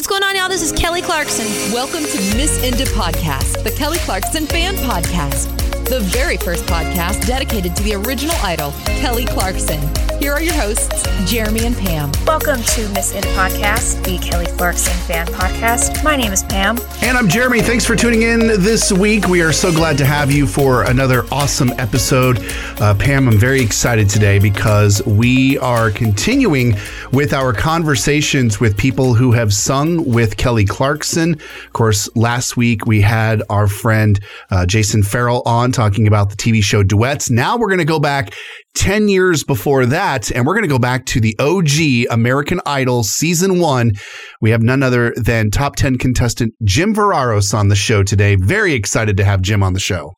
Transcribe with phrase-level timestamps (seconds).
[0.00, 0.48] What's going on, y'all?
[0.48, 1.44] This is Kelly Clarkson.
[1.74, 7.74] Welcome to Miss Inda Podcast, the Kelly Clarkson fan podcast the very first podcast dedicated
[7.74, 9.80] to the original idol, Kelly Clarkson.
[10.20, 12.12] Here are your hosts, Jeremy and Pam.
[12.26, 16.04] Welcome to Miss In Podcast, the Kelly Clarkson fan podcast.
[16.04, 16.76] My name is Pam.
[17.00, 17.62] And I'm Jeremy.
[17.62, 19.28] Thanks for tuning in this week.
[19.28, 22.38] We are so glad to have you for another awesome episode.
[22.82, 26.76] Uh, Pam, I'm very excited today because we are continuing
[27.12, 31.32] with our conversations with people who have sung with Kelly Clarkson.
[31.32, 36.36] Of course, last week we had our friend uh, Jason Farrell on talking about the
[36.36, 37.30] TV show Duets.
[37.30, 38.34] Now we're going to go back
[38.74, 43.02] 10 years before that, and we're going to go back to the OG American Idol
[43.02, 43.92] season one.
[44.40, 48.36] We have none other than top 10 contestant Jim Verraros on the show today.
[48.36, 50.12] Very excited to have Jim on the show.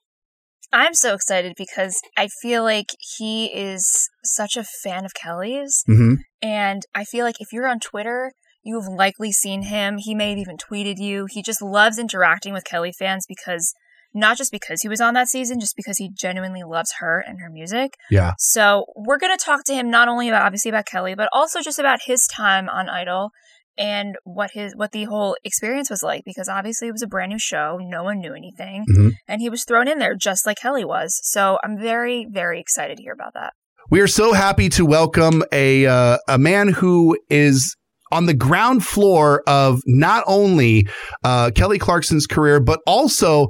[0.73, 2.87] I'm so excited because I feel like
[3.19, 5.85] he is such a fan of Kelly's.
[5.89, 6.15] Mm-hmm.
[6.41, 9.99] And I feel like if you're on Twitter, you've likely seen him.
[9.99, 11.27] He may have even tweeted you.
[11.31, 13.75] He just loves interacting with Kelly fans because
[14.15, 17.39] not just because he was on that season, just because he genuinely loves her and
[17.41, 17.95] her music.
[18.11, 18.33] Yeah.
[18.39, 21.61] So we're going to talk to him not only about obviously about Kelly, but also
[21.61, 23.31] just about his time on Idol
[23.79, 27.31] and what his what the whole experience was like because obviously it was a brand
[27.31, 29.09] new show no one knew anything mm-hmm.
[29.27, 32.99] and he was thrown in there just like kelly was so i'm very very excited
[32.99, 33.55] to hear about that
[33.91, 37.77] we are so happy to welcome a uh, a man who is
[38.13, 40.87] on the ground floor of not only
[41.25, 43.49] uh, Kelly Clarkson's career, but also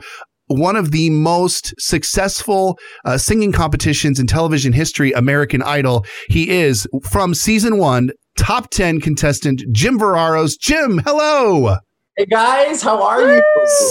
[0.53, 6.05] one of the most successful uh, singing competitions in television history, American Idol.
[6.29, 10.59] He is from season one, top 10 contestant, Jim Verraros.
[10.59, 11.77] Jim, hello.
[12.17, 13.43] Hey guys, how are you?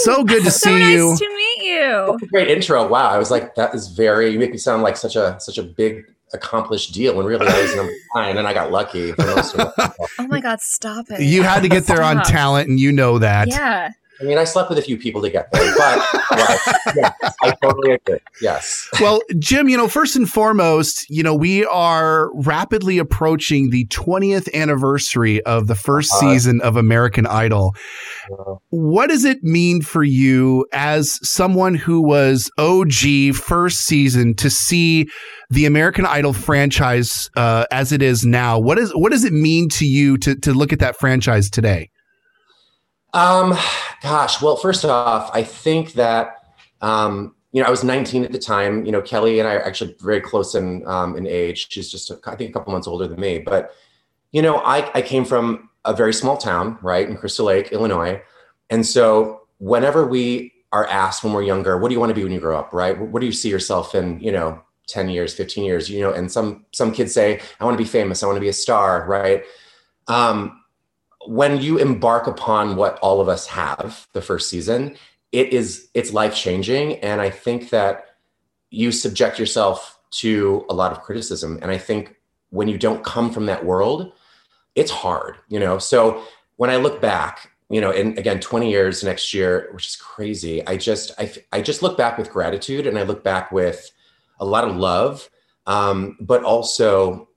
[0.04, 1.08] So good to so see nice you.
[1.08, 2.18] Nice to meet you.
[2.28, 2.86] Great intro.
[2.86, 4.30] Wow, I was like, that is very.
[4.30, 7.60] You make me sound like such a such a big accomplished deal when really I
[7.60, 9.12] was number nine and I got lucky.
[9.18, 11.20] oh my god, stop it!
[11.20, 13.48] You had to get there on talent, and you know that.
[13.48, 13.90] Yeah.
[14.20, 15.98] I mean, I slept with a few people to get there, but
[16.96, 18.18] yeah, I totally agree.
[18.40, 18.88] Yes.
[19.00, 24.52] Well, Jim, you know, first and foremost, you know, we are rapidly approaching the 20th
[24.54, 27.74] anniversary of the 1st uh, season of American Idol.
[28.30, 34.50] Uh, what does it mean for you as someone who was OG first season to
[34.50, 35.08] see
[35.50, 38.58] the American Idol franchise uh, as it is now?
[38.58, 41.90] What is what does it mean to you to to look at that franchise today?
[43.12, 43.56] Um,
[44.02, 48.38] gosh, well, first off, I think that, um, you know, I was 19 at the
[48.38, 48.86] time.
[48.86, 51.68] You know, Kelly and I are actually very close in um, in age.
[51.70, 53.38] She's just, a, I think, a couple months older than me.
[53.38, 53.74] But,
[54.32, 58.22] you know, I, I came from a very small town, right, in Crystal Lake, Illinois.
[58.70, 62.22] And so whenever we are asked when we're younger, what do you want to be
[62.22, 62.98] when you grow up, right?
[62.98, 66.32] What do you see yourself in, you know, 10 years, 15 years, you know, and
[66.32, 69.06] some some kids say, I want to be famous, I want to be a star,
[69.06, 69.44] right?
[70.08, 70.61] Um,
[71.26, 74.96] when you embark upon what all of us have the first season
[75.30, 78.16] it is it's life changing and i think that
[78.70, 81.58] you subject yourself to a lot of criticism.
[81.62, 82.16] And i think
[82.50, 84.12] when you don't come from that world
[84.74, 85.78] it's hard you know?
[85.78, 86.22] So
[86.56, 90.66] when i look back you know and again 20 years next year which is crazy
[90.66, 93.90] i just i, I just look back with gratitude and i look back with
[94.42, 95.30] a lot of love.
[95.66, 97.28] Um, but also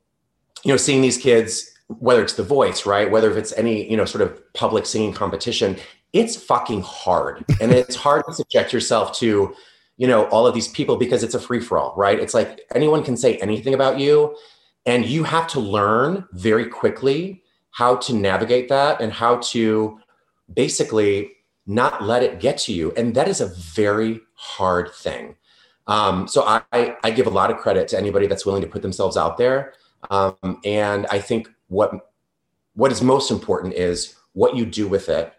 [0.63, 3.09] you know seeing these kids whether it's the voice, right?
[3.09, 5.77] Whether if it's any, you know, sort of public singing competition,
[6.13, 7.45] it's fucking hard.
[7.61, 9.53] and it's hard to subject yourself to,
[9.97, 12.19] you know, all of these people because it's a free for all, right?
[12.19, 14.35] It's like anyone can say anything about you.
[14.85, 19.99] And you have to learn very quickly how to navigate that and how to
[20.53, 21.31] basically
[21.67, 22.93] not let it get to you.
[22.95, 25.35] And that is a very hard thing.
[25.87, 28.81] Um, so I, I give a lot of credit to anybody that's willing to put
[28.81, 29.73] themselves out there.
[30.09, 32.11] Um, and I think what
[32.75, 35.33] what is most important is what you do with it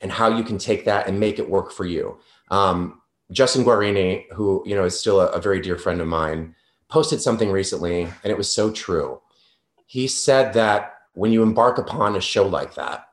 [0.00, 2.18] and how you can take that and make it work for you.
[2.50, 3.00] Um,
[3.30, 6.54] Justin Guarini, who you know is still a, a very dear friend of mine,
[6.88, 9.20] posted something recently, and it was so true.
[9.86, 13.06] He said that when you embark upon a show like that,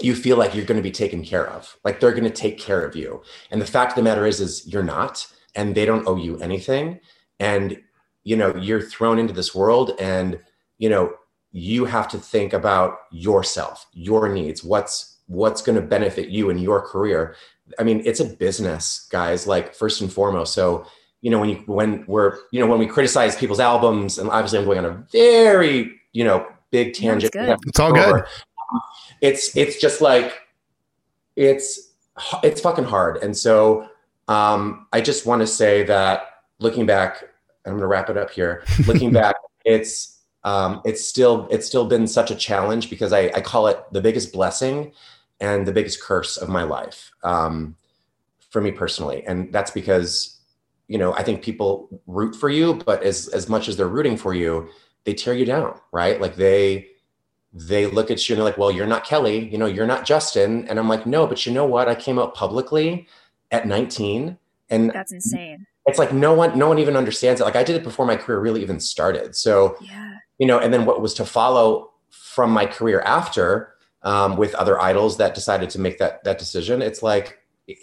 [0.00, 2.58] you feel like you're going to be taken care of, like they're going to take
[2.58, 3.22] care of you.
[3.50, 6.38] And the fact of the matter is, is you're not, and they don't owe you
[6.38, 7.00] anything.
[7.38, 7.80] And
[8.24, 10.40] you know, you're thrown into this world, and
[10.78, 11.14] you know,
[11.56, 16.58] you have to think about yourself, your needs, what's what's going to benefit you in
[16.58, 17.34] your career.
[17.78, 20.52] I mean, it's a business, guys, like first and foremost.
[20.52, 20.86] So,
[21.22, 24.58] you know, when you when we're, you know, when we criticize people's albums, and obviously
[24.58, 27.34] I'm going on a very, you know, big tangent.
[27.34, 28.24] It's all good.
[29.22, 30.34] It's it's just like
[31.36, 31.94] it's
[32.42, 33.22] it's fucking hard.
[33.22, 33.88] And so
[34.28, 37.24] um I just want to say that looking back,
[37.64, 38.62] I'm gonna wrap it up here.
[38.86, 40.15] Looking back, it's
[40.46, 44.00] um, it's still it's still been such a challenge because I, I call it the
[44.00, 44.92] biggest blessing
[45.40, 47.76] and the biggest curse of my life um,
[48.50, 49.24] for me personally.
[49.26, 50.38] And that's because,
[50.88, 54.16] you know, I think people root for you, but as, as much as they're rooting
[54.16, 54.68] for you,
[55.04, 56.20] they tear you down, right?
[56.20, 56.88] Like they,
[57.52, 60.06] they look at you and they're like, well, you're not Kelly, you know, you're not
[60.06, 60.66] Justin.
[60.68, 61.88] And I'm like, no, but you know what?
[61.88, 63.08] I came out publicly
[63.50, 64.38] at 19
[64.68, 65.66] and that's insane.
[65.86, 67.44] It's like no one, no one even understands it.
[67.44, 69.36] Like I did it before my career really even started.
[69.36, 70.15] So, yeah.
[70.38, 74.80] You know, and then what was to follow from my career after um, with other
[74.80, 76.82] idols that decided to make that, that decision.
[76.82, 77.38] It's like,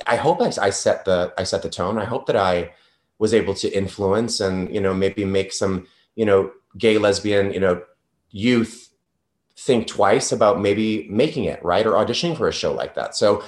[0.08, 1.98] I hope I, I set the, I set the tone.
[1.98, 2.72] I hope that I
[3.20, 7.60] was able to influence and, you know, maybe make some, you know, gay, lesbian, you
[7.60, 7.82] know,
[8.32, 8.90] youth
[9.58, 13.16] think twice about maybe making it right or auditioning for a show like that.
[13.16, 13.44] So,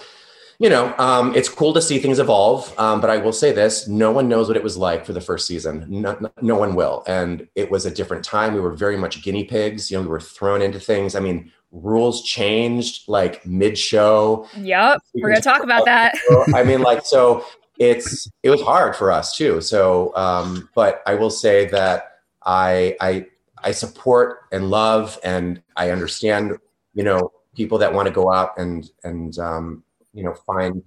[0.59, 2.77] you know, um, it's cool to see things evolve.
[2.79, 5.21] Um, but I will say this: no one knows what it was like for the
[5.21, 5.85] first season.
[5.89, 7.03] No, no, one will.
[7.07, 8.53] And it was a different time.
[8.53, 9.91] We were very much guinea pigs.
[9.91, 11.15] You know, we were thrown into things.
[11.15, 14.47] I mean, rules changed like mid-show.
[14.57, 16.15] Yep, we're gonna talk about that.
[16.53, 17.45] I mean, like, so
[17.77, 19.61] it's it was hard for us too.
[19.61, 23.25] So, um, but I will say that I I
[23.63, 26.57] I support and love and I understand,
[26.93, 29.83] you know, people that want to go out and and um,
[30.15, 30.81] you know find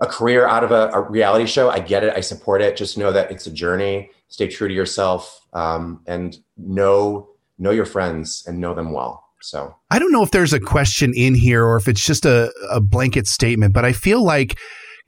[0.00, 1.70] a career out of a, a, reality show.
[1.70, 2.12] I get it.
[2.16, 2.76] I support it.
[2.76, 4.10] Just know that it's a journey.
[4.28, 7.28] Stay true to yourself um, and know
[7.58, 9.24] know your friends and know them well.
[9.40, 12.52] So I don't know if there's a question in here or if it's just a,
[12.70, 14.58] a blanket statement, but I feel like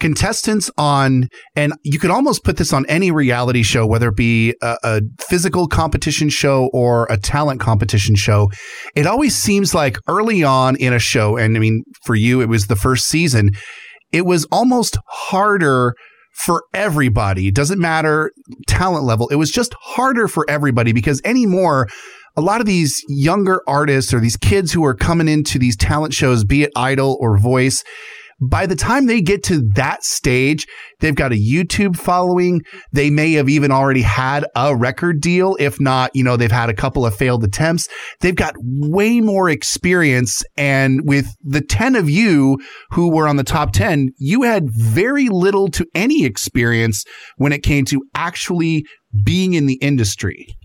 [0.00, 4.54] contestants on, and you could almost put this on any reality show, whether it be
[4.62, 8.50] a, a, physical competition show or a talent competition show.
[8.94, 12.48] It always seems like early on in a show, and I mean, for you, it
[12.48, 13.50] was the first season,
[14.12, 15.94] it was almost harder
[16.34, 17.48] for everybody.
[17.48, 18.32] It doesn't matter
[18.66, 19.28] talent level.
[19.28, 21.88] It was just harder for everybody because anymore,
[22.36, 26.12] a lot of these younger artists or these kids who are coming into these talent
[26.14, 27.84] shows, be it Idol or Voice,
[28.40, 30.66] by the time they get to that stage,
[31.00, 32.62] they've got a YouTube following.
[32.92, 35.56] They may have even already had a record deal.
[35.58, 37.88] If not, you know, they've had a couple of failed attempts.
[38.20, 40.42] They've got way more experience.
[40.56, 42.58] And with the 10 of you
[42.90, 47.04] who were on the top 10, you had very little to any experience
[47.36, 48.84] when it came to actually
[49.22, 50.56] being in the industry.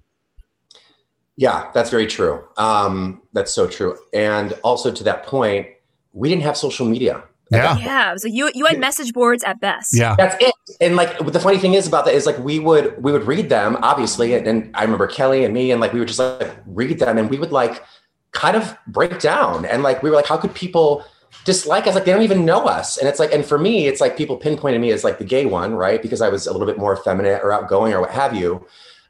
[1.39, 2.44] Yeah, that's very true.
[2.57, 3.98] Um, that's so true.
[4.13, 5.68] And also to that point,
[6.12, 7.24] we didn't have social media.
[7.51, 7.78] Yeah.
[7.78, 8.10] Yeah.
[8.10, 9.98] It was like you you had message boards at best.
[9.98, 10.16] Yeah.
[10.16, 10.54] That's it.
[10.81, 13.50] And like the funny thing is about that is like we would we would read
[13.50, 14.34] them, obviously.
[14.34, 17.18] And, and I remember Kelly and me, and like we would just like read them
[17.18, 17.84] and we would like
[18.31, 19.66] kind of break down.
[19.66, 21.04] And like we were like, how could people
[21.46, 21.96] dislike us?
[21.96, 22.98] Like they don't even know us.
[22.98, 25.45] And it's like, and for me, it's like people pinpointed me as like the gay
[25.45, 26.02] one, right?
[26.02, 28.66] Because I was a little bit more effeminate or outgoing or what have you.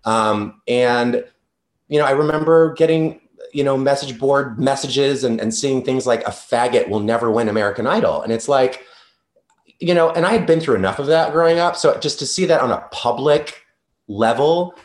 [0.05, 1.25] Um, and
[1.89, 3.19] you know, I remember getting
[3.53, 7.49] you know, message board messages and, and seeing things like a faggot will never win
[7.49, 8.21] American Idol.
[8.21, 8.85] And it's like,
[9.79, 11.75] you know, and I had been through enough of that growing up.
[11.75, 13.65] So just to see that on a public
[14.07, 14.75] level,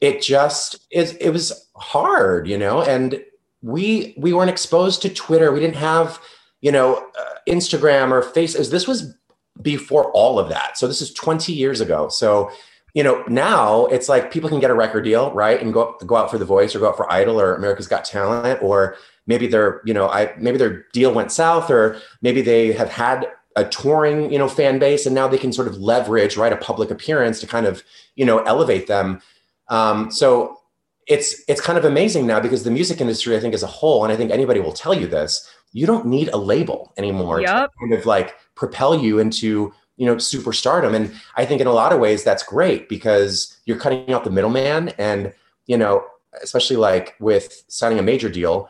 [0.00, 3.22] it just is, it was hard, you know, and
[3.62, 5.52] we, we weren't exposed to Twitter.
[5.52, 6.20] We didn't have,
[6.60, 8.70] you know, uh, Instagram or Facebook.
[8.70, 9.14] This was
[9.60, 10.76] before all of that.
[10.76, 12.08] So this is 20 years ago.
[12.08, 12.50] So
[12.94, 16.16] you know, now it's like people can get a record deal, right, and go go
[16.16, 18.96] out for The Voice or go out for Idol or America's Got Talent, or
[19.26, 23.28] maybe their, you know, I maybe their deal went south, or maybe they have had
[23.56, 26.56] a touring, you know, fan base, and now they can sort of leverage, right, a
[26.56, 27.82] public appearance to kind of,
[28.14, 29.20] you know, elevate them.
[29.68, 30.58] Um, so
[31.06, 34.04] it's it's kind of amazing now because the music industry, I think, as a whole,
[34.04, 37.70] and I think anybody will tell you this, you don't need a label anymore yep.
[37.70, 39.72] to kind of like propel you into
[40.02, 40.96] you know superstardom.
[40.96, 44.30] And i think in a lot of ways that's great because you're cutting out the
[44.30, 44.88] middleman.
[44.98, 45.32] And
[45.66, 46.04] you know
[46.42, 48.68] especially like with signing a major deal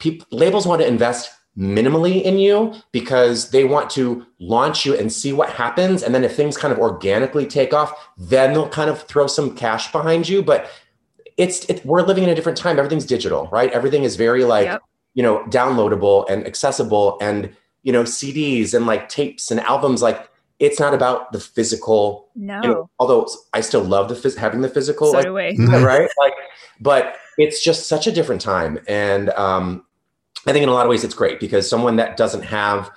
[0.00, 5.12] people labels want to invest minimally in you because they want to launch you and
[5.12, 6.02] see what happens.
[6.02, 9.54] And then if things kind of organically take off then they'll kind of throw some
[9.54, 10.42] cash behind you.
[10.42, 10.68] But
[11.36, 12.78] it's it, we're living in a different time.
[12.78, 13.70] Everything's digital right?
[13.70, 14.82] Everything is very like yep.
[15.14, 20.02] you know downloadable and accessible and you know cds and like tapes and albums.
[20.02, 20.28] Like
[20.62, 22.28] it's not about the physical.
[22.36, 22.62] No.
[22.62, 25.66] You know, although I still love the phys- having the physical, so like, do we.
[25.82, 26.08] Right?
[26.18, 26.34] Like,
[26.80, 29.84] but it's just such a different time, and um,
[30.46, 32.90] I think in a lot of ways it's great because someone that doesn't have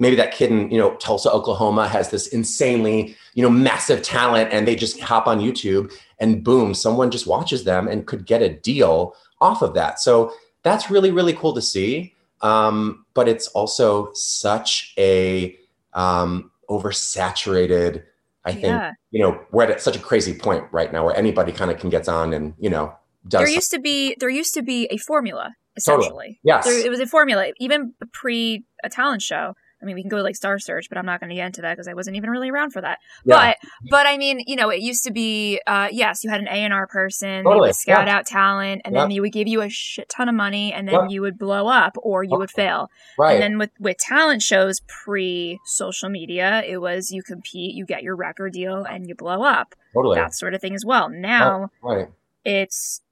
[0.00, 4.52] maybe that kid in you know Tulsa, Oklahoma has this insanely you know massive talent,
[4.52, 8.42] and they just hop on YouTube and boom, someone just watches them and could get
[8.42, 10.00] a deal off of that.
[10.00, 10.32] So
[10.64, 12.14] that's really really cool to see.
[12.40, 15.56] Um, but it's also such a
[15.94, 18.02] um, oversaturated.
[18.44, 18.92] I think yeah.
[19.10, 21.90] you know we're at such a crazy point right now where anybody kind of can
[21.90, 22.94] get on and you know
[23.28, 23.40] does.
[23.40, 26.08] There used to be there used to be a formula essentially.
[26.08, 26.40] Totally.
[26.42, 26.64] Yes.
[26.64, 29.54] There, it was a formula, even pre a talent show.
[29.82, 31.62] I mean, we can go like Star Search, but I'm not going to get into
[31.62, 32.98] that because I wasn't even really around for that.
[33.24, 33.54] Yeah.
[33.60, 36.48] But, but I mean, you know, it used to be, uh, yes, you had an
[36.48, 37.54] A and R person, totally.
[37.54, 38.16] they would scout yeah.
[38.16, 39.02] out talent, and yeah.
[39.02, 41.66] then he would give you a shit ton of money, and then you would blow
[41.68, 42.90] up or you would fail.
[43.18, 43.34] Right.
[43.34, 48.02] And then with with talent shows pre social media, it was you compete, you get
[48.02, 49.74] your record deal, and you blow up.
[49.94, 50.16] Totally.
[50.16, 51.08] That sort of thing as well.
[51.08, 52.08] Now, right.
[52.44, 53.02] it's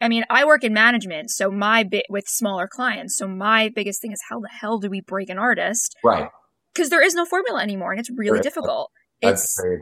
[0.00, 3.16] I mean, I work in management, so my bit with smaller clients.
[3.16, 5.96] So my biggest thing is how the hell do we break an artist?
[6.04, 6.28] Right.
[6.74, 8.90] Because there is no formula anymore, and it's really difficult.
[9.22, 9.80] That's it's great.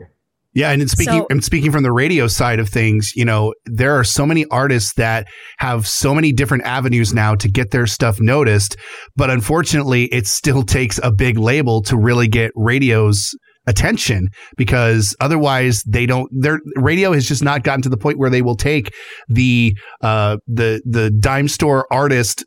[0.55, 3.97] Yeah, and speaking so, and speaking from the radio side of things, you know, there
[3.97, 5.27] are so many artists that
[5.57, 8.77] have so many different avenues now to get their stuff noticed,
[9.15, 13.35] but unfortunately, it still takes a big label to really get radio's
[13.67, 14.27] attention
[14.57, 18.41] because otherwise they don't their radio has just not gotten to the point where they
[18.41, 18.93] will take
[19.27, 22.43] the uh the the dime store artist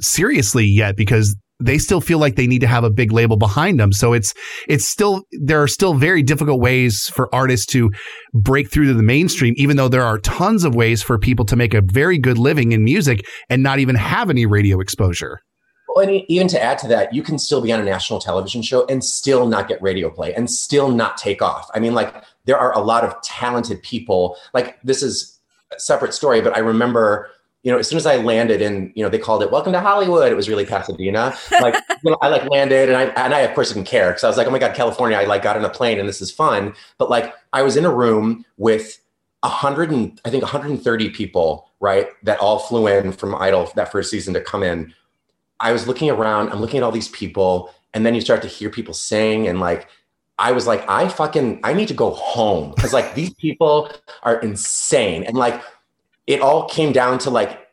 [0.00, 3.78] seriously yet because they still feel like they need to have a big label behind
[3.78, 3.92] them.
[3.92, 4.34] So it's
[4.68, 7.90] it's still there are still very difficult ways for artists to
[8.32, 11.56] break through to the mainstream, even though there are tons of ways for people to
[11.56, 15.40] make a very good living in music and not even have any radio exposure.
[15.94, 18.62] Well, and even to add to that, you can still be on a national television
[18.62, 21.70] show and still not get radio play and still not take off.
[21.72, 22.12] I mean, like
[22.46, 24.36] there are a lot of talented people.
[24.52, 25.38] Like this is
[25.72, 27.30] a separate story, but I remember,
[27.62, 29.80] you know, as soon as I landed and you know, they called it "Welcome to
[29.80, 31.32] Hollywood." It was really Pasadena.
[31.60, 34.24] Like, you know, I like landed, and I and I of course didn't care because
[34.24, 35.16] I was like, oh my god, California!
[35.16, 36.74] I like got on a plane and this is fun.
[36.98, 38.98] But like, I was in a room with
[39.44, 42.08] a hundred and I think 130 people, right?
[42.24, 44.92] That all flew in from Idol that first season to come in
[45.60, 48.48] I was looking around, I'm looking at all these people, and then you start to
[48.48, 49.88] hear people sing, and like,
[50.38, 53.90] I was like, I fucking, I need to go home because like these people
[54.22, 55.22] are insane.
[55.22, 55.62] And like,
[56.26, 57.68] it all came down to like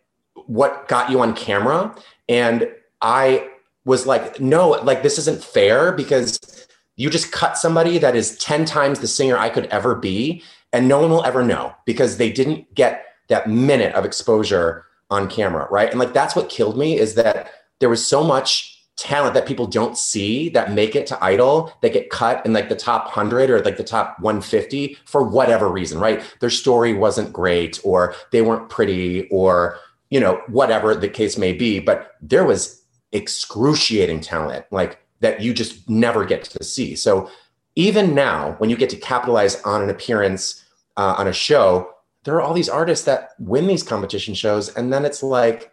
[0.45, 1.95] what got you on camera.
[2.29, 2.69] And
[3.01, 3.47] I
[3.83, 8.65] was like, no, like, this isn't fair because you just cut somebody that is 10
[8.65, 10.43] times the singer I could ever be.
[10.71, 15.27] And no one will ever know because they didn't get that minute of exposure on
[15.29, 15.67] camera.
[15.71, 15.89] Right.
[15.89, 19.65] And like, that's what killed me is that there was so much talent that people
[19.65, 23.49] don't see that make it to idol that get cut in like the top 100
[23.49, 26.23] or like the top 150 for whatever reason right?
[26.39, 29.77] Their story wasn't great or they weren't pretty or
[30.11, 35.53] you know whatever the case may be but there was excruciating talent like that you
[35.53, 36.95] just never get to see.
[36.95, 37.29] So
[37.75, 40.63] even now when you get to capitalize on an appearance
[40.97, 41.89] uh, on a show
[42.23, 45.71] there are all these artists that win these competition shows and then it's like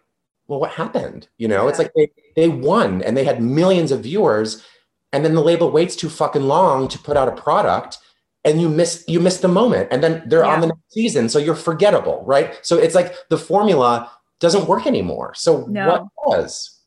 [0.48, 1.28] well, what happened?
[1.36, 1.68] You know, yeah.
[1.68, 4.64] it's like they, they won and they had millions of viewers.
[5.12, 7.98] And then the label waits too fucking long to put out a product
[8.44, 10.54] and you miss you miss the moment and then they're yeah.
[10.54, 14.86] on the next season so you're forgettable right so it's like the formula doesn't work
[14.86, 15.88] anymore so no.
[15.88, 16.80] what was?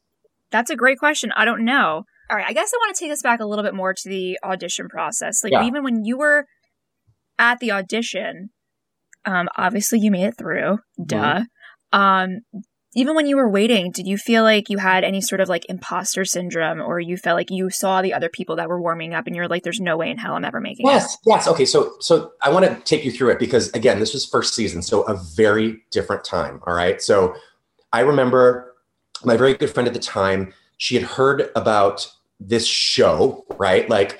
[0.49, 3.11] that's a great question i don't know all right i guess i want to take
[3.11, 5.65] us back a little bit more to the audition process like yeah.
[5.65, 6.45] even when you were
[7.37, 8.49] at the audition
[9.25, 11.99] um obviously you made it through duh mm-hmm.
[11.99, 12.39] um
[12.93, 15.65] even when you were waiting, did you feel like you had any sort of like
[15.69, 19.27] imposter syndrome or you felt like you saw the other people that were warming up
[19.27, 21.19] and you're like, there's no way in hell I'm ever making yes, it?
[21.25, 21.45] Yes.
[21.45, 21.47] Yes.
[21.47, 21.65] Okay.
[21.65, 24.81] So, so I want to take you through it because again, this was first season.
[24.81, 26.59] So a very different time.
[26.67, 27.01] All right.
[27.01, 27.33] So
[27.93, 28.75] I remember
[29.23, 33.89] my very good friend at the time, she had heard about this show, right?
[33.89, 34.19] Like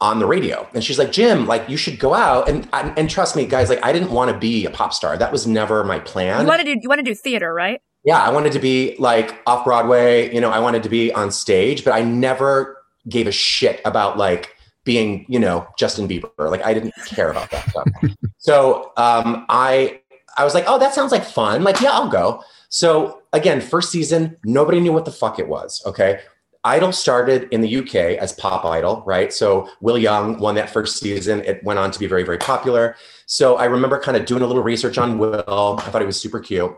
[0.00, 0.68] on the radio.
[0.74, 3.84] And she's like, Jim, like you should go out and and trust me, guys, like
[3.84, 5.16] I didn't want to be a pop star.
[5.16, 6.42] That was never my plan.
[6.42, 7.80] You want to do you want to do theater, right?
[8.04, 11.30] Yeah, I wanted to be like off Broadway, you know, I wanted to be on
[11.30, 16.30] stage, but I never gave a shit about like being, you know, Justin Bieber.
[16.38, 17.88] Like I didn't care about that stuff.
[18.38, 20.00] so um, I
[20.36, 21.62] I was like, oh, that sounds like fun.
[21.62, 22.42] Like, yeah, I'll go.
[22.68, 25.82] So again, first season, nobody knew what the fuck it was.
[25.86, 26.20] Okay.
[26.64, 29.32] Idol started in the UK as Pop Idol, right?
[29.32, 31.42] So Will Young won that first season.
[31.44, 32.96] It went on to be very, very popular.
[33.32, 35.32] So I remember kind of doing a little research on Will.
[35.78, 36.70] I thought he was super cute.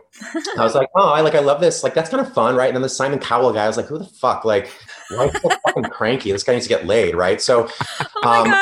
[0.57, 1.83] I was like, oh, I like, I love this.
[1.83, 2.67] Like, that's kind of fun, right?
[2.67, 4.45] And then the Simon Cowell guy, I was like, who the fuck?
[4.45, 4.71] Like,
[5.09, 6.31] why so fucking cranky?
[6.31, 7.41] This guy needs to get laid, right?
[7.41, 7.67] So,
[8.23, 8.55] oh um,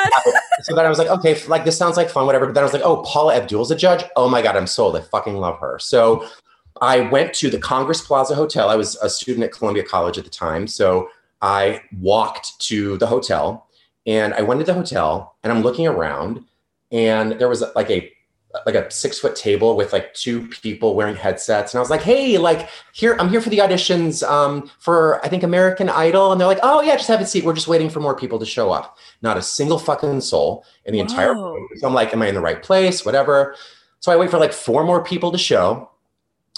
[0.62, 2.46] so then I was like, okay, like this sounds like fun, whatever.
[2.46, 4.02] But then I was like, oh, Paula Abdul's a judge.
[4.16, 4.96] Oh my god, I'm sold.
[4.96, 5.78] I fucking love her.
[5.78, 6.26] So
[6.80, 8.70] I went to the Congress Plaza Hotel.
[8.70, 11.10] I was a student at Columbia College at the time, so
[11.42, 13.68] I walked to the hotel,
[14.04, 16.44] and I went to the hotel, and I'm looking around
[16.94, 18.10] and there was like a
[18.66, 21.74] like a six foot table with like two people wearing headsets.
[21.74, 25.28] And i was like hey like here i'm here for the auditions um, for i
[25.28, 26.30] think american idol.
[26.30, 27.44] And they're like oh yeah just have a seat.
[27.44, 28.96] We're just waiting for more people to show up.
[29.22, 31.06] Not a single fucking soul in the Whoa.
[31.06, 31.68] entire room.
[31.76, 33.04] So i'm like am i in the right place?
[33.04, 33.56] Whatever.
[33.98, 35.90] So i wait for like four more people to show.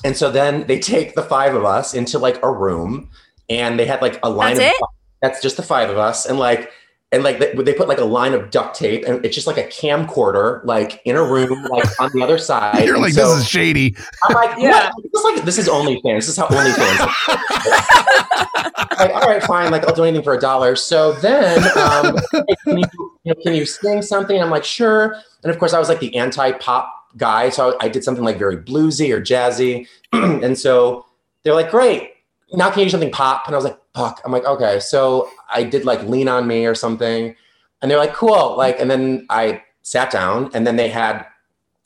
[0.04, 3.08] And so then they take the five of us into like a room
[3.48, 4.88] and they had like a line That's of it?
[5.22, 6.26] that's just the five of us.
[6.26, 6.70] And like
[7.12, 9.58] and like they, they put like a line of duct tape and it's just like
[9.58, 12.84] a camcorder like in a room like on the other side.
[12.84, 13.96] You're And like, so this is shady.
[14.24, 14.70] I'm like, Yeah.
[14.70, 14.90] yeah.
[15.02, 16.16] This is like this is OnlyFans.
[16.16, 17.06] This is how OnlyFans.
[18.98, 19.70] like, all right, fine.
[19.70, 20.76] Like, I'll do anything for a dollar.
[20.76, 22.16] So then, um,
[22.64, 22.84] can, you,
[23.24, 24.36] you know, can you sing something?
[24.36, 25.16] And I'm like, sure.
[25.42, 28.56] And of course, I was like the anti-pop guy, so I did something like very
[28.56, 29.86] bluesy or jazzy.
[30.12, 31.06] and so
[31.42, 32.14] they're like, great.
[32.52, 33.46] Now can you do something pop?
[33.46, 34.20] And I was like, fuck.
[34.24, 34.80] I'm like, okay.
[34.80, 37.34] So I did like Lean on Me or something.
[37.80, 38.56] And they're like, cool.
[38.56, 41.26] Like, and then I sat down, and then they had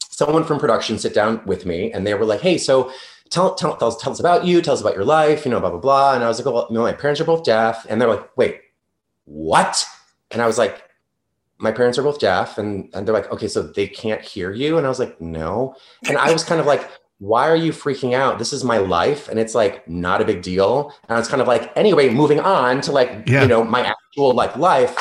[0.08, 2.92] someone from production sit down with me, and they were like, hey, so
[3.30, 5.60] tell, tell, tell, us, tell us about you, tell us about your life, you know,
[5.60, 6.14] blah, blah, blah.
[6.14, 7.86] And I was like, well, you know, my parents are both deaf.
[7.88, 8.60] And they're like, wait,
[9.24, 9.84] what?
[10.30, 10.82] And I was like,
[11.58, 12.58] my parents are both deaf.
[12.58, 14.78] And, and they're like, okay, so they can't hear you.
[14.78, 15.74] And I was like, no.
[16.08, 16.88] And I was kind of like,
[17.20, 18.38] why are you freaking out?
[18.38, 19.28] This is my life.
[19.28, 20.92] And it's like, not a big deal.
[21.08, 23.42] And it's kind of like, anyway, moving on to like, Yeah.
[23.42, 24.96] you know, my actual like life.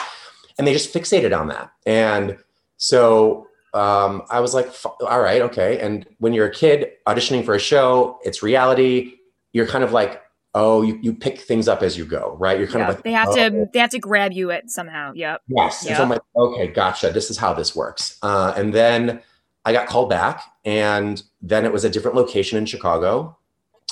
[0.58, 1.72] And they just fixated on that.
[1.86, 2.38] And
[2.76, 4.70] so um, I was like,
[5.02, 5.80] all right, okay.
[5.80, 9.14] And when you're a kid auditioning for a show, it's reality.
[9.54, 10.22] You're kind of like,
[10.54, 12.58] oh, you, you pick things up as you go, right?
[12.58, 14.70] You're kind Yeah, of like, they have oh, to they have to grab you at
[14.70, 15.14] somehow.
[15.16, 15.42] Yep.
[15.48, 15.86] Yes.
[15.86, 17.12] And so I'm like, okay, gotcha.
[17.12, 18.18] This is how this works.
[18.22, 19.22] Uh, and then
[19.66, 23.38] I got called back, and then it was a different location in Chicago.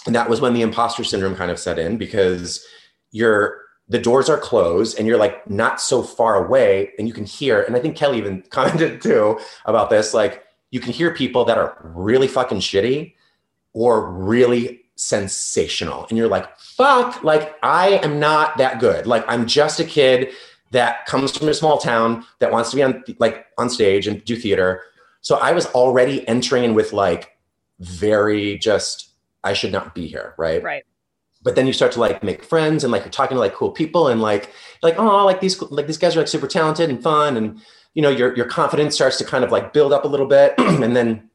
[0.06, 2.66] And that was when the imposter syndrome kind of set in because
[3.12, 7.24] you're the doors are closed and you're like not so far away and you can
[7.24, 11.46] hear and i think kelly even commented too about this like you can hear people
[11.46, 13.14] that are really fucking shitty
[13.74, 16.08] or really sensational.
[16.10, 19.08] And you're like fuck like i am not that good.
[19.08, 20.30] Like i'm just a kid
[20.72, 24.24] that comes from a small town that wants to be on like on stage and
[24.26, 24.82] do theater
[25.22, 27.38] so i was already entering in with like
[27.80, 29.10] very just
[29.44, 30.64] i should not be here right?
[30.64, 30.84] Right.
[31.44, 33.72] but then you start to like make friends and like you're talking to like cool
[33.72, 37.02] people and like like oh like these like these guys are like super talented and
[37.02, 37.62] fun and
[37.94, 40.54] you know your your confidence starts to kind of like build up a little bit.
[40.60, 41.30] And then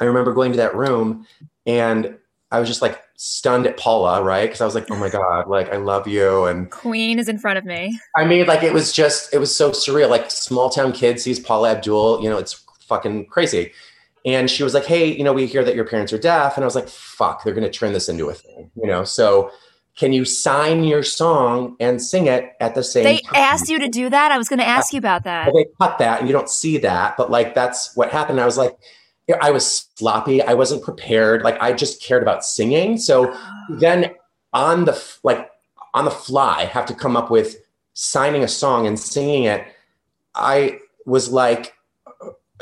[0.00, 1.26] i remember going to that room
[1.66, 2.16] and
[2.50, 4.44] i was just like stunned at paula right?
[4.46, 7.38] Because i was like oh my god like i love you and Queen is in
[7.38, 7.98] front of me.
[8.16, 10.08] i mean like it was just it was so surreal.
[10.08, 13.72] Like small town kid sees paula abdul you know it's fucking crazy
[14.24, 16.64] and she was like, "Hey, you know, we hear that your parents are deaf," and
[16.64, 19.04] I was like, "Fuck, they're gonna turn this into a thing," you know.
[19.04, 19.50] So,
[19.96, 23.04] can you sign your song and sing it at the same?
[23.04, 23.34] They time?
[23.34, 24.32] asked you to do that.
[24.32, 25.52] I was going to ask you about that.
[25.54, 28.40] They cut that, and you don't see that, but like that's what happened.
[28.40, 28.76] I was like,
[29.40, 30.42] I was sloppy.
[30.42, 31.42] I wasn't prepared.
[31.42, 32.98] Like I just cared about singing.
[32.98, 33.36] So
[33.70, 34.14] then
[34.52, 35.50] on the like
[35.94, 37.56] on the fly, have to come up with
[37.94, 39.66] signing a song and singing it.
[40.34, 41.74] I was like,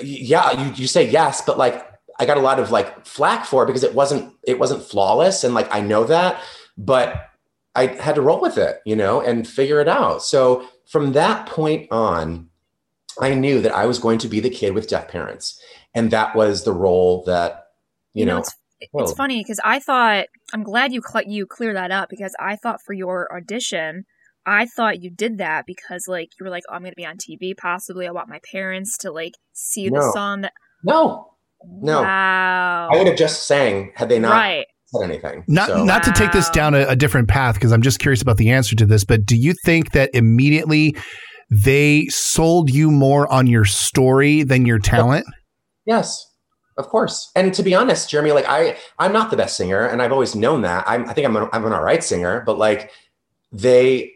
[0.01, 1.87] yeah, you, you say yes, but like
[2.19, 5.45] I got a lot of like flack for it because it wasn't it wasn't flawless,
[5.45, 6.43] and like I know that,
[6.77, 7.31] but
[7.75, 10.23] I had to roll with it, you know, and figure it out.
[10.23, 12.49] So from that point on,
[13.21, 15.61] I knew that I was going to be the kid with deaf parents,
[15.95, 17.67] and that was the role that
[18.15, 18.39] you, know.
[18.39, 19.15] it's, it's oh.
[19.15, 22.83] funny because I thought I'm glad you cl- you clear that up because I thought
[22.83, 24.07] for your audition,
[24.47, 27.05] I thought you did that because like you were like, oh, I'm going to be
[27.07, 28.07] on TV possibly.
[28.07, 30.53] I want my parents to like see the song that.
[30.85, 31.33] no,
[31.83, 32.89] no, Wow.
[32.93, 34.67] I would have just sang had they not right.
[34.87, 35.45] said anything.
[35.49, 38.23] Not So- not to take this down a, a different path because I'm just curious
[38.23, 39.05] about the answer to this.
[39.05, 40.97] But do you think that immediately
[41.51, 45.27] they sold you more on your story than your talent?
[45.85, 46.25] Yes,
[46.77, 47.31] of course.
[47.35, 50.35] And to be honest, Jeremy, like I, I'm not the best singer, and I've always
[50.37, 50.85] known that.
[50.87, 52.91] I'm, I think I'm, an, I'm an all right singer, but like
[53.51, 54.13] they,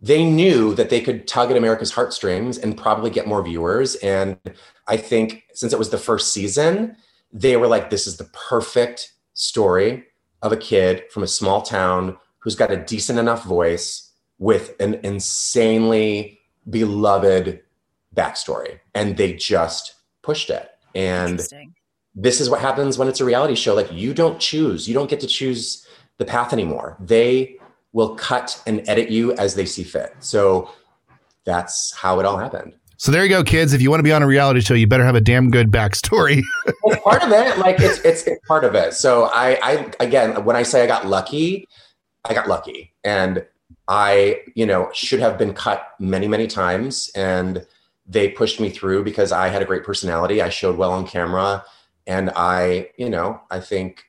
[0.00, 3.96] they knew that they could tug at America's heartstrings and probably get more viewers.
[3.96, 4.38] And
[4.86, 6.96] I think since it was the first season,
[7.32, 10.06] they were like, "This is the perfect story
[10.42, 14.94] of a kid from a small town who's got a decent enough voice with an
[15.02, 17.60] insanely beloved
[18.14, 20.70] backstory," and they just pushed it.
[20.94, 21.46] And
[22.14, 23.74] this is what happens when it's a reality show.
[23.74, 25.86] Like you don't choose, you don't get to choose
[26.18, 26.96] the path anymore.
[26.98, 27.59] They
[27.92, 30.14] will cut and edit you as they see fit.
[30.20, 30.70] So
[31.44, 32.74] that's how it all happened.
[32.96, 33.72] So there you go, kids.
[33.72, 35.70] If you want to be on a reality show, you better have a damn good
[35.70, 36.42] backstory.
[36.84, 37.56] It's part of it.
[37.58, 38.94] Like it's, it's it's part of it.
[38.94, 41.66] So I I again when I say I got lucky,
[42.24, 42.92] I got lucky.
[43.04, 43.46] And
[43.88, 47.10] I, you know, should have been cut many, many times.
[47.14, 47.66] And
[48.06, 50.40] they pushed me through because I had a great personality.
[50.40, 51.64] I showed well on camera.
[52.06, 54.04] And I, you know, I think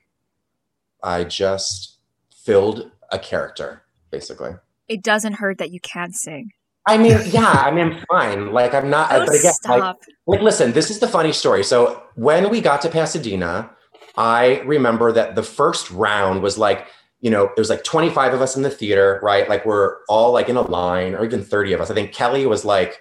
[1.02, 1.98] I just
[2.32, 4.52] filled a character, basically.
[4.88, 6.50] It doesn't hurt that you can sing.
[6.86, 8.52] I mean, yeah, I mean, I'm fine.
[8.52, 10.00] Like, I'm not, Oh, but again, like, stop.
[10.26, 11.62] like, listen, this is the funny story.
[11.62, 13.70] So when we got to Pasadena,
[14.16, 16.88] I remember that the first round was like,
[17.20, 19.48] you know, there was like 25 of us in the theater, right?
[19.48, 21.90] Like we're all like in a line, or even 30 of us.
[21.90, 23.00] I think Kelly was like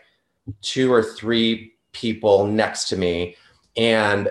[0.61, 3.35] two or three people next to me.
[3.75, 4.29] And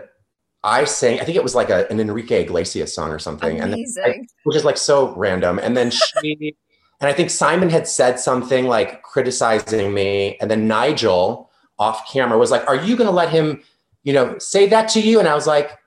[0.63, 3.61] I sang, I think it was like a, an Enrique Iglesias song or something.
[3.61, 4.03] Amazing.
[4.05, 5.59] And I, which is like so random.
[5.59, 5.91] And then
[6.23, 6.55] she,
[7.01, 10.37] and I think Simon had said something like criticizing me.
[10.41, 13.63] And then Nigel off camera was like, Are you going to let him,
[14.03, 15.19] you know, say that to you?
[15.19, 15.79] And I was like,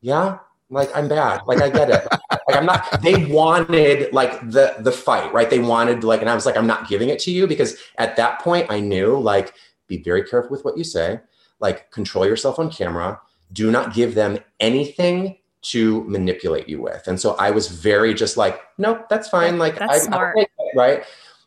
[0.00, 0.38] Yeah,
[0.70, 1.40] like I'm bad.
[1.46, 2.06] Like I get it.
[2.30, 5.50] like I'm not, they wanted like the, the fight, right?
[5.50, 8.14] They wanted like, and I was like, I'm not giving it to you because at
[8.16, 9.54] that point I knew like,
[9.88, 11.18] be very careful with what you say,
[11.58, 13.20] like control yourself on camera
[13.52, 17.06] do not give them anything to manipulate you with.
[17.06, 19.58] And so I was very just like, nope, that's fine.
[19.58, 20.36] Like, that's I, smart.
[20.38, 21.04] I, right.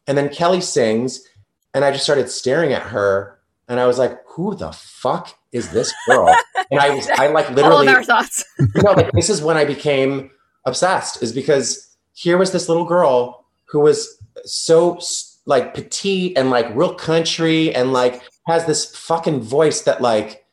[0.08, 1.28] And then Kelly sings,
[1.74, 5.72] and I just started staring at her, and I was like, who the fuck is
[5.72, 6.36] this girl?
[6.72, 8.44] and I was, I like literally, all our thoughts.
[8.60, 10.30] you know, like, this is when I became
[10.66, 15.00] obsessed, is because here was this little girl who was so
[15.46, 20.46] like petite and like real country and like has this fucking voice that like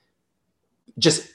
[0.99, 1.29] just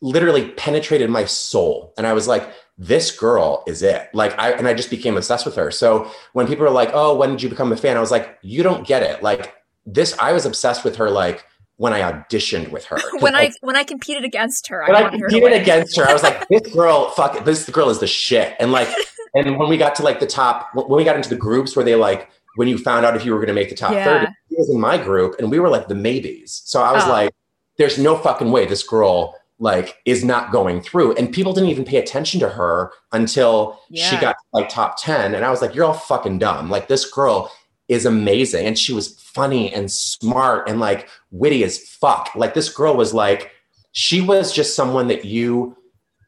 [0.00, 1.92] literally penetrated my soul.
[1.96, 4.08] And I was like, this girl is it.
[4.12, 5.70] Like I and I just became obsessed with her.
[5.70, 8.38] So when people are like, "Oh, when did you become a fan?" I was like,
[8.42, 9.54] "You don't get it." Like
[9.86, 11.44] this I was obsessed with her like
[11.78, 12.98] when I auditioned with her.
[13.20, 14.84] when I, I when I competed against her.
[14.86, 17.88] When I, I competed against her, I was like, "This girl, fuck it, this girl
[17.88, 18.88] is the shit." And like
[19.34, 21.84] and when we got to like the top when we got into the groups where
[21.84, 24.20] they like when you found out if you were going to make the top yeah.
[24.20, 26.62] 30, he was in my group and we were like the maybes.
[26.64, 27.10] So I was oh.
[27.10, 27.30] like,
[27.76, 31.14] there's no fucking way this girl like is not going through.
[31.14, 34.08] And people didn't even pay attention to her until yeah.
[34.08, 36.70] she got like top 10 and i was like you're all fucking dumb.
[36.70, 37.50] Like this girl
[37.88, 38.66] is amazing.
[38.66, 42.30] And she was funny and smart and like witty as fuck.
[42.34, 43.52] Like this girl was like
[43.92, 45.76] she was just someone that you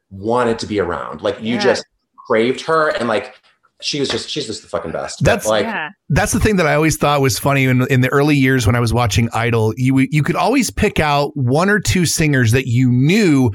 [0.09, 1.21] wanted to be around.
[1.21, 1.61] Like you yeah.
[1.61, 1.85] just
[2.27, 2.89] craved her.
[2.89, 3.35] And like
[3.81, 5.23] she was just she's just the fucking best.
[5.23, 5.89] That's like yeah.
[6.09, 8.75] that's the thing that I always thought was funny in, in the early years when
[8.75, 9.73] I was watching Idol.
[9.77, 13.51] You you could always pick out one or two singers that you knew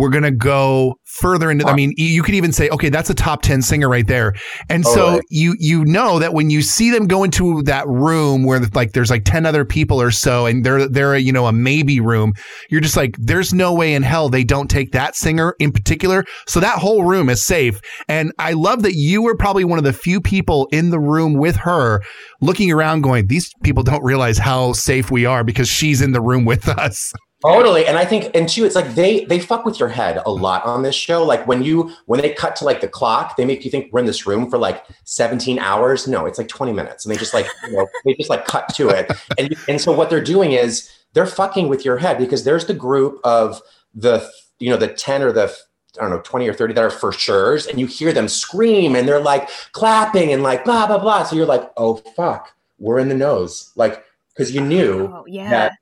[0.00, 1.66] were going to go further into.
[1.66, 4.34] I mean, you could even say, okay, that's a top ten singer right there.
[4.68, 5.22] And oh, so right.
[5.30, 9.10] you you know that when you see them go into that room where like there's
[9.10, 12.32] like ten other people or so, and they're they're you know a maybe room,
[12.70, 16.24] you're just like, there's no way in hell they don't take that singer in particular.
[16.46, 17.80] So that whole room is safe.
[18.08, 21.34] And I love that you were probably one of the few people in the room
[21.34, 22.02] with her,
[22.40, 26.20] looking around, going, these people don't realize how safe we are because she's in the
[26.20, 27.12] room with us.
[27.42, 27.86] Totally.
[27.86, 30.64] And I think, and two, it's like they they fuck with your head a lot
[30.64, 31.24] on this show.
[31.24, 34.00] Like when you when they cut to like the clock, they make you think we're
[34.00, 36.06] in this room for like 17 hours.
[36.06, 37.04] No, it's like 20 minutes.
[37.04, 39.10] And they just like, you know, they just like cut to it.
[39.38, 42.74] And and so what they're doing is they're fucking with your head because there's the
[42.74, 43.62] group of
[43.94, 45.50] the you know, the 10 or the
[45.98, 48.94] I don't know, 20 or 30 that are for sure, and you hear them scream
[48.94, 51.24] and they're like clapping and like blah blah blah.
[51.24, 53.72] So you're like, oh fuck, we're in the nose.
[53.76, 55.50] Like, because you knew oh, yeah.
[55.50, 55.72] that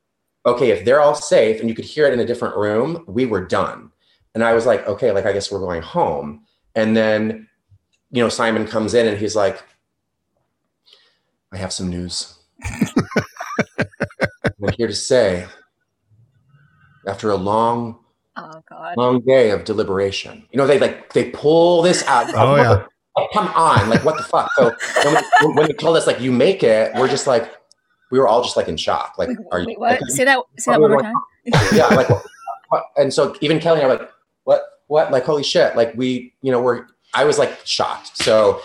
[0.47, 3.27] okay, if they're all safe and you could hear it in a different room, we
[3.27, 3.91] were done.
[4.35, 6.45] And I was like, okay, like I guess we're going home.
[6.75, 7.49] And then,
[8.11, 9.63] you know, Simon comes in and he's like,
[11.53, 12.39] I have some news.
[13.85, 15.47] I'm here to say,
[17.07, 17.99] after a long,
[18.37, 22.33] oh god, long day of deliberation, you know, they like they pull this out.
[22.35, 22.85] Oh yeah.
[23.17, 24.49] Like, come on, like what the fuck?
[24.55, 24.73] So
[25.05, 27.53] when, when they told us like you make it, we're just like,
[28.11, 29.15] we were all just like in shock.
[29.19, 29.67] Like, wait, are you?
[29.67, 30.11] Wait, what?
[30.11, 30.39] say that.
[30.59, 31.15] Say that one more time.
[31.73, 32.09] yeah, like,
[32.69, 34.11] what, and so even Kelly and I were like,
[34.45, 34.63] what?
[34.87, 35.13] What?
[35.13, 35.77] Like, holy shit!
[35.77, 36.87] Like, we, you know, we're.
[37.15, 38.19] I was like shocked.
[38.19, 38.61] So,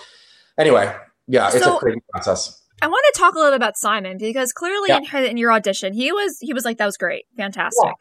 [0.58, 0.94] anyway,
[1.28, 2.62] yeah, it's so, a crazy process.
[2.82, 5.00] I want to talk a little bit about Simon because clearly yeah.
[5.20, 7.94] in, in, your audition, he was he was like that was great, fantastic,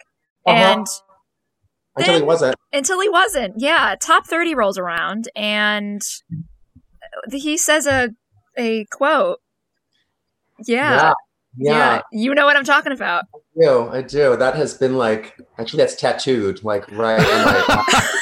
[0.47, 0.53] yeah.
[0.53, 0.73] uh-huh.
[0.73, 0.87] and
[1.97, 2.57] until he wasn't.
[2.73, 3.95] Until he wasn't, yeah.
[4.01, 6.03] Top thirty rolls around, and
[7.31, 8.11] he says a
[8.57, 9.39] a quote.
[10.65, 10.95] Yeah.
[10.95, 11.13] yeah.
[11.57, 11.73] Yeah.
[11.73, 12.01] yeah.
[12.13, 13.25] you know what I'm talking about.
[13.35, 13.89] I do.
[13.91, 14.37] I do.
[14.37, 17.19] That has been like actually that's tattooed like right.
[17.19, 18.09] My,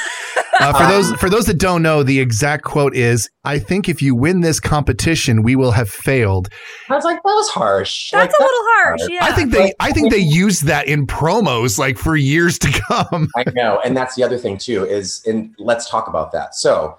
[0.59, 4.01] uh, for those for those that don't know, the exact quote is, "I think if
[4.01, 6.49] you win this competition, we will have failed."
[6.89, 9.01] I was like, "That was harsh." That's like, a little harsh.
[9.09, 9.25] Yeah.
[9.25, 13.29] I think they I think they used that in promos like for years to come.
[13.35, 14.85] I know, and that's the other thing too.
[14.85, 16.55] Is and let's talk about that.
[16.55, 16.97] So,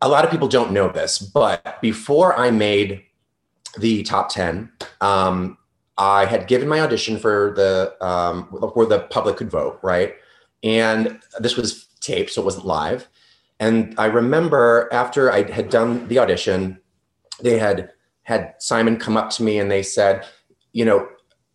[0.00, 3.02] a lot of people don't know this, but before I made
[3.78, 4.70] the top 10.
[5.00, 5.56] Um,
[5.98, 10.14] I had given my audition for the um, where the public could vote, right?
[10.62, 13.08] And this was taped, so it wasn't live.
[13.58, 16.80] And I remember after I had done the audition,
[17.42, 17.90] they had
[18.22, 20.26] had Simon come up to me and they said,
[20.72, 21.06] you know,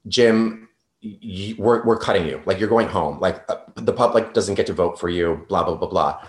[0.08, 0.70] Jim,
[1.02, 2.42] you, we're we're cutting you.
[2.46, 3.20] Like you're going home.
[3.20, 6.28] Like uh, the public doesn't get to vote for you, blah, blah, blah, blah.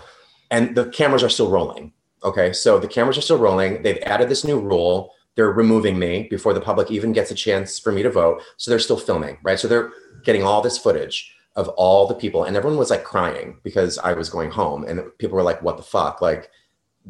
[0.49, 1.93] And the cameras are still rolling.
[2.23, 2.53] Okay.
[2.53, 3.83] So the cameras are still rolling.
[3.83, 5.13] They've added this new rule.
[5.37, 8.41] They're removing me before the public even gets a chance for me to vote.
[8.57, 9.57] So they're still filming, right?
[9.57, 9.91] So they're
[10.25, 12.43] getting all this footage of all the people.
[12.43, 14.83] And everyone was like crying because I was going home.
[14.83, 16.21] And people were like, what the fuck?
[16.21, 16.49] Like,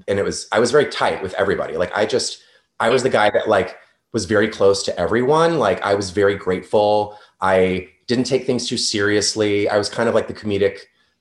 [0.07, 1.77] and it was, I was very tight with everybody.
[1.77, 2.43] Like, I just,
[2.79, 3.77] I was the guy that like
[4.11, 5.57] was very close to everyone.
[5.57, 7.17] Like, I was very grateful.
[7.41, 9.69] I didn't take things too seriously.
[9.69, 10.79] I was kind of like the comedic,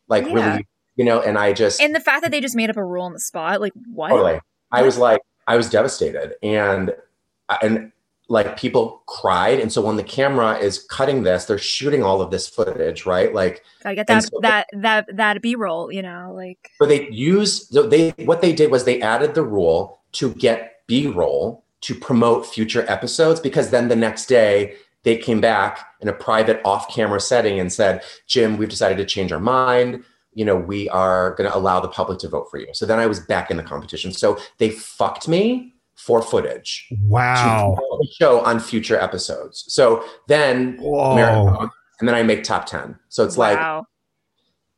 [0.09, 0.33] like yeah.
[0.33, 0.67] really,
[0.97, 3.05] you know, and I just and the fact that they just made up a rule
[3.05, 4.09] on the spot, like what?
[4.09, 4.41] Totally.
[4.73, 6.95] I was like, I was devastated, and
[7.63, 7.93] and
[8.29, 12.31] like people cried, and so when the camera is cutting this, they're shooting all of
[12.31, 13.33] this footage, right?
[13.33, 16.71] Like, I get that so that that that B roll, you know, like.
[16.79, 21.07] But they used they what they did was they added the rule to get B
[21.07, 26.13] roll to promote future episodes because then the next day they came back in a
[26.13, 30.03] private off-camera setting and said, "Jim, we've decided to change our mind.
[30.37, 33.01] You know, we are going to allow the public to vote for you." So then
[33.01, 34.13] I was back in the competition.
[34.13, 36.89] So they fucked me for footage.
[37.03, 37.77] Wow.
[38.01, 39.65] To show on future episodes.
[39.67, 42.97] So then marathon, and then I make top 10.
[43.09, 43.79] So it's wow.
[43.79, 43.87] like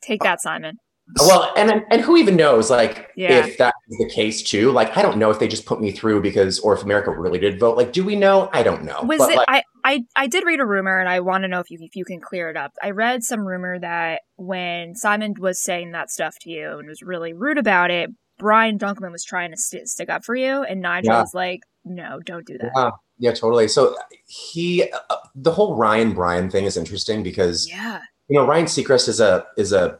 [0.00, 0.78] Take that, Simon.
[1.20, 3.46] Well, and and who even knows, like, yeah.
[3.46, 4.70] if that is the case too?
[4.72, 7.38] Like, I don't know if they just put me through because, or if America really
[7.38, 7.78] did vote.
[7.78, 8.50] Like, do we know?
[8.52, 9.00] I don't know.
[9.04, 9.36] Was but, it?
[9.36, 11.78] Like, I, I I did read a rumor, and I want to know if you
[11.80, 12.72] if you can clear it up.
[12.82, 17.00] I read some rumor that when Simon was saying that stuff to you and was
[17.00, 20.82] really rude about it, Brian Dunkleman was trying to st- stick up for you, and
[20.82, 21.20] Nigel yeah.
[21.22, 23.66] was like, "No, don't do that." Yeah, yeah, totally.
[23.66, 23.96] So
[24.26, 29.08] he, uh, the whole Ryan Brian thing is interesting because yeah, you know, Ryan Seacrest
[29.08, 29.98] is a is a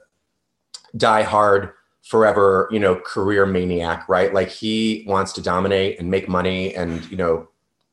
[0.99, 1.73] die hard
[2.03, 7.05] forever you know career maniac right like he wants to dominate and make money and
[7.11, 7.47] you know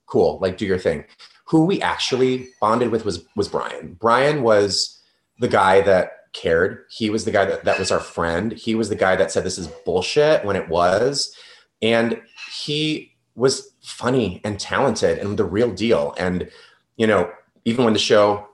[0.05, 1.03] cool like do your thing
[1.45, 3.97] who we actually bonded with was was brian.
[3.99, 5.01] Brian was
[5.39, 6.85] the guy that cared.
[6.89, 8.51] He was the guy that, that was our friend.
[8.51, 11.35] He was the guy that said this is bullshit when it was.
[11.81, 12.21] And
[12.53, 16.13] he was funny and talented and the real deal.
[16.17, 16.49] And
[16.97, 17.31] you know
[17.63, 18.47] even when the show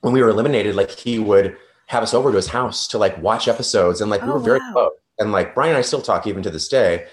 [0.00, 1.56] when we were eliminated like he would
[1.86, 4.00] have us over to his house to like watch episodes.
[4.00, 4.72] And like we oh, were very wow.
[4.72, 4.92] close.
[5.18, 7.06] And like brian and i still talk even to this day.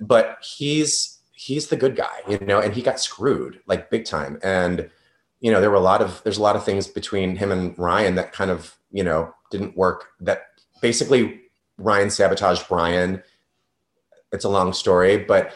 [0.00, 1.13] But he's
[1.44, 4.88] he's the good guy you know and he got screwed like big time and
[5.40, 7.78] you know there were a lot of there's a lot of things between him and
[7.78, 10.42] ryan that kind of you know didn't work that
[10.80, 11.40] basically
[11.78, 13.22] ryan sabotaged brian
[14.32, 15.52] it's a long story but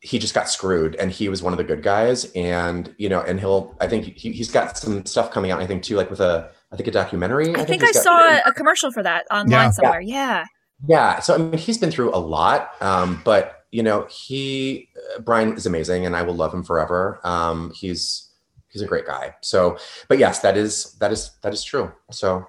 [0.00, 3.20] he just got screwed and he was one of the good guys and you know
[3.22, 6.10] and he'll i think he, he's got some stuff coming out i think too like
[6.10, 7.50] with a I think a documentary.
[7.50, 9.70] I, I think, think I saw a commercial for that online yeah.
[9.70, 10.00] somewhere.
[10.00, 10.44] Yeah.
[10.88, 11.20] Yeah.
[11.20, 15.54] So I mean, he's been through a lot, um, but you know, he uh, Brian
[15.54, 17.18] is amazing, and I will love him forever.
[17.24, 18.30] Um, he's
[18.68, 19.34] he's a great guy.
[19.42, 19.76] So,
[20.08, 21.90] but yes, that is that is that is true.
[22.12, 22.46] So, all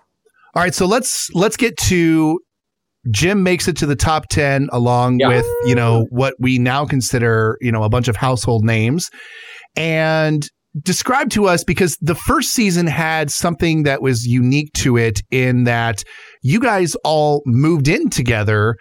[0.53, 0.75] right.
[0.75, 2.39] So let's let's get to
[3.09, 5.29] Jim makes it to the top 10 along yeah.
[5.29, 9.09] with, you know, what we now consider, you know, a bunch of household names.
[9.75, 10.47] And
[10.83, 15.63] describe to us because the first season had something that was unique to it in
[15.63, 16.03] that
[16.43, 18.75] you guys all moved in together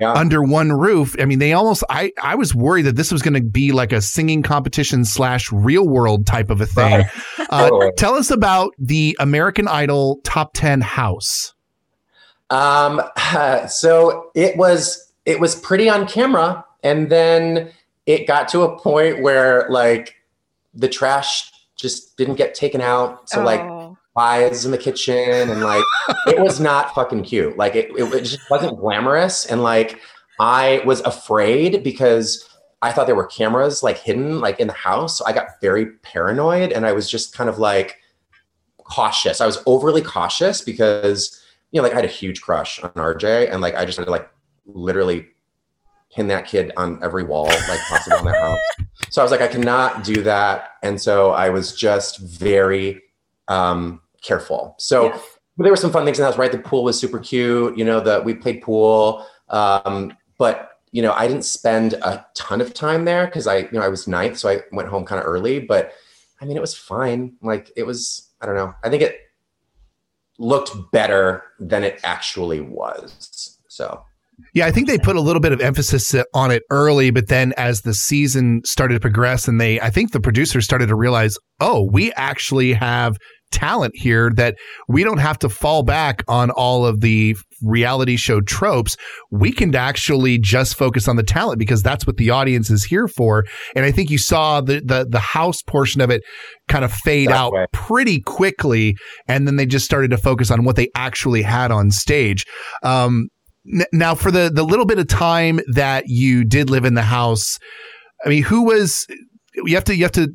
[0.00, 0.12] yeah.
[0.12, 1.14] under one roof.
[1.18, 3.92] I mean, they almost, I, I was worried that this was going to be like
[3.92, 7.06] a singing competition slash real world type of a thing.
[7.38, 7.48] Right.
[7.50, 11.54] Uh, tell us about the American Idol top 10 house.
[12.50, 13.02] Um,
[13.68, 16.64] so it was, it was pretty on camera.
[16.82, 17.70] And then
[18.06, 20.14] it got to a point where like
[20.74, 23.28] the trash just didn't get taken out.
[23.28, 23.44] So oh.
[23.44, 23.60] like
[24.18, 25.84] flies in the kitchen and like
[26.26, 27.56] it was not fucking cute.
[27.56, 29.46] Like it, it, it just wasn't glamorous.
[29.46, 30.00] And like
[30.40, 32.48] I was afraid because
[32.82, 35.18] I thought there were cameras like hidden like in the house.
[35.18, 37.98] So I got very paranoid and I was just kind of like
[38.78, 39.40] cautious.
[39.40, 43.52] I was overly cautious because you know, like I had a huge crush on RJ
[43.52, 44.28] and like I just had to like
[44.66, 45.28] literally
[46.12, 48.58] pin that kid on every wall like possible in the house.
[49.10, 50.70] So I was like, I cannot do that.
[50.82, 53.02] And so I was just very
[53.48, 54.74] um, careful.
[54.78, 55.20] So yeah.
[55.58, 56.52] there were some fun things in the house, right?
[56.52, 57.76] The pool was super cute.
[57.76, 59.26] You know, that we played pool.
[59.48, 63.72] Um, but you know, I didn't spend a ton of time there because I, you
[63.72, 65.58] know, I was ninth, so I went home kind of early.
[65.58, 65.92] But
[66.40, 67.34] I mean, it was fine.
[67.42, 68.74] Like it was, I don't know.
[68.82, 69.18] I think it
[70.38, 73.58] looked better than it actually was.
[73.68, 74.02] So
[74.54, 77.52] yeah, I think they put a little bit of emphasis on it early, but then
[77.56, 81.36] as the season started to progress and they I think the producers started to realize,
[81.60, 83.16] "Oh, we actually have
[83.50, 84.56] talent here that
[84.88, 88.96] we don't have to fall back on all of the reality show tropes.
[89.30, 93.08] We can actually just focus on the talent because that's what the audience is here
[93.08, 93.44] for.
[93.74, 96.22] And I think you saw the the, the house portion of it
[96.68, 100.76] kind of fade out pretty quickly, and then they just started to focus on what
[100.76, 102.44] they actually had on stage.
[102.82, 103.28] Um,
[103.66, 107.02] n- now, for the the little bit of time that you did live in the
[107.02, 107.58] house,
[108.24, 109.06] I mean, who was
[109.54, 110.28] you have to you have to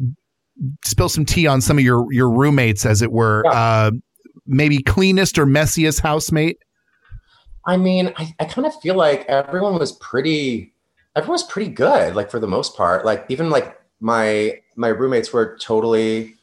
[0.86, 3.44] spill some tea on some of your your roommates, as it were.
[3.46, 3.52] Yeah.
[3.52, 3.92] Uh,
[4.46, 6.58] maybe cleanest or messiest housemate.
[7.66, 10.74] I mean, I, I kind of feel like everyone was pretty.
[11.16, 13.06] Everyone was pretty good, like for the most part.
[13.06, 16.34] Like even like my my roommates were totally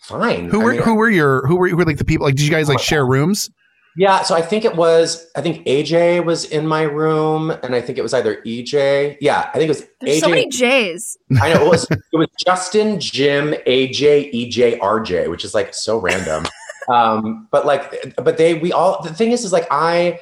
[0.00, 0.48] fine.
[0.48, 2.26] Who were I mean, who were your who were who were like the people?
[2.26, 3.50] Like, did you guys like share rooms?
[3.98, 5.28] Yeah, so I think it was.
[5.34, 9.16] I think AJ was in my room, and I think it was either EJ.
[9.20, 10.20] Yeah, I think it was There's AJ.
[10.20, 11.18] So many J's.
[11.42, 11.90] I know it was.
[11.90, 16.46] it was Justin, Jim, AJ, EJ, RJ, which is like so random.
[16.92, 19.02] um, but like, but they, we all.
[19.02, 20.20] The thing is, is like I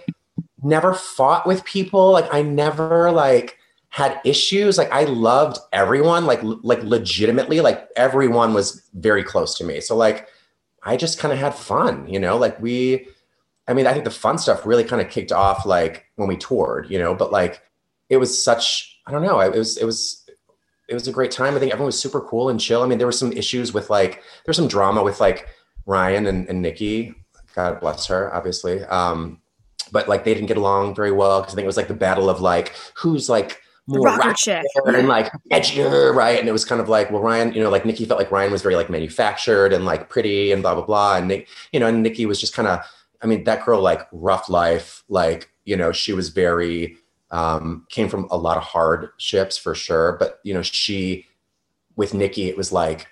[0.62, 2.12] never fought with people.
[2.12, 3.58] Like I never like
[3.90, 4.78] had issues.
[4.78, 6.24] Like I loved everyone.
[6.24, 9.82] Like like legitimately, like everyone was very close to me.
[9.82, 10.28] So like
[10.82, 12.08] I just kind of had fun.
[12.08, 13.08] You know, like we
[13.68, 16.36] I mean, I think the fun stuff really kind of kicked off like when we
[16.36, 17.60] toured, you know, but like
[18.08, 20.28] it was such, I don't know, it was, it was,
[20.88, 21.54] it was a great time.
[21.54, 22.82] I think everyone was super cool and chill.
[22.82, 25.48] I mean, there were some issues with like, there was some drama with like
[25.84, 27.14] Ryan and, and Nikki,
[27.54, 28.84] God bless her, obviously.
[28.84, 29.40] Um,
[29.90, 31.94] but like they didn't get along very well because I think it was like the
[31.94, 36.40] battle of like, who's like, more rocker chick and like edgier, right?
[36.40, 38.50] And it was kind of like, well, Ryan, you know, like Nikki felt like Ryan
[38.50, 41.86] was very like manufactured and like pretty and blah blah blah, and Nick, you know,
[41.86, 42.80] and Nikki was just kind of
[43.26, 46.96] I mean, that girl, like rough life, like, you know, she was very,
[47.32, 50.16] um, came from a lot of hardships for sure.
[50.20, 51.26] But, you know, she,
[51.96, 53.08] with Nikki, it was like,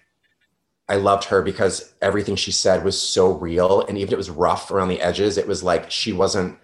[0.89, 3.81] I loved her because everything she said was so real.
[3.81, 6.59] And even if it was rough around the edges, it was like she wasn't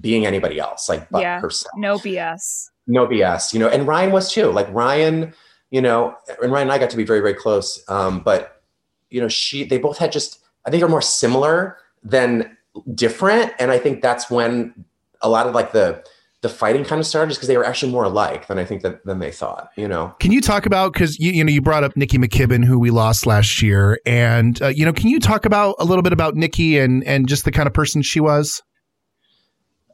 [0.00, 1.72] being anybody else, like, but yeah, herself.
[1.76, 2.70] No BS.
[2.86, 4.52] No BS, you know, and Ryan was too.
[4.52, 5.34] Like, Ryan,
[5.70, 7.82] you know, and Ryan and I got to be very, very close.
[7.88, 8.62] Um, but,
[9.10, 12.53] you know, she, they both had just, I think are more similar than
[12.94, 14.84] different and i think that's when
[15.20, 16.04] a lot of like the
[16.44, 18.82] the fighting kind of started just because they were actually more alike than I think
[18.82, 19.70] that than they thought.
[19.76, 20.14] You know.
[20.20, 22.90] Can you talk about because you you know you brought up Nikki McKibbin who we
[22.90, 26.34] lost last year, and uh, you know can you talk about a little bit about
[26.34, 28.62] Nikki and and just the kind of person she was?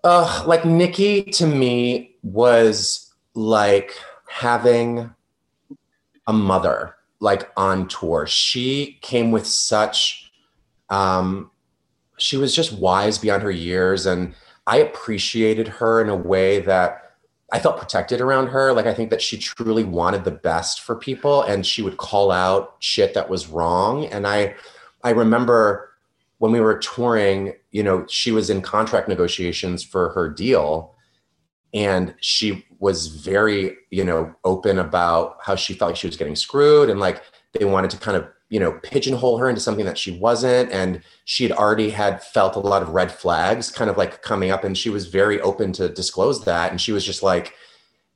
[0.02, 3.94] Uh, like Nikki to me was like
[4.28, 5.14] having
[6.26, 8.26] a mother like on tour.
[8.26, 10.32] She came with such
[10.88, 11.52] um
[12.20, 14.34] she was just wise beyond her years and
[14.66, 17.12] i appreciated her in a way that
[17.52, 18.72] i felt protected around her.
[18.72, 22.30] Like i think that she truly wanted the best for people and she would call
[22.30, 24.06] out shit that was wrong.
[24.06, 24.54] And i
[25.02, 25.90] i remember
[26.38, 30.94] when we were touring you know she was in contract negotiations for her deal
[31.72, 36.36] and she was very you know open about how she felt like she was getting
[36.36, 39.96] screwed and like they wanted to kind of you know pigeonhole her into something that
[39.96, 43.96] she wasn't and she had already had felt a lot of red flags kind of
[43.96, 47.22] like coming up and she was very open to disclose that and she was just
[47.22, 47.54] like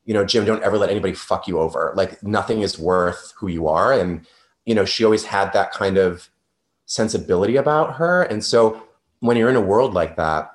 [0.05, 1.95] you know jim don't ever let anybody fuck you over.
[1.97, 3.93] Like nothing is worth who you are.
[3.93, 4.27] And
[4.65, 6.29] you know she always had that kind of
[6.87, 8.83] sensibility about her and so
[9.21, 10.51] when you're in a world like that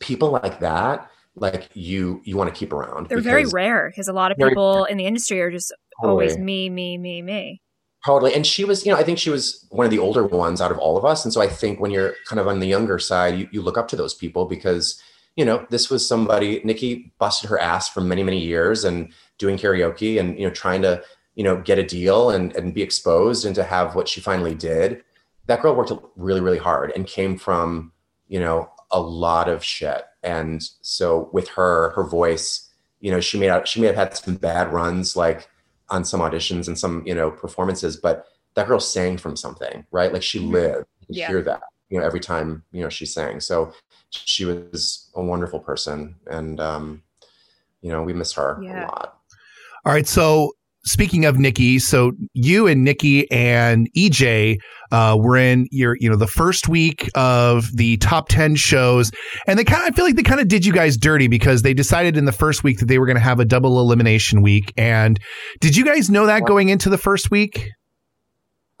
[0.00, 4.12] people like that like you you want to keep around they're very rare because a
[4.12, 6.10] lot of people in the industry are just totally.
[6.10, 7.60] always me me me me
[8.04, 8.34] Totally.
[8.34, 10.70] And she was, you know, I think she was one of the older ones out
[10.70, 11.24] of all of us.
[11.24, 13.78] And so I think when you're kind of on the younger side, you, you look
[13.78, 15.02] up to those people because,
[15.36, 19.56] you know, this was somebody, Nikki busted her ass for many, many years and doing
[19.56, 21.02] karaoke and, you know, trying to,
[21.34, 24.54] you know, get a deal and, and be exposed and to have what she finally
[24.54, 25.02] did.
[25.46, 27.90] That girl worked really, really hard and came from,
[28.28, 30.02] you know, a lot of shit.
[30.22, 32.68] And so with her, her voice,
[33.00, 35.48] you know, she made out, she may have had some bad runs, like,
[35.90, 40.12] on some auditions and some you know performances but that girl sang from something right
[40.12, 40.52] like she mm-hmm.
[40.52, 41.28] lived you yeah.
[41.28, 43.72] hear that you know every time you know she sang so
[44.10, 47.02] she was a wonderful person and um
[47.82, 48.84] you know we miss her yeah.
[48.84, 49.18] a lot
[49.84, 50.52] all right so
[50.84, 54.58] speaking of Nikki, so you and Nikki and EJ
[54.92, 59.10] uh, were in your, you know, the first week of the top ten shows,
[59.46, 61.62] and they kind of, I feel like they kind of did you guys dirty because
[61.62, 64.42] they decided in the first week that they were going to have a double elimination
[64.42, 64.72] week.
[64.76, 65.18] And
[65.60, 67.70] did you guys know that going into the first week?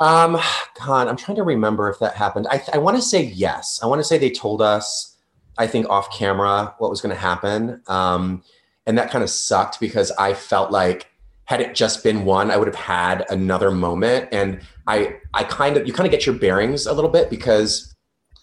[0.00, 0.38] Um,
[0.84, 2.46] God, I'm trying to remember if that happened.
[2.50, 3.80] I, I want to say yes.
[3.82, 5.16] I want to say they told us,
[5.56, 7.80] I think off camera, what was going to happen.
[7.86, 8.42] Um,
[8.86, 11.10] and that kind of sucked because I felt like
[11.46, 14.28] had it just been one, I would have had another moment.
[14.32, 17.94] And I, I kind of, you kind of get your bearings a little bit because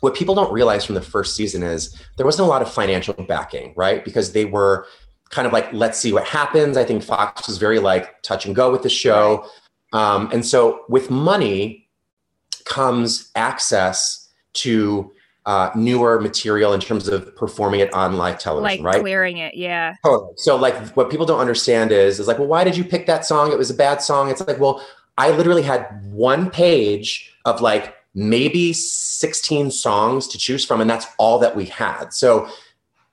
[0.01, 3.13] what people don't realize from the first season is there wasn't a lot of financial
[3.13, 4.03] backing, right?
[4.03, 4.85] Because they were
[5.29, 6.77] kind of like, let's see what happens.
[6.77, 9.45] I think Fox was very like touch and go with the show.
[9.93, 11.87] Um, and so with money
[12.65, 15.11] comes access to
[15.45, 19.01] uh, newer material in terms of performing it on live television, like right?
[19.01, 19.95] clearing it, yeah.
[20.03, 20.33] Totally.
[20.37, 23.25] So like what people don't understand is is like, well, why did you pick that
[23.25, 23.51] song?
[23.51, 24.29] It was a bad song.
[24.29, 24.85] It's like, well,
[25.17, 31.07] I literally had one page of like maybe 16 songs to choose from, and that's
[31.17, 32.13] all that we had.
[32.13, 32.47] So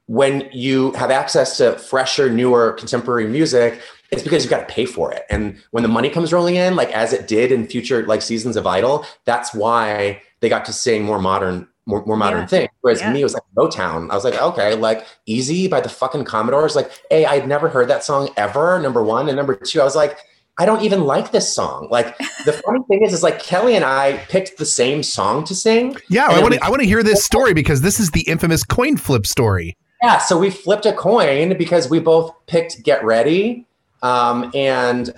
[0.06, 4.86] when you have access to fresher, newer contemporary music, it's because you've got to pay
[4.86, 5.24] for it.
[5.28, 8.56] And when the money comes rolling in, like as it did in future like seasons
[8.56, 12.46] of Idol, that's why they got to sing more modern more, more modern Yeah.
[12.46, 12.68] thing.
[12.82, 13.12] Whereas Yeah.
[13.12, 14.10] me, it was like Motown.
[14.10, 16.76] I was like, okay, like Easy by the fucking Commodores.
[16.76, 18.78] Like, A, I'd never heard that song ever.
[18.78, 19.28] Number one.
[19.28, 20.18] And number two, I was like,
[20.60, 21.88] I don't even like this song.
[21.90, 25.54] Like the funny thing is, is like Kelly and I picked the same song to
[25.54, 25.96] sing.
[26.10, 26.64] Yeah, I then want we- to.
[26.64, 29.76] I want to hear this story because this is the infamous coin flip story.
[30.02, 33.66] Yeah, so we flipped a coin because we both picked "Get Ready,"
[34.02, 35.12] um, and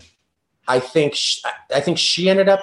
[0.68, 1.40] I think sh-
[1.74, 2.60] I think she ended up.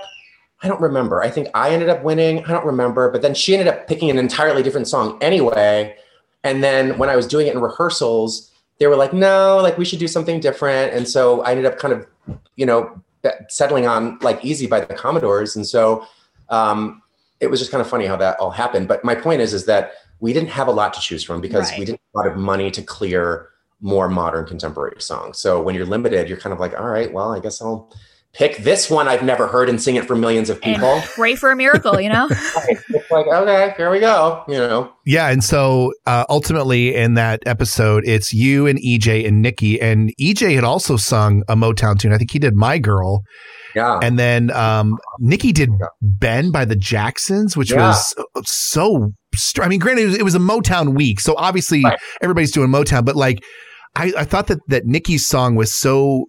[0.63, 1.21] I don't remember.
[1.21, 2.43] I think I ended up winning.
[2.45, 5.95] I don't remember, but then she ended up picking an entirely different song anyway.
[6.43, 9.85] And then when I was doing it in rehearsals, they were like, "No, like we
[9.85, 12.07] should do something different." And so I ended up kind of,
[12.55, 13.01] you know,
[13.49, 15.55] settling on like "Easy" by the Commodores.
[15.55, 16.05] And so
[16.49, 17.01] um,
[17.39, 18.87] it was just kind of funny how that all happened.
[18.87, 21.69] But my point is, is that we didn't have a lot to choose from because
[21.69, 21.79] Right.
[21.79, 23.49] we didn't have a lot of money to clear
[23.81, 25.37] more modern contemporary songs.
[25.37, 27.93] So when you're limited, you're kind of like, all right, well, I guess I'll
[28.33, 30.85] pick this one I've never heard and sing it for millions of people.
[30.87, 32.27] And pray for a miracle, you know?
[32.31, 34.43] it's like, okay, here we go.
[34.47, 39.41] You know, Yeah, and so uh, ultimately in that episode, it's you and EJ and
[39.41, 42.13] Nikki, and EJ had also sung a Motown tune.
[42.13, 43.23] I think he did "My Girl,"
[43.75, 43.99] yeah.
[44.03, 45.71] and then um, Nikki did
[46.01, 47.87] "Ben" by the Jacksons, which Yeah.
[47.89, 48.13] was
[48.45, 49.13] so.
[49.33, 51.97] str- I mean, granted, it was, it was a Motown week, so obviously Right.
[52.21, 53.43] everybody's doing Motown, but like,
[53.95, 56.25] I, I thought that that Nikki's song was so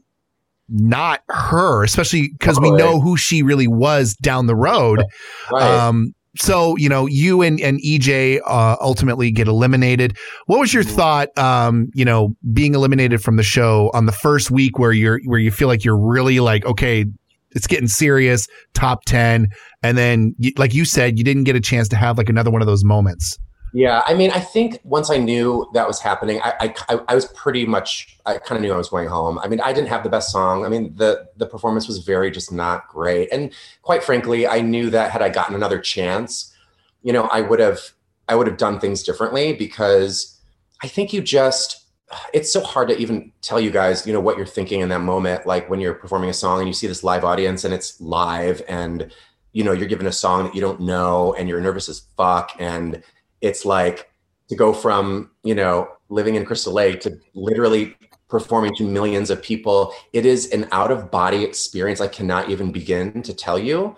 [0.69, 5.03] not her, especially because we know who she really was down the road.
[5.51, 5.62] right.
[5.89, 10.16] Um, so you know, you and and EJ uh, ultimately get eliminated.
[10.47, 10.95] What was your Mm-hmm.
[10.97, 11.39] thought?
[11.39, 15.41] Um, you know, being eliminated from the show on the first week where you're where
[15.41, 17.07] you feel like you're really like, okay,
[17.53, 19.49] it's getting serious, top ten,
[19.83, 22.61] and then like you said, you didn't get a chance to have like another one
[22.61, 23.39] of those moments.
[23.73, 27.27] Yeah, I mean, I think once I knew that was happening, I I, I was
[27.27, 29.39] pretty much I kind of knew I was going home.
[29.41, 30.64] I mean, I didn't have the best song.
[30.64, 33.53] I mean, the the performance was very just not great, and
[33.83, 36.55] quite frankly, I knew that had I gotten another chance,
[37.03, 37.81] you know, I would have
[38.29, 40.41] I would have done things differently because
[40.83, 41.85] I think you just
[42.33, 45.01] it's so hard to even tell you guys, you know, what you're thinking in that
[45.01, 48.01] moment, like when you're performing a song and you see this live audience and it's
[48.01, 49.12] live and
[49.53, 52.53] you know you're given a song that you don't know and you're nervous as fuck
[52.59, 53.03] and
[53.41, 54.11] it's like
[54.49, 57.95] to go from you know living in crystal lake to literally
[58.28, 62.72] performing to millions of people it is an out of body experience i cannot even
[62.72, 63.97] begin to tell you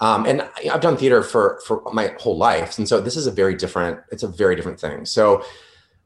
[0.00, 3.26] um, and I- i've done theater for for my whole life and so this is
[3.26, 5.44] a very different it's a very different thing so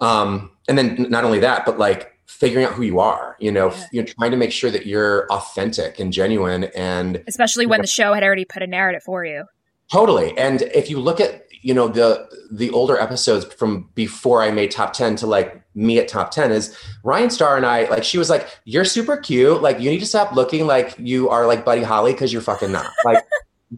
[0.01, 3.70] um, and then not only that but like figuring out who you are you know
[3.70, 3.87] Yeah.
[3.93, 8.12] you're trying to make sure that you're authentic and genuine and Especially when the show
[8.12, 9.45] had already put a narrative for you.
[9.93, 10.37] Totally.
[10.39, 14.71] And if you look at, you know, the the older episodes from before I made
[14.71, 18.19] top 10 to like me at top 10 is Ryan Starr and I, like she
[18.19, 19.62] was like, You're super cute.
[19.62, 22.71] Like you need to stop looking like you are like Buddy Holly because you're fucking
[22.71, 22.93] not.
[23.07, 23.25] Like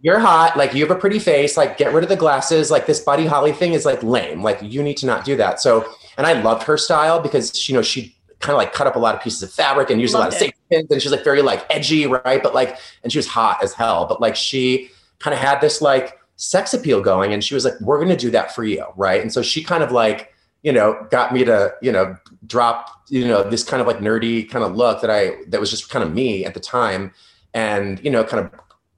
[0.03, 2.73] you're hot, like you have a pretty face, like get rid of the glasses.
[2.73, 4.43] Like this Buddy Holly thing is like lame.
[4.43, 5.61] Like you need to not do that.
[5.61, 8.97] So and I loved her style because you know she kind of like cut up
[8.97, 11.01] a lot of pieces of fabric and used a lot of Loved safety pins and
[11.01, 12.43] she's like very like edgy, right?
[12.43, 14.07] But like and she was hot as hell.
[14.07, 17.75] But like she kind of had this like sex appeal going and she was like
[17.81, 19.21] we're going to do that for you right?
[19.23, 20.33] And so she kind of like
[20.63, 22.17] you know got me to you know
[22.47, 25.71] drop you know this kind of like nerdy kind of look that i that was
[25.71, 27.13] just kind of me at the time
[27.55, 28.51] and you know kind of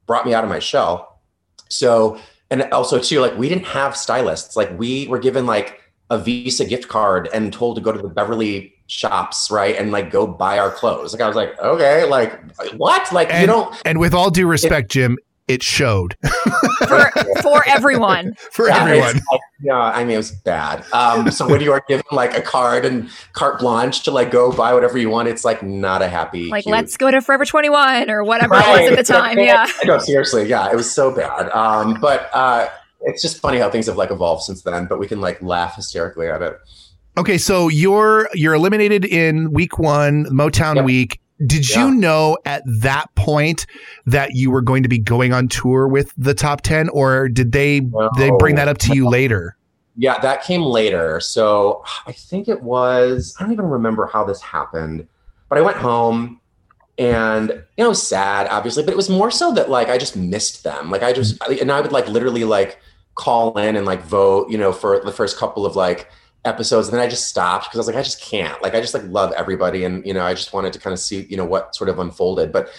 [0.07, 1.21] brought me out of my shell.
[1.69, 2.19] So
[2.51, 4.57] and also too like we didn't have stylists.
[4.57, 5.81] Like we were given like
[6.11, 10.11] a visa gift card and told to go to the beverly shops right and like
[10.11, 11.13] go buy our clothes.
[11.13, 12.41] Like i was like okay like
[12.77, 13.13] what?
[13.13, 15.19] Like you And- don't And with all due respect, Jim,
[15.49, 16.17] it showed
[16.87, 17.11] For
[17.43, 18.35] for everyone.
[18.53, 19.15] for Yeah, everyone.
[19.33, 20.85] like- yeah, I mean, it was bad.
[20.93, 24.53] Um, so when you are given like a card and carte blanche to like go
[24.53, 26.49] buy whatever you want, it's like not a happy.
[26.49, 29.37] Like, cute- let's go to Forever 21 or whatever it was at the time.
[29.49, 29.67] Yeah.
[29.85, 31.51] No, seriously, yeah, it was so bad.
[31.51, 32.69] Um, but uh,
[33.03, 34.87] it's just funny how things have like evolved since then.
[34.87, 36.57] But we can like laugh hysterically at it.
[37.17, 40.85] Okay, so you're you're eliminated in week one, Motown Yep.
[40.85, 41.21] week.
[41.47, 41.87] Did yeah.
[41.87, 43.67] you know at that point
[44.07, 47.53] that you were going to be going on tour with the top 10 or did
[47.53, 48.11] they no.
[48.17, 49.57] they bring that up to you later?
[49.97, 51.21] Yeah, that came later.
[51.21, 55.07] So I think it was I don't even remember how this happened.
[55.49, 56.41] But I went home
[56.99, 60.65] and you know, sad obviously, but it was more so that like I just missed
[60.65, 60.91] them.
[60.91, 61.61] Like I just mm-hmm.
[61.61, 62.79] and I would like literally like
[63.15, 66.09] call in and like vote, you know, for the first couple of like
[66.45, 68.61] episodes and then I just stopped because I was like I just can't.
[68.63, 71.01] Like I just like love everybody and you know I just wanted to kind of
[71.01, 72.53] see you know what sort of unfolded.
[72.53, 72.71] But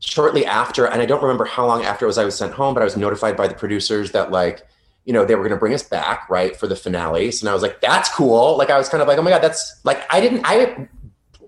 [0.00, 2.74] shortly after and I don't remember how long after it was I was sent home
[2.74, 4.66] but I was notified by the producers that like
[5.04, 7.54] you know they were going to bring us back right for the finales and I
[7.54, 8.56] was like that's cool.
[8.56, 10.88] Like I was kind of like oh my god that's like I didn't I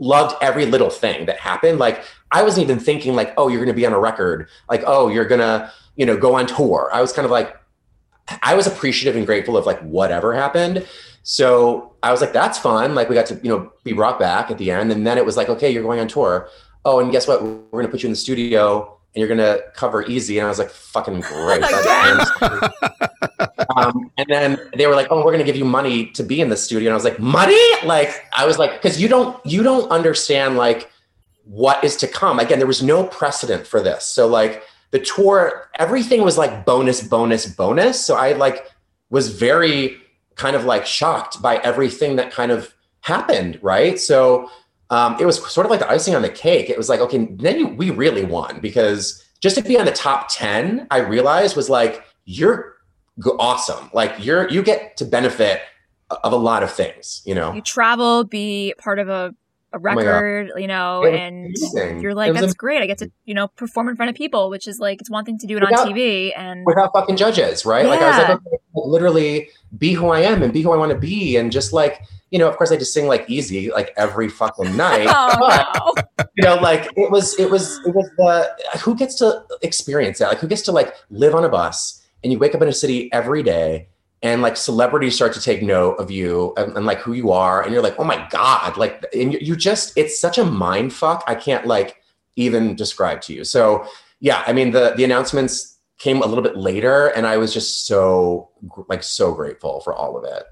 [0.01, 1.79] loved every little thing that happened.
[1.79, 4.49] Like I wasn't even thinking like oh you're going to be on a record.
[4.71, 6.91] Like oh you're going to you know go on tour.
[6.93, 7.57] I was kind of like
[8.43, 10.87] I was appreciative and grateful of like whatever happened
[11.31, 12.95] so I was like, that's fun.
[12.95, 14.91] Like we got to, you know, be brought back at the end.
[14.91, 16.49] And then it was like, okay, you're going on tour.
[16.87, 17.43] Oh, and guess what?
[17.43, 20.39] We're going to put you in the studio and you're going to cover easy.
[20.39, 21.62] And I was like, fucking great.
[23.76, 26.41] um, and then they were like, oh, we're going to give you money to be
[26.41, 26.89] in the studio.
[26.89, 27.61] And I was like, money?
[27.85, 30.91] Like, I was like, cause you don't, you don't understand like
[31.45, 32.39] what is to come.
[32.39, 34.07] Again, there was no precedent for this.
[34.07, 34.62] So like
[34.93, 38.03] the tour, everything was like bonus, bonus, bonus.
[38.03, 38.70] So I like
[39.11, 39.99] was very,
[40.39, 43.99] kind of like shocked by everything that kind of happened, right?
[43.99, 44.49] So
[44.89, 46.70] um, it was sort of like the icing on the cake.
[46.70, 49.93] It was like, okay, then you, we really won because just to be on the
[49.93, 52.76] top 10, I realized was like, you're
[53.39, 53.91] awesome.
[53.93, 55.61] Like you're, you get to benefit
[56.22, 57.53] of a lot of things, you know?
[57.53, 59.34] You travel, be part of a
[59.72, 62.01] a oh record, oh you know, and amazing.
[62.01, 62.57] you're like, that's amazing.
[62.57, 62.82] great.
[62.82, 65.26] I get to, you know, perform in front of people, which is like, it's one
[65.26, 67.84] thing to do it without, on TV and without fucking judges, right?
[67.84, 67.91] Yeah.
[67.91, 70.93] Like I was like, okay, literally be who I am and be who I want
[70.93, 71.37] to be.
[71.37, 74.77] And just like, you know, of course I just sing like easy, like every fucking
[74.77, 75.07] night.
[75.09, 76.25] oh, but, no.
[76.37, 80.29] you know, like it was, it was, it was the, who gets to experience that?
[80.29, 82.73] Like who gets to like live on a bus and you wake up in a
[82.73, 83.89] city every day
[84.23, 87.62] and like celebrities start to take note of you and, and, like who you are
[87.62, 90.93] and you're like oh my god like and you, you just it's such a mind
[90.93, 92.03] fuck i can't like
[92.37, 93.87] even describe to you so
[94.21, 97.86] yeah i mean the the announcements came a little bit later and i was just
[97.86, 98.51] so
[98.88, 100.44] like so grateful for all of it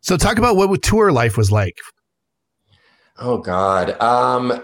[0.00, 1.78] so talk about what tour life was like
[3.18, 4.62] oh god um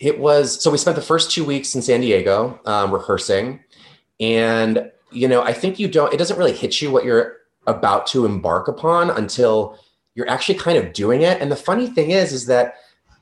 [0.00, 3.60] it was so we spent the first two weeks in san diego um, rehearsing
[4.20, 8.06] and you know, I think you don't, it doesn't really hit you what you're about
[8.08, 9.78] to embark upon until
[10.14, 11.40] you're actually kind of doing it.
[11.40, 12.74] And the funny thing is, is that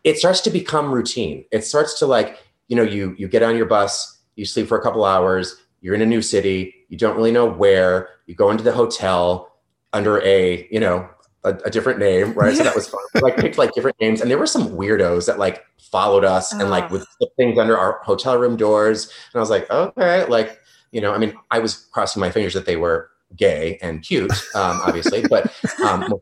[0.03, 1.45] it starts to become routine.
[1.53, 2.39] It starts to like,
[2.69, 5.95] you know, you you get on your bus, you sleep for a couple hours, you're
[5.95, 9.53] in a new city, you don't really know where, you go into the hotel
[9.93, 11.09] under a, you know,
[11.45, 12.57] a, a different name, right?
[12.57, 13.01] so that was fun.
[13.21, 16.71] like picked like different names, and there were some weirdos that like followed us and
[16.71, 19.07] like would put things under our hotel room doors.
[19.07, 20.61] And I was like, okay, like
[20.93, 24.31] you know, I mean, I was crossing my fingers that they were gay and cute,
[24.55, 25.53] um, obviously, but
[25.85, 26.15] um,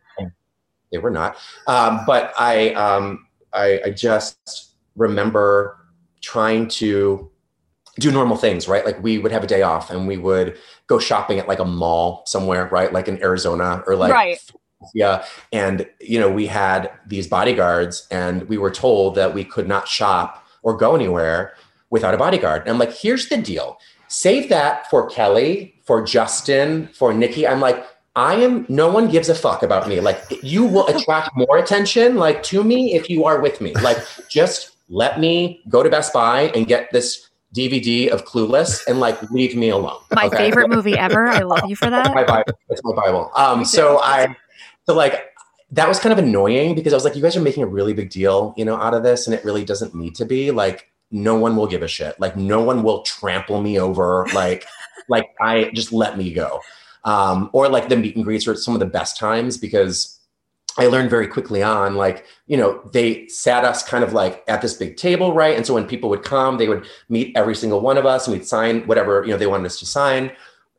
[0.91, 1.37] they were not.
[1.67, 5.77] Um, but I, um, I, I just remember
[6.21, 7.30] trying to
[7.99, 8.85] do normal things, right?
[8.85, 11.65] Like we would have a day off and we would go shopping at like a
[11.65, 12.93] mall somewhere, right?
[12.93, 14.39] Like in Arizona or like right.
[14.95, 15.25] yeah.
[15.53, 19.89] And you know, we had these bodyguards and we were told that we could not
[19.89, 21.55] shop or go anywhere
[21.91, 22.63] without a bodyguard.
[22.63, 23.79] And I'm like, here's the deal.
[24.09, 27.47] Save that for Kelly, for Justin, for Nikki.
[27.47, 27.87] I'm like,
[28.17, 30.01] I am no one gives a fuck about me.
[30.01, 33.73] Like you will attract more attention like to me if you are with me.
[33.75, 39.01] Like just let me go to Best Buy and get this DVD of Clueless and
[39.01, 40.01] like leave me alone.
[40.13, 40.37] My okay?
[40.37, 41.27] favorite movie ever.
[41.29, 42.15] I love you for that.
[42.15, 42.53] my Bible.
[42.69, 43.31] It's my Bible.
[43.35, 44.37] Um so I
[44.87, 45.27] so like
[45.73, 47.93] that was kind of annoying because I was like, you guys are making a really
[47.93, 50.51] big deal, you know, out of this, and it really doesn't need to be.
[50.51, 52.19] Like, no one will give a shit.
[52.21, 54.27] Like no one will trample me over.
[54.35, 54.67] Like,
[55.09, 56.61] like I just let me go.
[57.05, 60.20] Um, or like the meet and greets are some of the best times because
[60.81, 64.63] I learned very quickly on, like, you know, they sat us kind of like at
[64.63, 65.57] this big table, right?
[65.57, 68.37] And so when people would come, they would meet every single one of us and
[68.37, 70.33] we'd sign whatever, you know, they wanted us to sign.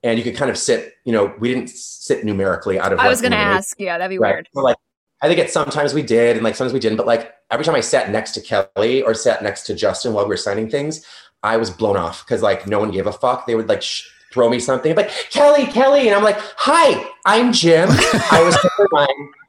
[0.04, 3.08] And you could kind of sit, you know, we didn't sit numerically out of I
[3.08, 4.34] was gonna ask, yeah, that'd be right?
[4.34, 4.50] weird.
[4.56, 4.78] like
[5.22, 7.76] I think at sometimes we did and like sometimes we didn't, but like every time
[7.76, 11.06] I sat next to Kelly or sat next to Justin while we were signing things,
[11.44, 13.46] I was blown off because like no one gave a fuck.
[13.46, 17.54] They would like sh- throw me something like Kelly, Kelly, and I'm like, "Hi, I'm
[17.54, 17.90] Jim.
[18.32, 18.58] I was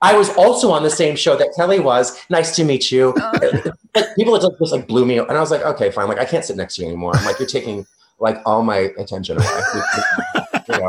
[0.02, 2.18] I was also on the same show that Kelly was.
[2.28, 3.62] Nice to meet you." Oh.
[4.16, 6.08] People just, just like blew me, and I was like, "Okay, fine.
[6.08, 7.86] Like I can't sit next to you anymore." I'm like, "You're taking
[8.18, 9.46] like all my attention away."
[10.68, 10.88] you know?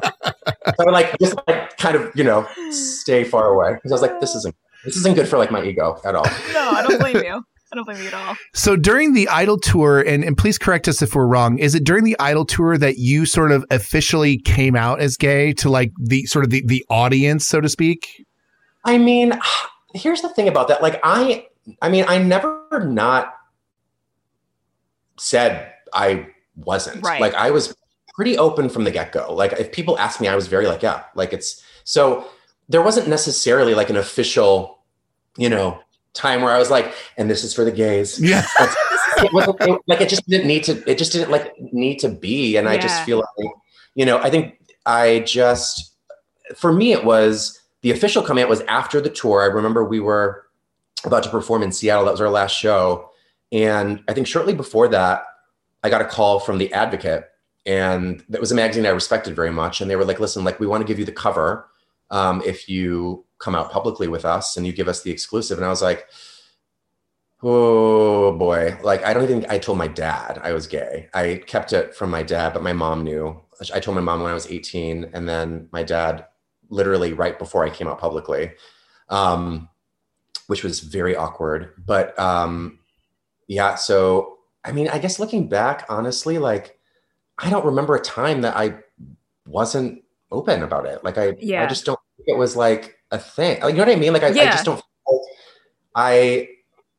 [0.78, 4.02] So I like just like kind of you know stay far away because I was
[4.02, 6.26] like, "This isn't." This isn't good for like my ego at all.
[6.54, 7.42] no, I don't blame you.
[7.74, 8.36] I don't blame you at all.
[8.54, 11.84] So during the Idol tour, and, and please correct us if we're wrong, is it
[11.84, 15.92] during the Idol tour that you sort of officially came out as gay to like
[15.98, 18.06] the sort of the, the audience, so to speak?
[18.86, 19.40] I mean,
[19.94, 20.82] here's the thing about that.
[20.82, 21.48] Like I
[21.82, 23.36] I mean, I never not
[25.18, 27.04] said I wasn't.
[27.04, 27.22] Right.
[27.22, 27.76] Like I was
[28.16, 29.34] pretty open from the get-go.
[29.34, 32.28] Like if people asked me, I was very like, yeah, like it's so
[32.70, 34.80] there wasn't necessarily like an official,
[35.38, 35.80] you know,
[36.14, 38.20] time where I was like, and this is for the gays.
[38.24, 38.46] Yeah.
[39.18, 42.10] it wasn't it, like it just didn't need to, it just didn't like need to
[42.10, 42.58] be.
[42.58, 43.52] And I just feel like,
[43.96, 45.94] you know, I think I just
[46.56, 49.44] for me it was the official coming out was after the tour.
[49.44, 50.48] I remember we were
[51.04, 52.06] about to perform in Seattle.
[52.06, 53.10] That was our last show.
[53.52, 55.26] And I think shortly before that,
[55.84, 57.26] I got a call from the Advocate,
[57.66, 59.82] and that was a magazine I respected very much.
[59.82, 61.70] And they were like, "Listen, like we want to give you the cover
[62.10, 65.66] um, if you come out publicly with us and you give us the exclusive." And
[65.66, 66.08] I was like,
[67.44, 69.46] "Oh boy!" Like I don't even.
[69.50, 71.10] I told my dad I was gay.
[71.14, 73.42] I kept it from my dad, but my mom knew.
[73.74, 76.26] I told my mom when I was 18, and then my dad
[76.74, 78.52] literally right before I came out publicly,
[79.10, 79.70] um,
[80.48, 81.74] which was very awkward.
[81.78, 82.80] But um,
[83.48, 86.80] yeah, so I mean, I guess looking back, honestly, like
[87.38, 88.76] I don't remember a time that I
[89.46, 91.04] wasn't open about it.
[91.04, 93.62] Like I, I just don't think it was like a thing.
[93.62, 94.14] Like, you know what I mean?
[94.14, 94.82] Like I, I just don't.
[95.96, 96.48] I,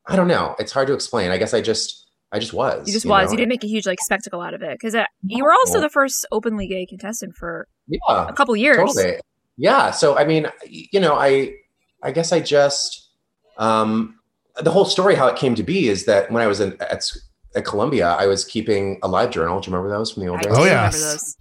[0.07, 0.55] I don't know.
[0.57, 1.31] It's hard to explain.
[1.31, 2.87] I guess I just, I just was.
[2.87, 3.25] You just was.
[3.25, 3.31] know?
[3.31, 5.81] You didn't make a huge like spectacle out of it because uh, you were also
[5.81, 7.99] the first openly gay contestant for Yeah.
[8.29, 8.77] a couple years.
[8.77, 9.17] Totally.
[9.57, 9.91] Yeah.
[9.91, 11.55] So I mean, you know, I
[12.03, 13.09] I guess I just
[13.57, 14.19] um
[14.61, 17.09] the whole story how it came to be is that when I was in at,
[17.55, 19.59] at Columbia, I was keeping a live journal.
[19.59, 20.51] Do you remember those from the old I days?
[20.55, 21.37] Oh, remember yes.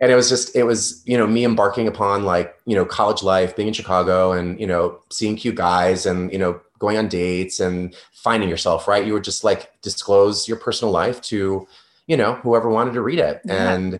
[0.00, 3.22] And it was just it was, you know, me embarking upon like, you know, college
[3.22, 7.08] life, being in Chicago and, you know, seeing cute guys and, you know, going on
[7.08, 9.06] dates and finding yourself, right?
[9.06, 11.66] You would just like disclose your personal life to,
[12.06, 13.40] you know, whoever wanted to read it.
[13.46, 13.72] Yeah.
[13.72, 13.98] And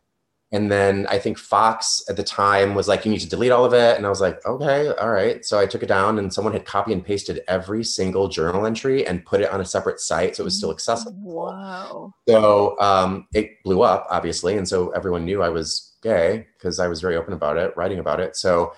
[0.52, 3.64] and then I think Fox at the time was like, you need to delete all
[3.64, 3.96] of it.
[3.96, 5.44] And I was like, okay, all right.
[5.44, 9.04] So I took it down and someone had copy and pasted every single journal entry
[9.04, 11.16] and put it on a separate site so it was still accessible.
[11.20, 12.14] Wow.
[12.28, 14.56] So um, it blew up, obviously.
[14.56, 17.98] And so everyone knew I was gay because I was very open about it, writing
[17.98, 18.36] about it.
[18.36, 18.72] So,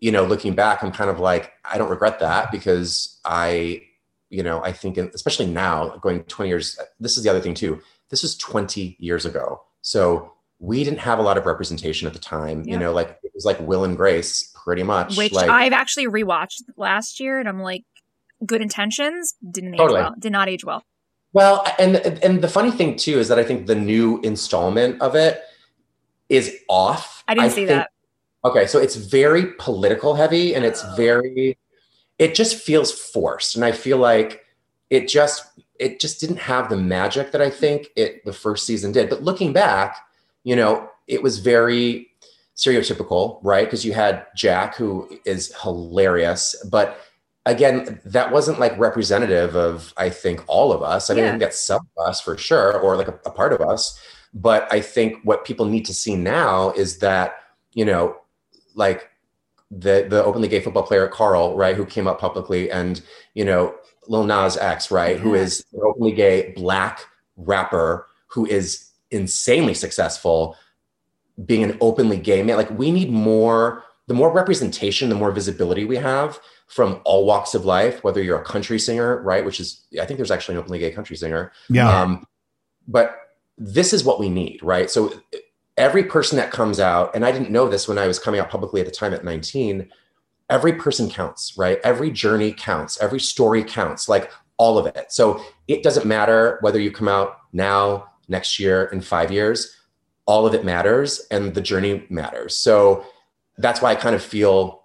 [0.00, 3.84] you know, looking back, I'm kind of like, I don't regret that because I,
[4.28, 7.80] you know, I think, especially now, going 20 years, this is the other thing too.
[8.10, 9.62] This is 20 years ago.
[9.80, 12.62] So we didn't have a lot of representation at the time.
[12.64, 12.74] Yeah.
[12.74, 15.16] You know, like it was like Will and Grace, pretty much.
[15.16, 17.84] Which like, I've actually rewatched last year, and I'm like,
[18.44, 20.00] good intentions didn't age Totally.
[20.00, 20.14] well.
[20.18, 20.82] Did not age well.
[21.32, 25.14] Well, and and the funny thing too is that I think the new installment of
[25.14, 25.42] it
[26.28, 27.22] is off.
[27.28, 27.90] I didn't see think- that.
[28.44, 30.94] Okay, so it's very political heavy and it's Oh.
[30.96, 31.58] very
[32.18, 34.44] it just feels forced and I feel like
[34.88, 35.44] it just
[35.78, 39.10] it just didn't have the magic that I think it the first season did.
[39.10, 39.98] But looking back,
[40.46, 42.08] you know, it was very
[42.54, 43.66] stereotypical, right?
[43.66, 47.00] Because you had Jack who is hilarious, but
[47.46, 51.10] again, that wasn't like representative of I think all of us.
[51.10, 51.30] I mean, I Yeah.
[51.32, 54.00] think that's some of us for sure, or like a, a part of us.
[54.34, 57.34] But I think what people need to see now is that,
[57.74, 58.16] you know,
[58.74, 59.10] like
[59.70, 63.02] the the openly gay football player Carl, right, who came up publicly, and
[63.34, 63.74] you know
[64.06, 67.00] Lil Nas X, right, who is an openly gay black
[67.36, 70.56] rapper who is insanely successful,
[71.44, 72.56] being an openly gay man.
[72.56, 73.82] Like we need more.
[74.08, 76.38] The more representation, the more visibility we have
[76.68, 78.04] from all walks of life.
[78.04, 80.92] Whether you're a country singer, right, which is I think there's actually an openly gay
[80.92, 81.50] country singer.
[81.68, 81.88] Yeah.
[81.88, 82.24] Um,
[82.86, 83.16] but
[83.58, 84.88] this is what we need, right?
[84.90, 85.12] So
[85.76, 88.50] every person that comes out, and I didn't know this when I was coming out
[88.50, 89.88] publicly at the time at 19,
[90.48, 91.78] every person counts, right?
[91.84, 95.12] Every journey counts, every story counts, like all of it.
[95.12, 99.74] So it doesn't matter whether you come out now, next year, in five years,
[100.26, 102.56] all of it matters and the journey matters.
[102.56, 103.04] So
[103.58, 104.82] that's why I kind of feel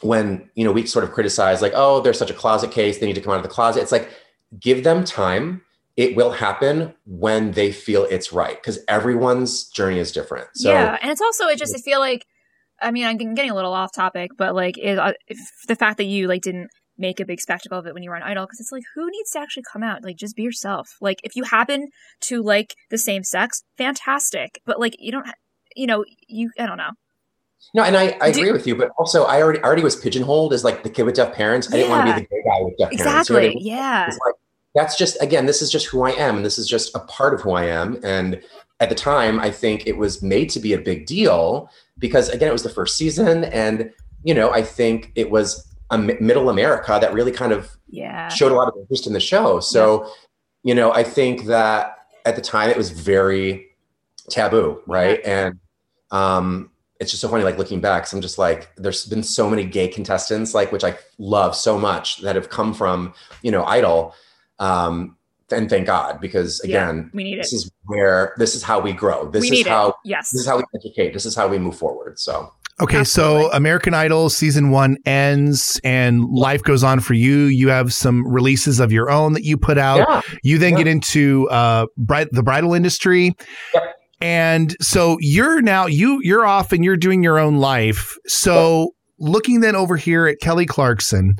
[0.00, 3.06] when, you know, we sort of criticize like, oh, there's such a closet case, they
[3.06, 3.82] need to come out of the closet.
[3.82, 4.10] It's like,
[4.58, 5.62] give them time
[6.00, 10.48] it will happen when they feel it's right because everyone's journey is different.
[10.54, 12.24] So yeah, and it's also it just I feel like
[12.80, 15.98] I mean I'm getting a little off topic, but like it, uh, if the fact
[15.98, 16.70] that you like didn't
[17.00, 19.10] make a big spectacle of it when you were on Idol because it's like who
[19.10, 20.96] needs to actually come out like just be yourself.
[21.00, 21.88] Like if you happen
[22.22, 25.34] to like the same sex, fantastic, but like you don't ha-
[25.74, 26.90] you know you I don't know.
[27.74, 29.96] no, and I, I Do- agree with you, but also I already I already was
[29.96, 31.68] pigeonholed as like the kid with deaf parents.
[31.72, 32.98] I didn't want to be the gay guy with deaf parents.
[33.00, 33.48] You know I Exactly.
[33.48, 33.58] mean?
[33.60, 34.06] Yeah.
[34.06, 34.34] It's like
[34.74, 37.34] that's just again, this is just who I am, and this is just a part
[37.34, 37.98] of who I am.
[38.04, 38.40] And
[38.78, 42.48] at the time, I think it was made to be a big deal because again,
[42.48, 43.90] it was the first season, and
[44.22, 48.28] you know, I think it was um, middle America that really kind of yeah.
[48.28, 49.60] showed a lot of interest in the show.
[49.60, 50.10] So, yeah.
[50.64, 53.68] you know, I think that at the time it was very
[54.28, 55.20] taboo, right?
[55.22, 55.46] Yeah.
[55.46, 55.58] And
[56.10, 56.70] um,
[57.00, 59.64] it's just so funny, like looking back, so I'm just like, there's been so many
[59.64, 64.14] gay contestants, like which I love so much, that have come from, you know, Idol.
[64.58, 65.16] Um,
[65.50, 68.92] and thank God, because again, yeah, we need this is where this is how we
[68.92, 69.28] grow.
[69.30, 69.94] This we is how it.
[70.04, 71.12] yes, this is how we educate.
[71.12, 72.20] This is how we move forward.
[72.20, 73.42] So Okay, Absolutely.
[73.44, 77.44] so American Idol season one ends and life goes on for you.
[77.44, 79.98] You have some releases of your own that you put out.
[80.08, 80.20] Yeah.
[80.42, 80.78] You then yeah.
[80.78, 83.34] get into uh, the bridal industry.
[83.74, 83.82] Yep.
[84.22, 88.16] And so you're now you you're off and you're doing your own life.
[88.26, 91.34] So looking then over here at Kelly Clarkson,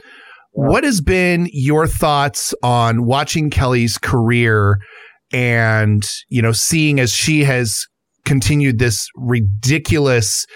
[0.53, 4.79] what has been your thoughts on watching Kelly's career
[5.33, 7.87] and you know seeing as she has
[8.25, 10.47] continued this ridiculous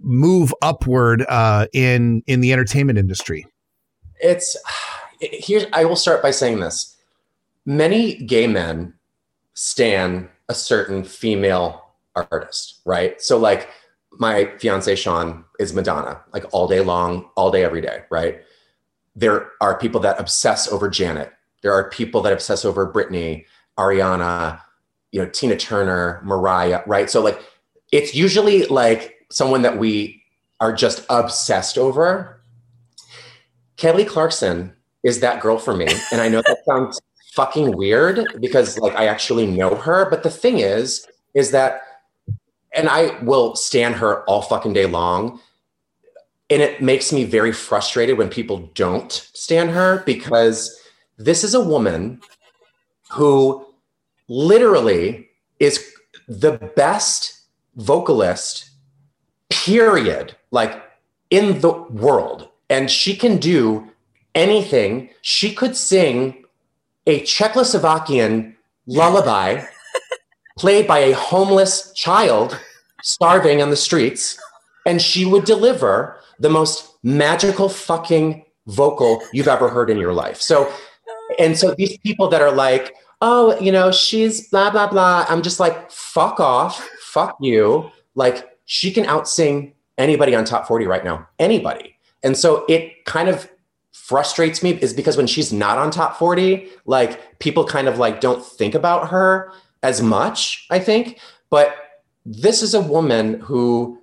[0.00, 3.46] move upward uh, in in the entertainment industry?
[4.20, 4.56] It's
[5.20, 5.66] here.
[5.72, 6.96] I will start by saying this:
[7.64, 8.94] many gay men
[9.54, 13.20] stan a certain female artist, right?
[13.20, 13.68] So, like
[14.12, 18.40] my fiance Sean is Madonna, like all day long, all day, every day, right?
[19.14, 21.32] There are people that obsess over Janet.
[21.62, 23.44] There are people that obsess over Britney,
[23.78, 24.60] Ariana,
[25.12, 27.10] you know, Tina Turner, Mariah, right?
[27.10, 27.42] So, like,
[27.92, 30.22] it's usually like someone that we
[30.60, 32.40] are just obsessed over.
[33.76, 34.72] Kelly Clarkson
[35.02, 35.86] is that girl for me.
[36.10, 36.98] And I know that sounds
[37.34, 40.08] fucking weird because like I actually know her.
[40.08, 41.82] But the thing is, is that,
[42.74, 45.38] and I will stan her all fucking day long.
[46.48, 50.80] And it makes me very frustrated when people don't stan her because
[51.18, 52.22] this is a woman
[53.10, 53.66] who
[54.28, 55.28] literally
[55.60, 55.92] is
[56.26, 57.38] the best
[57.74, 58.70] vocalist
[59.50, 60.82] period, like
[61.30, 62.48] in the world.
[62.68, 63.88] And she can do
[64.34, 65.10] anything.
[65.22, 66.44] She could sing
[67.06, 68.54] a Czechoslovakian
[68.86, 69.64] lullaby
[70.58, 72.58] played by a homeless child
[73.02, 74.38] starving on the streets,
[74.84, 80.40] and she would deliver the most magical fucking vocal you've ever heard in your life.
[80.40, 80.72] So,
[81.38, 85.24] and so these people that are like, oh, you know, she's blah, blah, blah.
[85.28, 87.90] I'm just like, fuck off, fuck you.
[88.14, 91.96] Like, she can outsing anybody on top 40 right now, anybody.
[92.22, 93.48] And so it kind of
[93.92, 98.20] frustrates me is because when she's not on top 40, like people kind of like
[98.20, 99.52] don't think about her
[99.82, 101.18] as much, I think.
[101.48, 101.74] But
[102.24, 104.00] this is a woman who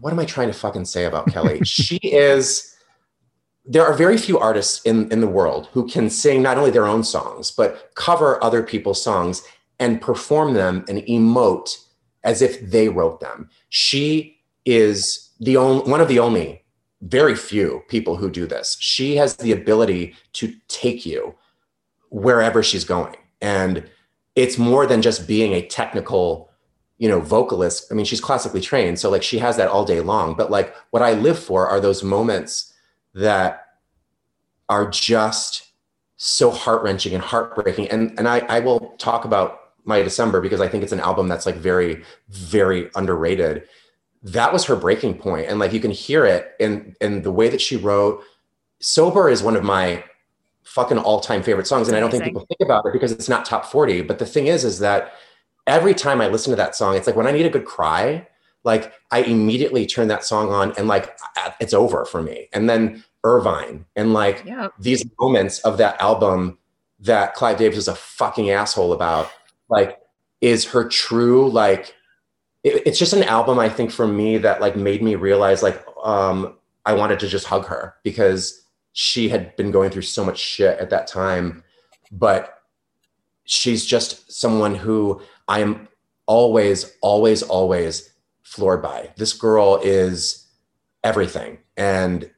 [0.00, 1.60] what am I trying to fucking say about Kelly?
[1.64, 2.76] she is
[3.64, 6.86] there are very few artists in, in the world who can sing not only their
[6.86, 9.46] own songs, but cover other people's songs
[9.78, 11.76] and perform them and emote
[12.24, 13.48] as if they wrote them.
[13.68, 16.62] She is the only one of the only
[17.02, 18.76] very few people who do this.
[18.78, 21.34] She has the ability to take you
[22.10, 23.16] wherever she's going.
[23.40, 23.88] And
[24.36, 26.50] it's more than just being a technical,
[26.98, 27.86] you know, vocalist.
[27.90, 30.34] I mean, she's classically trained, so like she has that all day long.
[30.34, 32.72] But like what I live for are those moments
[33.14, 33.66] that
[34.68, 35.68] are just
[36.16, 37.88] so heart-wrenching and heartbreaking.
[37.88, 41.28] And and I, I will talk about my December because I think it's an album
[41.28, 43.64] that's like very, very underrated.
[44.22, 47.48] That was her breaking point, and like you can hear it in in the way
[47.48, 48.22] that she wrote.
[48.80, 50.04] Sober is one of my
[50.64, 53.44] fucking all-time favorite songs, and I don't think people think about it because it's not
[53.44, 54.02] top forty.
[54.02, 55.12] But the thing is, is that
[55.66, 58.26] every time I listen to that song, it's like when I need a good cry,
[58.64, 61.18] like I immediately turn that song on, and like
[61.60, 62.48] it's over for me.
[62.52, 64.46] And then Irvine, and like
[64.78, 66.58] these moments of that album
[67.00, 69.30] that Clive Davis is a fucking asshole about
[69.70, 69.98] like
[70.40, 71.94] is her true like
[72.64, 75.84] it, it's just an album i think for me that like made me realize like
[76.02, 76.56] um
[76.86, 78.60] i wanted to just hug her because
[78.92, 81.62] she had been going through so much shit at that time.
[82.12, 82.54] But
[83.44, 85.88] she's just someone who i am
[86.26, 88.12] always always always
[88.42, 89.10] floored by.
[89.16, 90.46] This girl is
[91.02, 91.58] everything.
[91.76, 92.30] And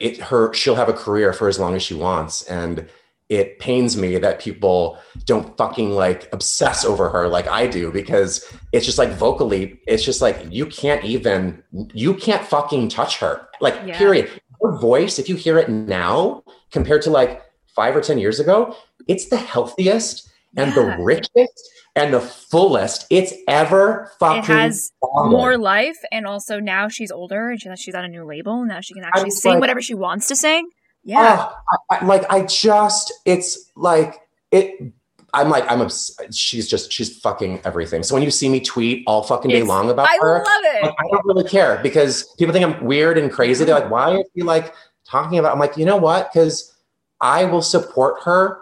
[0.00, 2.42] it her she'll have a career for as long as she wants.
[2.44, 2.88] And
[3.30, 8.44] it pains me that people don't fucking like obsess over her like I do because
[8.72, 11.62] it's just like vocally, it's just like you can't even
[11.94, 13.48] you can't fucking touch her.
[13.60, 13.96] Like yeah.
[13.96, 14.28] period.
[14.60, 17.42] Her voice, if you hear it now compared to like
[17.74, 18.76] five or ten years ago,
[19.08, 20.74] it's the healthiest and yeah.
[20.74, 24.38] the richest and the fullest it's ever fucking.
[24.40, 28.60] It has more life, and also now she's older and she's on a new label.
[28.60, 30.68] And now she can actually sing like, whatever she wants to sing.
[31.04, 31.46] Yeah.
[31.48, 31.56] Oh,
[31.90, 34.20] I, I, like I just, it's like
[34.52, 34.92] it.
[35.32, 38.02] I'm like, I'm obs- she's just she's fucking everything.
[38.02, 40.62] So when you see me tweet all fucking day It's- long about I her, love
[40.64, 40.82] it.
[40.82, 43.64] like, I don't really care because people think I'm weird and crazy.
[43.64, 44.74] They're like, why are you like
[45.06, 45.52] talking about?
[45.52, 46.32] I'm like, you know what?
[46.32, 46.74] Because
[47.20, 48.58] I will support her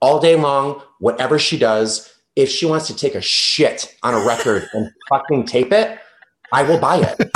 [0.00, 2.12] all day long, whatever she does.
[2.36, 5.98] If she wants to take a shit on a record and fucking tape it,
[6.52, 7.30] I will buy it.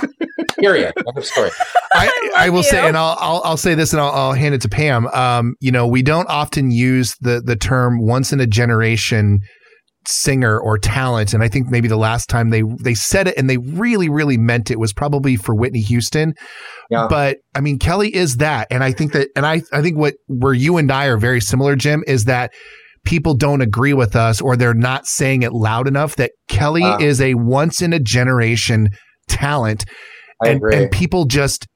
[0.59, 0.93] Period.
[0.97, 1.51] End of story.
[1.95, 2.07] I,
[2.37, 4.55] I I, love will say, and I'll, I'll I'll say this, and I'll, I'll hand
[4.55, 5.07] it to Pam.
[5.09, 9.41] Um, you know, we don't often use the the term once in a generation
[10.07, 13.49] singer or talent, and I think maybe the last time they they said it and
[13.49, 16.35] they really really meant it was probably for Whitney Houston.
[16.91, 17.07] Yeah.
[17.09, 20.15] But I mean, Kelly is that, and I think that, and I I think what
[20.27, 22.53] where you and I are very similar, Jim, is that
[23.05, 26.98] people don't agree with us or they're not saying it loud enough that Kelly Wow.
[27.01, 28.88] is a once in a generation
[29.28, 29.84] talent
[30.44, 31.66] and, and people just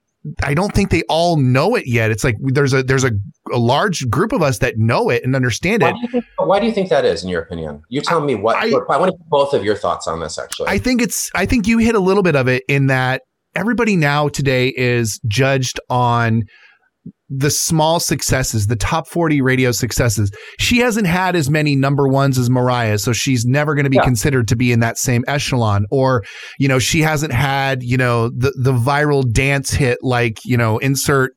[0.43, 2.11] I don't think they all know it yet.
[2.11, 3.11] It's like there's a there's a,
[3.53, 5.97] a large group of us that know it and understand why, it.
[6.01, 7.83] do think, why do you think that is, in your opinion?
[7.91, 8.57] You tell me what.
[8.57, 10.69] I- I, want to hear both of your thoughts on this, actually.
[10.69, 13.21] I think it's I think you hit a little bit of it in that
[13.55, 16.45] everybody now today is judged on
[17.31, 20.31] the small successes, the top 40 radio successes.
[20.59, 23.97] She hasn't had as many number ones as Mariah, so she's never going to be
[23.97, 24.05] Yeah.
[24.05, 25.87] considered to be in that same echelon.
[25.91, 26.23] Or,
[26.59, 30.77] you know, she hasn't had, you know, the, the viral dance hit like, you know,
[30.79, 31.33] insert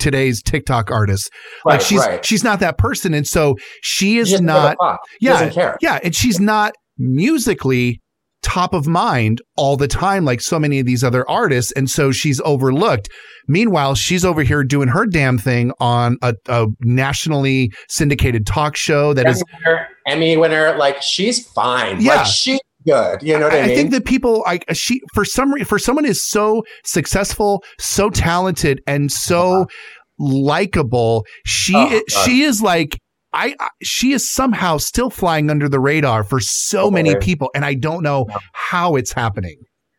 [0.00, 1.30] today's TikTok artist.
[1.64, 2.24] right, like she's right.
[2.24, 3.14] she's not that person.
[3.14, 4.76] And so she She is a not.
[4.80, 5.76] She yeah, care.
[5.80, 8.00] yeah, and she's not musically
[8.48, 12.10] top of mind all the time like so many of these other artists and so
[12.10, 13.08] she's overlooked
[13.46, 19.12] meanwhile she's over here doing her damn thing on a, a nationally syndicated talk show
[19.12, 22.00] that is Emmy winner, Emmy winner, like she's fine.
[22.00, 22.14] Yeah.
[22.14, 23.22] Like she's good.
[23.22, 25.78] You know what I, I, I think that people like she for some re- for
[25.78, 29.66] someone is so successful so talented and so uh-huh.
[30.18, 32.98] likable she Oh, i- she is like
[33.38, 37.64] I, I she is somehow still flying under the radar for so many people and
[37.64, 39.56] I don't know how it's happening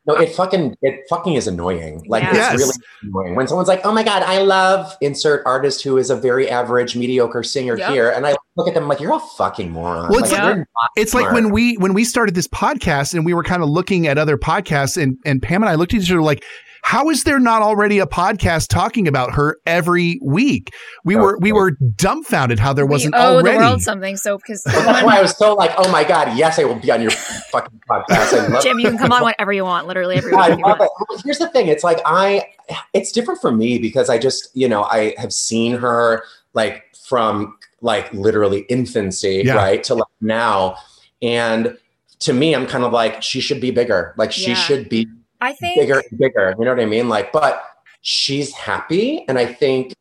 [0.09, 2.03] no, it fucking it fucking is annoying.
[2.07, 2.53] Like Yeah.
[2.53, 2.73] it's really
[3.03, 6.49] annoying when someone's like, "Oh my god, I love insert artist who is a very
[6.49, 7.91] average, mediocre singer Yep.
[7.91, 10.55] here," and I look at them like, "You're a fucking moron." Well, it's like, like-
[10.55, 10.65] you're
[10.95, 14.07] It's like when we when we started this podcast and we were kind of looking
[14.07, 16.43] at other podcasts and and Pam and I looked at each other like
[16.83, 20.73] how is there not already a podcast talking about her every week?
[21.03, 21.53] We Oh, were we yeah.
[21.55, 23.57] were dumbfounded how there wasn't we owe already.
[23.57, 24.17] the world something.
[24.17, 26.91] So because That's why I was so like, "Oh my god, yes, I will be
[26.91, 27.11] on your
[27.51, 30.49] fucking podcast." I love Jim, you can come on whenever you want, literally every I
[30.49, 30.53] week.
[30.53, 30.91] if you love want.
[30.99, 31.05] it.
[31.09, 31.67] Well, Here's the thing.
[31.67, 32.45] It's like I
[32.93, 36.23] it's different for me because I just, you know, I have seen her
[36.53, 39.55] like from like literally infancy, Yeah.
[39.55, 39.83] right?
[39.85, 40.75] To like now.
[41.21, 41.77] And
[42.19, 44.13] to me, I'm kind of like, she should be bigger.
[44.17, 44.55] Like she Yeah.
[44.55, 45.07] should be
[45.41, 46.55] I think bigger and bigger.
[46.57, 47.09] You know what I mean?
[47.09, 47.63] Like, but
[48.01, 49.25] she's happy.
[49.27, 49.93] And I think,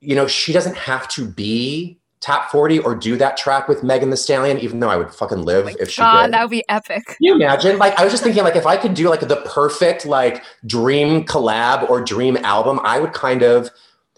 [0.00, 4.10] you know, she doesn't have to be top 40 or do that track with Megan
[4.10, 6.34] Thee Stallion, even though I would fucking live oh if she God, did.
[6.34, 7.04] that would be epic.
[7.06, 7.78] Can you imagine?
[7.78, 11.24] Like, I was just thinking, like, if I could do like the perfect like dream
[11.24, 13.70] collab or dream album, I would kind of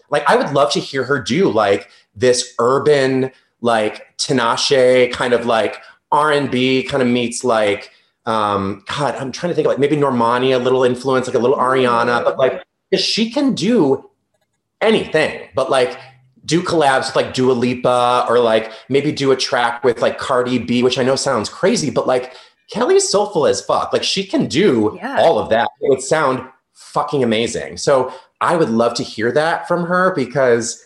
[0.09, 3.31] like, I would love to hear her do like this urban,
[3.61, 5.81] like Tinashe kind of like
[6.11, 7.91] R and B kind of meets like,
[8.25, 11.39] um, God, I'm trying to think of like maybe Normani, a little influence, like a
[11.39, 12.63] little Ariana, but like,
[12.97, 14.09] she can do
[14.81, 15.97] anything, but like
[16.45, 20.59] do collabs with like Dua Lipa or like maybe do a track with like Cardi
[20.59, 22.33] B, which I know sounds crazy, but like
[22.71, 23.91] Kelly's soulful as fuck.
[23.91, 25.17] Like she can do Yeah.
[25.19, 25.69] all of that.
[25.81, 27.77] It would sound fucking amazing.
[27.77, 30.83] So I would love to hear that from her because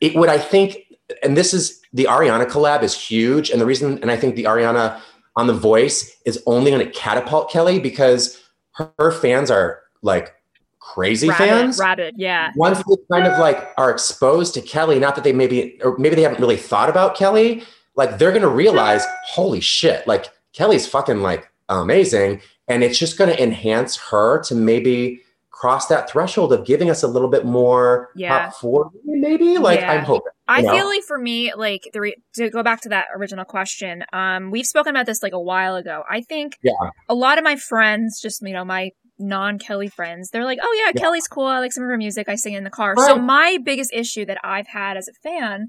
[0.00, 0.78] it would, I think,
[1.22, 3.50] and this is the Ariana collab is huge.
[3.50, 5.00] And the reason, and I think the Ariana
[5.36, 10.34] on The Voice is only going to catapult Kelly because her, her fans are like
[10.78, 12.50] crazy Rabid, fans rabid, yeah.
[12.56, 16.16] once they kind of like are exposed to Kelly, not that they maybe or maybe
[16.16, 17.62] they haven't really thought about Kelly,
[17.94, 22.40] like they're gonna realize, holy shit, like Kelly's fucking like amazing.
[22.68, 27.08] And it's just gonna enhance her to maybe cross that threshold of giving us a
[27.08, 28.46] little bit more Yeah.
[28.46, 29.58] top four, maybe.
[29.58, 29.92] Like Yeah.
[29.92, 30.31] I'm hoping.
[30.52, 34.04] I feel like for me, like the re- to go back to that original question,
[34.12, 36.02] um, we've spoken about this like a while ago.
[36.10, 36.72] I think Yeah.
[37.08, 40.92] a lot of my friends, just you know, my non-Kelly friends, they're like, "Oh yeah,
[40.94, 41.00] Yeah.
[41.00, 41.46] Kelly's cool.
[41.46, 42.28] I like some of her music.
[42.28, 45.68] I sing in the car." So my biggest issue that I've had as a fan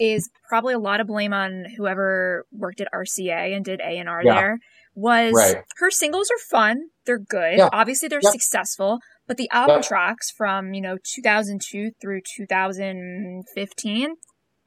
[0.00, 4.08] is probably a lot of blame on whoever worked at RCA and did A and
[4.08, 4.34] R Yeah.
[4.34, 4.58] there.
[4.96, 5.62] Was Right.
[5.78, 6.84] her singles are fun?
[7.04, 7.60] They're good.
[7.72, 8.32] Obviously, they're Yep.
[8.32, 9.00] successful.
[9.26, 9.84] But the album Yep.
[9.86, 14.14] tracks from you know 2002 through 2015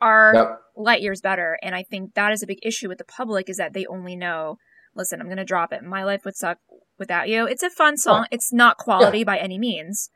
[0.01, 0.60] are Yep.
[0.76, 1.58] light years better.
[1.62, 4.16] And I think that is a big issue with the public is that they only
[4.16, 4.58] know,
[4.95, 5.84] listen, I'm going to drop it.
[5.84, 6.58] My life would suck
[6.99, 7.45] without you.
[7.47, 8.28] It's a fun song.
[8.32, 10.10] It's not quality by any means.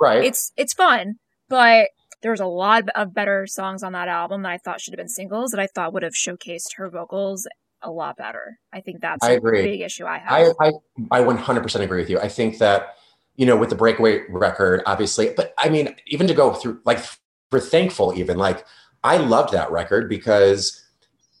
[0.00, 0.24] Right.
[0.24, 1.14] It's, it's fun,
[1.48, 1.88] but
[2.22, 4.98] there was a lot of better songs on that album that I thought should have
[4.98, 7.46] been singles that I thought would have showcased her vocals
[7.80, 8.58] a lot better.
[8.72, 9.60] I think that's I agree.
[9.60, 10.54] a big issue I have.
[10.60, 10.72] I, I,
[11.12, 12.18] I 100% agree with you.
[12.18, 12.94] I think that,
[13.38, 16.98] you know, with the breakaway record, obviously, but I mean, even to go through, like,
[17.50, 18.66] for thankful, even, like,
[19.02, 20.84] I loved that record because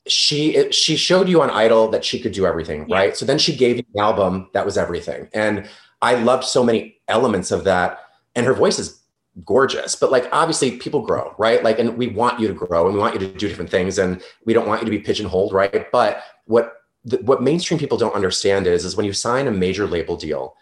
[0.06, 2.96] she she showed you on Idol that she could do everything, yeah.
[2.96, 3.16] right?
[3.16, 5.28] So then she gave you an album that was everything.
[5.34, 5.68] And
[6.00, 7.98] I loved so many elements of that.
[8.34, 9.02] And her voice is
[9.44, 12.94] gorgeous but like obviously people grow right like and we want you to grow and
[12.94, 15.52] we want you to do different things and we don't want you to be pigeonholed
[15.52, 19.50] right but what the, what mainstream people don't understand is is when you sign a
[19.50, 20.56] major label deal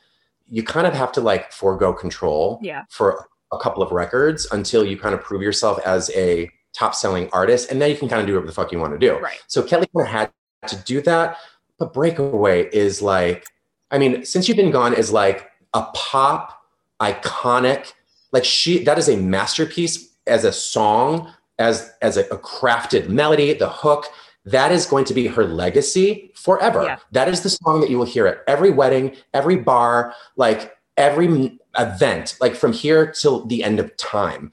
[0.48, 2.84] you kind of have to like forego control yeah.
[2.88, 7.28] for a couple of records until you kind of prove yourself as a top selling
[7.32, 9.18] artist and then you can kind of do whatever the fuck you want to do
[9.18, 10.30] right so kelly kind of had
[10.66, 11.38] to do that
[11.78, 13.46] but breakaway is like
[13.90, 16.60] i mean since you've been gone is like a pop
[17.00, 17.92] iconic
[18.32, 23.54] like she that is a masterpiece as a song as as a, a crafted melody
[23.54, 24.06] the hook
[24.46, 26.98] that is going to be her legacy forever yeah.
[27.12, 31.58] that is the song that you will hear at every wedding every bar like every
[31.78, 34.50] event like from here till the end of time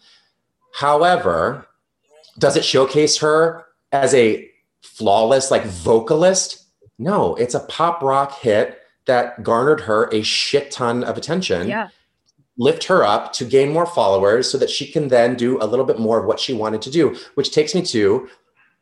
[0.74, 1.68] however
[2.38, 4.50] does it showcase her as a
[4.82, 6.66] flawless like vocalist
[6.98, 11.88] no it's a pop rock hit that garnered her a shit ton of attention yeah
[12.58, 15.86] lift her up to gain more followers so that she can then do a little
[15.86, 18.30] bit more of what she wanted to do, which takes me to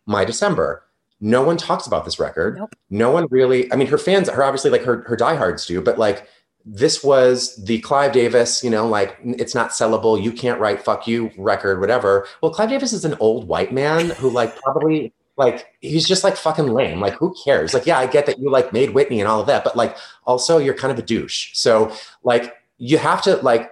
[0.06, 0.84] my December.
[1.22, 2.58] No one talks about this record.
[2.58, 2.76] Nope.
[2.90, 5.98] No one really, I mean, her fans, her obviously like her, her diehards do, but
[5.98, 6.28] like
[6.66, 11.08] this was the Clive Davis, you know, like it's not sellable, you can't write fuck
[11.08, 12.28] you record, whatever.
[12.42, 16.36] Well, Clive Davis is an old white man who like probably like he's just like
[16.36, 17.00] fucking lame.
[17.00, 17.74] Like who cares?
[17.74, 19.96] Like, yeah, I get that you like made Whitney and all of that, but like
[20.26, 21.52] also you're kind of a douche.
[21.54, 23.72] So like you have to like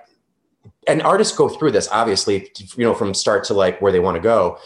[0.87, 4.15] and artists go through this obviously you know from start to like where they want
[4.15, 4.57] to go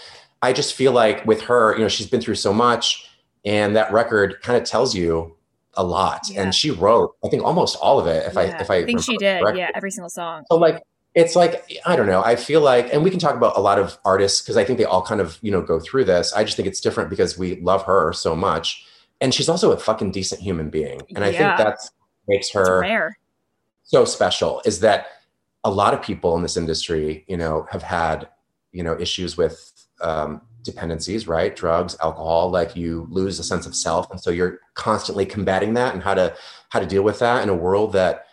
[0.43, 3.09] i just feel like with her you know she's been through so much
[3.45, 5.35] and that record kind of tells you
[5.75, 6.41] a lot yeah.
[6.41, 8.41] and she wrote i think almost all of it if yeah.
[8.41, 9.61] i if i, I think she did correctly.
[9.61, 10.83] yeah every single song so like
[11.15, 13.79] it's like i don't know i feel like and we can talk about a lot
[13.79, 16.43] of artists because i think they all kind of you know go through this i
[16.43, 18.85] just think it's different because we love her so much
[19.21, 21.91] and she's also a fucking decent human being and i think that's
[22.27, 23.15] makes her
[23.83, 25.07] so special is that
[25.63, 28.27] a lot of people in this industry, you know, have had,
[28.71, 29.71] you know, issues with
[30.01, 31.55] um, dependencies, right?
[31.55, 34.09] Drugs, alcohol, like you lose a sense of self.
[34.11, 36.35] And so you're constantly combating that and how to,
[36.69, 38.25] how to deal with that in a world that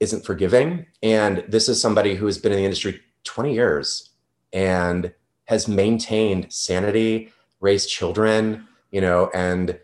[0.00, 0.86] isn't forgiving.
[1.02, 4.10] And this is somebody who has been in the industry 20 years
[4.52, 5.12] and
[5.46, 9.78] has maintained sanity, raised children, you know, and,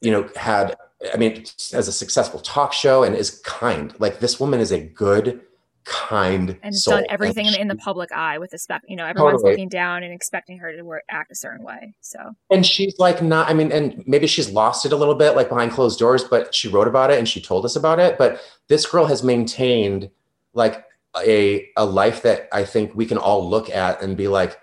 [0.00, 0.76] you know, had
[1.12, 3.94] I mean, as a successful talk show and is kind.
[3.98, 5.40] Like this woman is a good,
[5.84, 6.96] kind and soul.
[6.96, 8.82] done everything in, in, the public eye with the spec.
[8.86, 9.52] You know, everyone's totally.
[9.52, 11.94] looking down and expecting her to work, act a certain way.
[12.00, 12.18] So,
[12.50, 13.48] and she's like not.
[13.48, 16.24] I mean, and maybe she's lost it a little bit, like behind closed doors.
[16.24, 18.18] But she wrote about it and she told us about it.
[18.18, 20.10] But this girl has maintained
[20.52, 20.84] like
[21.16, 24.58] a a life that I think we can all look at and be like,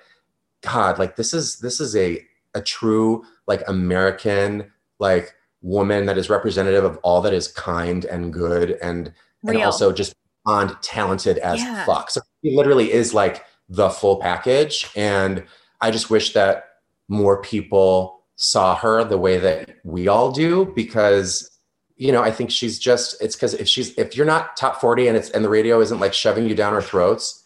[0.62, 6.30] God, like this is this is a a true like American like woman that is
[6.30, 9.12] representative of all that is kind and good and
[9.44, 9.56] Real.
[9.56, 10.16] and also just
[10.48, 11.86] on talented as yeah.
[11.86, 12.10] fuck.
[12.10, 14.90] So he literally is like the full package.
[14.96, 15.44] And
[15.82, 16.70] I just wish that
[17.08, 21.52] more people saw her the way that we all do because
[22.00, 25.08] you know, I think she's just it's because if she's if you're not top 40
[25.08, 27.44] and it's and the radio isn't like shoving you down our throats,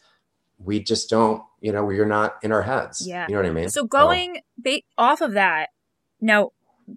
[0.59, 3.07] we just don't, you know, we're not in our heads.
[3.07, 3.27] Yeah.
[3.29, 3.69] You know what I mean?
[3.69, 4.41] So going so.
[4.57, 5.69] Ba- off of that,
[6.19, 6.51] now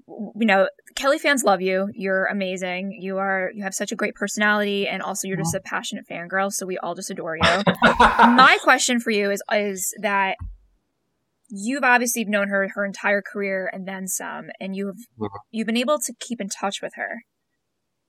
[0.09, 1.89] you know, Kelly fans love you.
[1.95, 2.97] You're amazing.
[3.01, 6.53] You are you have such a great personality and also you're just a passionate fangirl,
[6.53, 7.43] so we all just adore you.
[7.83, 10.37] My question for you is is that
[11.49, 14.97] you've obviously known her her entire career and then some and you've
[15.51, 17.23] you've been able to keep in touch with her.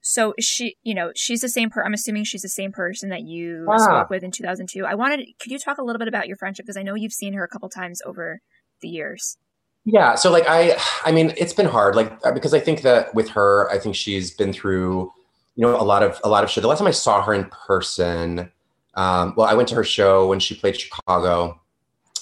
[0.02, 3.24] So she, you know, she's the same per I'm assuming she's the same person that
[3.24, 3.78] you ah.
[3.78, 4.86] spoke with in 2002.
[4.86, 7.12] I wanted could you talk a little bit about your friendship because I know you've
[7.12, 8.42] seen her a couple times over
[8.82, 9.38] the years.
[9.86, 10.16] Yeah.
[10.16, 13.30] So like I, I mean, it's been hard, like uh, because I think that with
[13.30, 15.12] her, I think she's been through,
[15.56, 16.64] you know, a lot of a lot of shit.
[16.64, 18.52] The last time I saw her in person,
[18.96, 21.62] um, well, I went to her show when she played Chicago,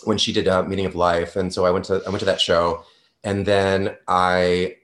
[0.04, 2.26] when she did a Meaning of Life, and so I went to I went to
[2.26, 2.84] that show,
[3.24, 4.76] and then I,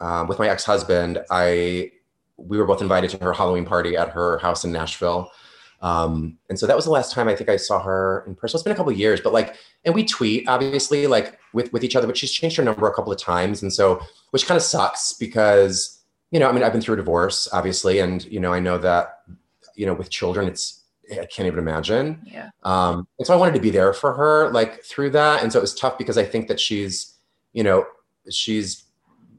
[0.00, 1.90] um, with my ex husband, I
[2.36, 5.30] we were both invited to her Halloween party at her house in Nashville.
[5.82, 8.56] Um, and so that was the last time I think I saw her in person.
[8.56, 11.96] It's been a couple years, but like, and we tweet obviously like with with each
[11.96, 14.00] other, but she's changed her number a couple of times, and so
[14.30, 17.98] which kind of sucks because you know, I mean, I've been through a divorce obviously,
[17.98, 19.22] and you know, I know that
[19.74, 22.20] you know with children, it's I can't even imagine.
[22.24, 22.50] Yeah.
[22.62, 25.42] Um, and so I wanted to be there for her, like through that.
[25.42, 27.14] And so it was tough because I think that she's,
[27.52, 27.86] you know,
[28.30, 28.84] she's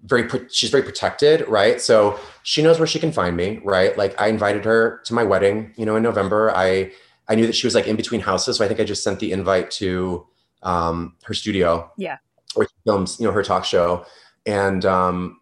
[0.03, 1.81] very, she's very protected, right?
[1.81, 3.97] So she knows where she can find me, right?
[3.97, 6.51] Like I invited her to my wedding, you know, in November.
[6.55, 6.91] I,
[7.27, 9.19] I knew that she was like in between houses, so I think I just sent
[9.19, 10.25] the invite to
[10.63, 11.91] um, her studio.
[11.97, 12.17] Yeah.
[12.55, 14.05] Where she films, you know, her talk show,
[14.45, 15.39] and um,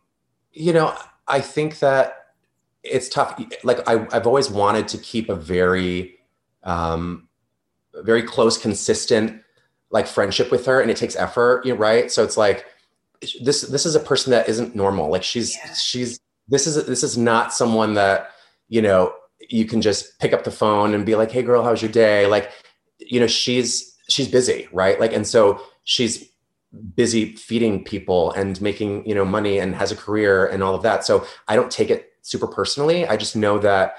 [0.51, 0.95] you know,
[1.27, 2.27] I think that
[2.83, 3.39] it's tough.
[3.63, 6.17] Like I, I've always wanted to keep a very,
[6.63, 7.27] um,
[7.93, 9.41] very close, consistent,
[9.91, 12.11] like friendship with her, and it takes effort, you know, right?
[12.11, 12.65] So it's like
[13.41, 13.61] this.
[13.61, 15.09] This is a person that isn't normal.
[15.09, 15.73] Like she's, Yeah.
[15.73, 16.19] she's.
[16.47, 18.31] This is this is not someone that
[18.67, 19.13] you know
[19.49, 22.27] you can just pick up the phone and be like, "Hey, girl, how's your day?"
[22.27, 22.51] Like,
[22.99, 24.99] you know, she's she's busy, right?
[24.99, 26.29] Like, and so she's
[26.95, 30.83] busy feeding people and making you know money and has a career and all of
[30.83, 31.05] that.
[31.05, 33.07] So I don't take it super personally.
[33.07, 33.95] I just know that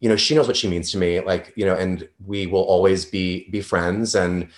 [0.00, 1.20] you know she knows what she means to me.
[1.20, 4.48] Like, you know, and we will always be be friends and.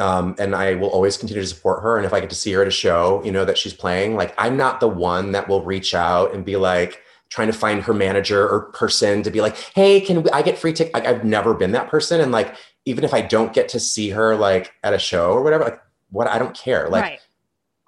[0.00, 1.96] Um, and I will always continue to support her.
[1.96, 4.14] And if I get to see her at a show, you know, that she's playing,
[4.14, 7.82] like I'm not the one that will reach out and be like, trying to find
[7.82, 10.94] her manager or person to be like, hey, can we, I get free ticket?
[10.94, 12.20] Like, I've never been that person.
[12.20, 12.54] And like,
[12.84, 15.80] even if I don't get to see her like at a show or whatever, like
[16.10, 16.88] what, I don't care.
[16.88, 17.20] Like, right.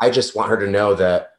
[0.00, 1.32] I just want her to know that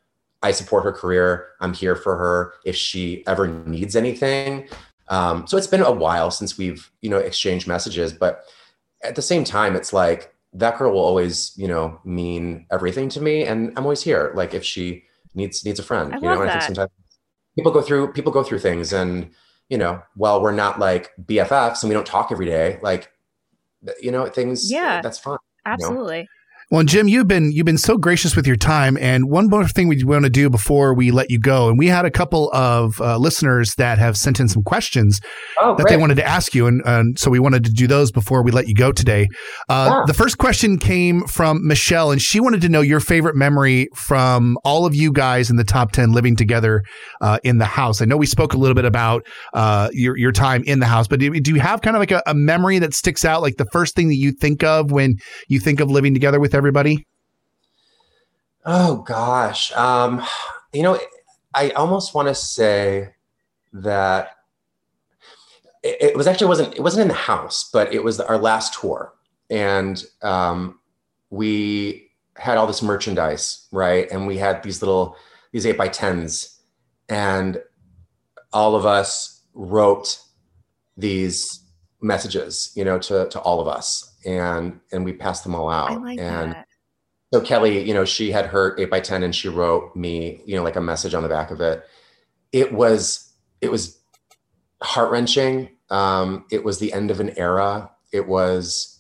[0.44, 1.50] I support her career.
[1.60, 4.68] I'm here for her if she ever needs anything.
[5.08, 8.44] Um, so it's been a while since we've, you know, exchanged messages, but
[9.04, 13.22] at the same time, it's like that girl will always, you know, mean everything to
[13.22, 13.44] me.
[13.44, 14.32] And I'm always here.
[14.36, 15.04] Like if she
[15.36, 16.92] needs, needs a friend, I you know, and I think sometimes
[17.56, 19.32] people go through, people go through things and,
[19.70, 23.12] you know, while we're not like BFFs and we don't talk every day, like,
[24.02, 25.02] you know, things, uh, Yeah.
[25.02, 25.38] that's fine.
[25.66, 26.28] Absolutely.
[26.72, 29.90] Well, Jim, you've been you've been so gracious with your time, and one more thing
[29.90, 33.02] we want to do before we let you go, and we had a couple of
[33.02, 35.20] uh, listeners that have sent in some questions
[35.62, 38.10] Oh, that they wanted to ask you, and, and so we wanted to do those
[38.10, 39.28] before we let you go today.
[39.68, 40.04] Uh, Yeah.
[40.08, 44.58] The first question came from Michelle, and she wanted to know your favorite memory from
[44.64, 46.84] all of you guys in the top ten living together
[47.20, 48.02] uh, in the house.
[48.02, 51.10] I know we spoke a little bit about uh, your your time in the house,
[51.10, 53.58] but do, do you have kind of like a, a memory that sticks out, like
[53.58, 55.16] the first thing that you think of when
[55.50, 57.08] you think of living together with everybody?
[58.66, 59.72] Oh gosh.
[59.72, 60.24] Um,
[60.72, 61.00] you know,
[61.56, 63.16] I almost want to say
[63.74, 64.36] that
[65.82, 68.80] it, it was actually wasn't it wasn't in the house, but it was our last
[68.80, 69.12] tour,
[69.50, 70.80] and um,
[71.32, 74.10] we had all this merchandise, right?
[74.12, 75.16] And we had these little
[75.52, 76.62] these eight by tens,
[77.10, 77.60] and
[78.54, 80.20] all of us wrote
[80.96, 81.64] these
[82.02, 85.92] messages, you know, to to all of us, and and we passed them all out.
[85.92, 86.68] I like and that.
[87.34, 90.56] so Kelly, you know, she had her eight by ten, and she wrote me, you
[90.56, 91.84] know, like a message on the back of it.
[92.52, 94.00] It was it was
[94.82, 95.70] heart wrenching.
[95.90, 97.92] Um, it was the end of an era.
[98.12, 99.00] It was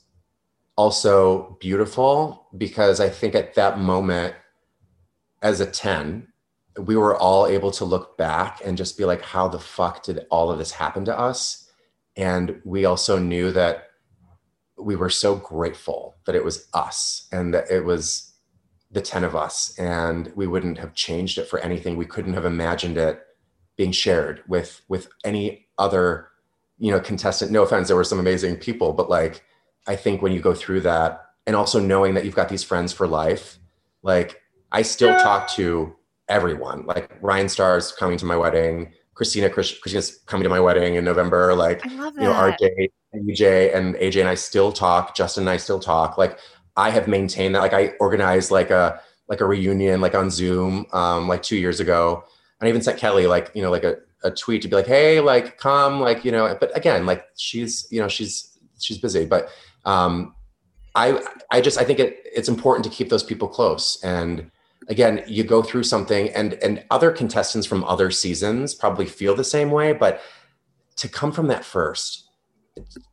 [0.75, 4.35] also beautiful because I think at that moment,
[5.41, 6.27] as a ten,
[6.77, 10.25] we were all able to look back and just be like, "How the fuck did
[10.29, 11.69] all of this happen to us?"
[12.15, 13.90] And we also knew that
[14.83, 18.33] we were so grateful that it was us and that it was
[18.91, 21.95] the 10 of us and we wouldn't have changed it for anything.
[21.95, 23.23] We couldn't have imagined it
[23.77, 26.27] being shared with with any other
[26.77, 27.51] you know contestant.
[27.51, 29.43] No offense there were some amazing people but like
[29.87, 32.93] i think when you go through that and also knowing that you've got these friends
[32.93, 33.57] for life
[34.03, 35.95] like i still talk to
[36.27, 36.85] everyone.
[36.85, 41.53] Like ryan starr's coming to my wedding christina christina's coming to my wedding in november
[41.53, 42.33] like you know.
[42.33, 45.15] RJ and EJ and AJ and I still talk.
[45.15, 46.17] Justin and I still talk.
[46.17, 46.39] Like
[46.75, 47.59] I have maintained that.
[47.59, 51.79] Like I organized like a like a reunion like on Zoom um like two years
[51.79, 52.23] ago.
[52.59, 54.87] And I even sent Kelly like, you know, like a, a tweet to be like,
[54.87, 59.25] hey, like come, like, you know, but again, like she's, you know, she's she's busy.
[59.25, 59.49] But
[59.85, 60.35] um
[60.95, 64.01] I I just I think it it's important to keep those people close.
[64.03, 64.51] And
[64.87, 69.43] again, you go through something and and other contestants from other seasons probably feel the
[69.43, 70.21] same way, but
[70.97, 72.29] to come from that first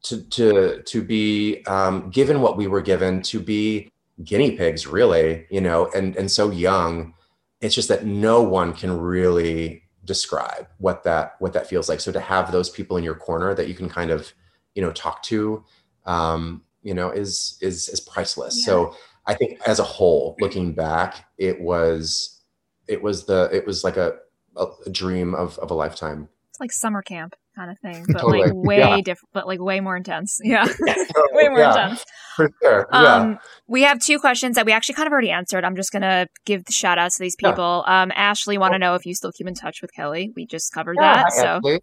[0.02, 3.90] to to to be um, given what we were given to be
[4.24, 7.14] guinea pigs really you know and and so young
[7.60, 12.01] it's just that no one can really describe what that what that feels like.
[12.01, 14.32] So to have those people in your corner that you can kind of
[14.74, 15.64] you know talk to
[16.06, 18.64] um you know is is is priceless.
[18.64, 18.94] So
[19.28, 22.40] i think as a whole looking back it was
[22.88, 24.16] it was the it was like a
[24.56, 28.20] a, a dream of of a lifetime It's like summer camp kind of thing, but
[28.22, 28.38] Totally.
[28.40, 28.96] like way Yeah.
[29.02, 30.40] different, but like way more intense.
[30.44, 30.64] Yeah,
[31.32, 32.05] way more Yeah, intense.
[32.36, 35.64] for sure yeah Um, we have two questions that we actually kind of already answered.
[35.64, 37.50] I'm just gonna give the shout outs to these Yeah.
[37.50, 37.84] people.
[37.86, 40.32] Um, Ashley want to know if you still keep in touch with Kelly.
[40.36, 41.32] We just covered Yeah, that.
[41.32, 41.80] So, Ashley.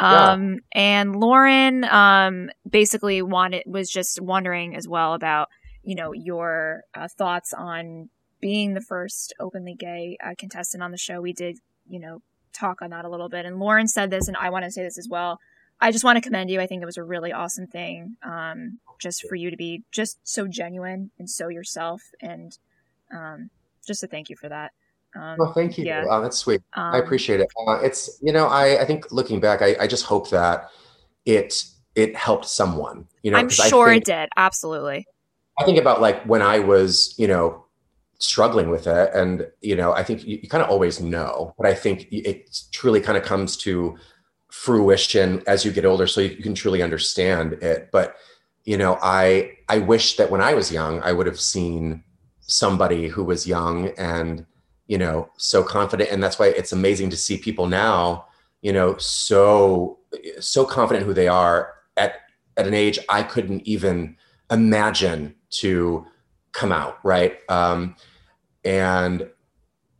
[0.00, 0.58] Um, yeah.
[0.72, 5.48] and Lauren, um, basically wanted, was just wondering as well about,
[5.88, 8.10] you know, your uh, thoughts on
[8.42, 11.22] being the first openly gay uh, contestant on the show.
[11.22, 12.20] We did, you know,
[12.52, 13.46] talk on that a little bit.
[13.46, 15.38] And Lauren said this, and I want to say this as well.
[15.80, 16.60] I just want to commend you.
[16.60, 20.18] I think it was a really awesome thing, um, just for you to be just
[20.24, 22.58] so genuine and so yourself, and
[23.10, 23.48] um,
[23.86, 24.72] just to thank you for that.
[25.18, 25.86] Um, well, thank you.
[25.86, 26.04] Yeah.
[26.06, 26.60] Oh, that's sweet.
[26.74, 27.48] Um, I appreciate it.
[27.66, 30.68] Uh, it's you know, I I think looking back, I, I just hope that
[31.24, 33.08] it it helped someone.
[33.22, 34.28] You know, I'm sure think, it did.
[34.36, 35.06] Absolutely.
[35.60, 37.64] I think about like when I was, you know,
[38.18, 41.66] struggling with it, and you know, I think you, you kind of always know, but
[41.66, 43.96] I think it truly kind of comes to
[44.50, 47.90] fruition as you get older, so you, you can truly understand it.
[47.92, 48.16] But
[48.64, 52.04] you know, I I wish that when I was young, I would have seen
[52.40, 54.46] somebody who was young and
[54.86, 58.26] you know so confident and that's why it's amazing to see people now
[58.62, 59.98] you know so
[60.40, 62.22] so confident who they are at
[62.56, 64.16] at an age i couldn't even
[64.50, 66.06] imagine to
[66.52, 67.94] come out right um
[68.64, 69.28] and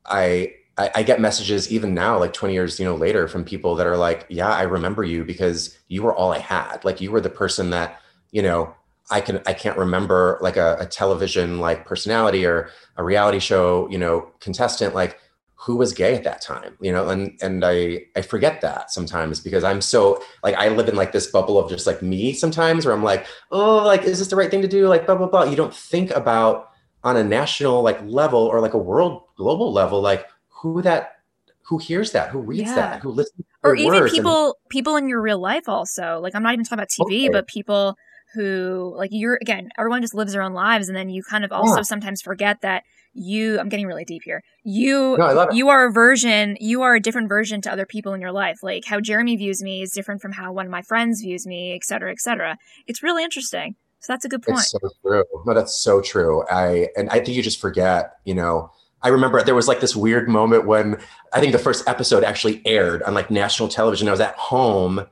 [0.06, 3.74] i I, I get messages even now, like 20 years, you know, later from people
[3.74, 6.84] that are like, yeah, I remember you because you were all I had.
[6.84, 8.00] Like you were the person that,
[8.30, 8.74] you know,
[9.10, 13.88] I can I can't remember like a, a, television like personality or a reality show,
[13.90, 15.18] you know, contestant like
[15.60, 19.40] who was gay at that time, you know, and and I I forget that sometimes
[19.40, 22.86] because I'm so like I live in like this bubble of just like me sometimes
[22.86, 24.86] where I'm like, oh, like is this the right thing to do?
[24.86, 25.44] Like blah blah blah.
[25.44, 26.70] You don't think about
[27.02, 31.16] on a national like level or like a world global level, like who that
[31.62, 32.76] who hears that, who reads yeah.
[32.76, 36.20] that, who listens, or even people and, people in your real life also.
[36.22, 37.28] Like I'm not even talking about TV, okay.
[37.30, 37.96] but people
[38.34, 41.52] who like you're again everyone just lives their own lives and then you kind of
[41.52, 41.82] also yeah.
[41.82, 42.84] sometimes forget that
[43.18, 44.42] you i'm getting really deep here.
[44.64, 48.20] You no, you are a version you are a different version to other people in
[48.20, 48.58] your life.
[48.62, 51.74] Like how jeremy views me is different from how one of my friends views me
[51.74, 52.56] et cetera et cetera.
[52.86, 53.76] It's really interesting.
[54.00, 54.60] So that's a good point.
[54.60, 55.24] it's so true.
[55.46, 56.44] No that's so true.
[56.50, 58.70] I and i think you just forget you know.
[59.00, 61.00] I remember there was like this weird moment when
[61.32, 64.08] I think the first episode actually aired on like national television.
[64.08, 65.06] I was at home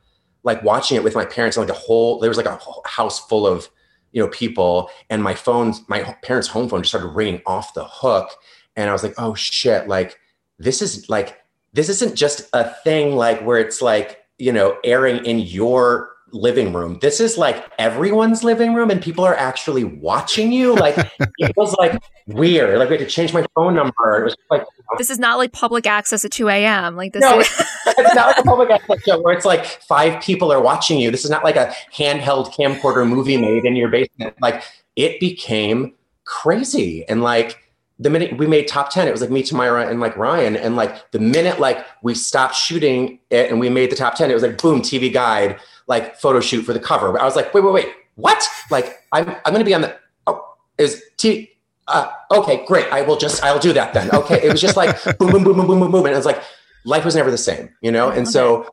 [0.46, 3.18] like watching it with my parents and like a whole there was like a house
[3.28, 3.68] full of
[4.12, 7.84] you know people and my phone my parents home phone just started ringing off the
[7.84, 8.30] hook
[8.76, 10.18] and i was like oh shit like
[10.58, 11.38] this is like
[11.72, 16.72] this isn't just a thing like where it's like you know airing in your living
[16.72, 16.98] room.
[17.00, 20.74] This is like everyone's living room and people are actually watching you.
[20.74, 20.96] Like
[21.38, 22.78] it was like weird.
[22.78, 24.20] Like we had to change my phone number.
[24.20, 24.98] It was like you know.
[24.98, 26.96] This is not like public access at 2 a.m.
[26.96, 27.48] Like this no, is
[27.86, 31.10] it's not like a public access show where it's like five people are watching you.
[31.10, 34.34] This is not like a handheld camcorder movie made in your basement.
[34.40, 34.62] Like
[34.96, 35.94] it became
[36.24, 37.06] crazy.
[37.08, 37.62] And like
[37.98, 40.76] the minute we made top 10 it was like me Tamyra and like ryan and
[40.76, 44.34] like the minute like we stopped shooting it and we made the top 10 it
[44.34, 47.18] was like boom tv guide like photo shoot for the cover.
[47.18, 48.46] I was like wait wait wait what?
[48.70, 49.96] Like i'm, I'm gonna be on the
[50.26, 51.50] oh is t
[51.88, 52.86] uh, okay great.
[52.92, 54.10] I will just i'll do that then.
[54.12, 54.40] Okay.
[54.42, 56.06] It was just like boom boom boom boom boom boom boom.
[56.06, 56.42] And it was like
[56.84, 58.10] life was never the same you know?
[58.10, 58.68] And so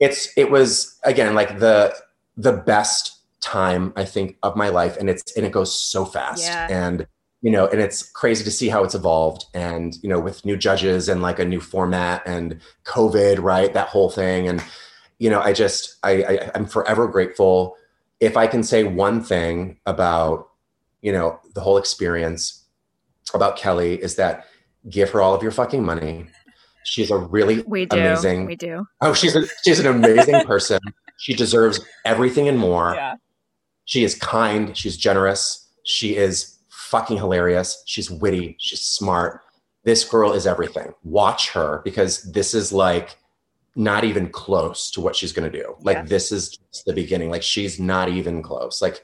[0.00, 1.94] it's it was again like the
[2.36, 4.96] the best time i think of my life.
[4.96, 6.44] And it's and it goes so fast.
[6.44, 6.66] Yeah.
[6.70, 7.06] and
[7.44, 9.44] you know, and it's crazy to see how it's evolved.
[9.52, 13.70] And, you know, with new judges and like a new format and COVID, right?
[13.74, 14.48] That whole thing.
[14.48, 14.64] And,
[15.18, 17.76] you know, I just, I, I I'm forever grateful.
[18.20, 20.48] If I can say one thing about,
[21.02, 22.64] you know, the whole experience
[23.32, 24.46] about Kelly is that
[24.88, 26.26] give her all of your fucking money.
[26.84, 27.96] She's a really we do.
[27.96, 28.46] amazing.
[28.46, 28.86] We do.
[29.00, 30.80] Oh, she's a, she's an amazing person.
[31.18, 32.94] She deserves everything and more.
[32.94, 33.14] Yeah.
[33.86, 34.76] She is kind.
[34.76, 35.68] She's generous.
[35.84, 37.82] She is fucking hilarious.
[37.86, 38.56] She's witty.
[38.58, 39.40] She's smart.
[39.84, 40.94] This girl is everything.
[41.02, 43.16] Watch her because this is like
[43.76, 45.74] not even close to what she's going to do.
[45.80, 46.04] Like yeah.
[46.04, 47.30] this is the beginning.
[47.30, 48.80] Like she's not even close.
[48.80, 49.02] Like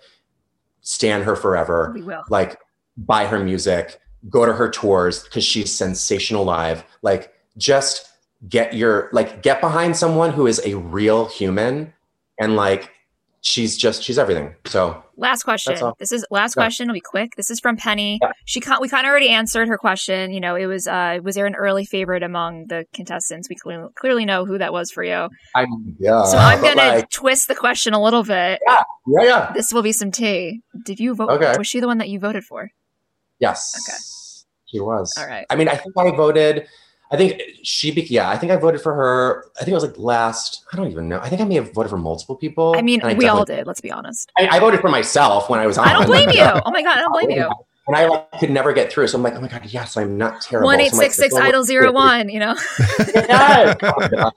[0.81, 1.93] stand her forever.
[1.95, 2.23] We will.
[2.31, 2.59] Like
[2.97, 6.85] buy her music, go to her tours because she's sensational live.
[7.03, 8.09] Like just
[8.49, 11.93] get your like get behind someone who is a real human
[12.41, 12.91] and like
[13.43, 14.55] she's just she's everything.
[14.67, 15.77] So last question.
[15.99, 16.63] This is last yeah.
[16.63, 16.85] question.
[16.85, 17.37] It'll be quick.
[17.37, 18.19] This is from Penny.
[18.23, 18.33] Yeah.
[18.45, 20.33] She we kind of already answered her question.
[20.33, 23.49] You know, it was uh was there an early favorite among the contestants?
[23.49, 25.29] We clearly, clearly know who that was for you.
[25.55, 26.25] I'm yeah.
[26.25, 28.61] So I'm gonna like, twist the question a little bit.
[28.67, 29.53] Yeah, yeah, yeah.
[29.55, 30.61] This will be some tea.
[30.85, 31.31] Did you vote?
[31.31, 31.57] Okay.
[31.57, 32.71] Was she the one that you voted for?
[33.39, 33.75] Yes.
[33.89, 33.99] Okay.
[34.67, 35.15] She was.
[35.19, 35.47] All right.
[35.51, 36.69] I mean, I think I voted.
[37.13, 39.47] I think she, be- yeah, I think I voted for her.
[39.57, 41.19] I think it was like last, I don't even know.
[41.19, 42.75] I think I may have voted for multiple people.
[42.77, 44.31] I mean, we all did, let's be honest.
[44.39, 45.89] I, I, voted for myself when I was on.
[45.89, 46.45] I don't blame you.
[46.65, 47.51] Oh my God, I don't blame you.
[47.91, 49.09] and I like, could never get through.
[49.09, 50.67] So I'm like, oh my god, yes, I'm not terrible.
[50.67, 52.29] One eight six six idol zero one.
[52.29, 52.55] You know.
[52.99, 53.77] yes.
[53.83, 54.31] oh,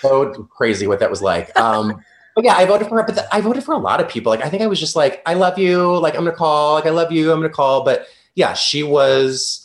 [0.00, 1.54] so crazy what that was like.
[1.58, 2.02] Um,
[2.34, 3.04] but yeah, I voted for her.
[3.04, 4.30] But the, I voted for a lot of people.
[4.30, 5.98] Like I think I was just like, I love you.
[5.98, 6.74] Like I'm gonna call.
[6.74, 7.30] Like I love you.
[7.30, 7.84] I'm gonna call.
[7.84, 9.63] But yeah, she was.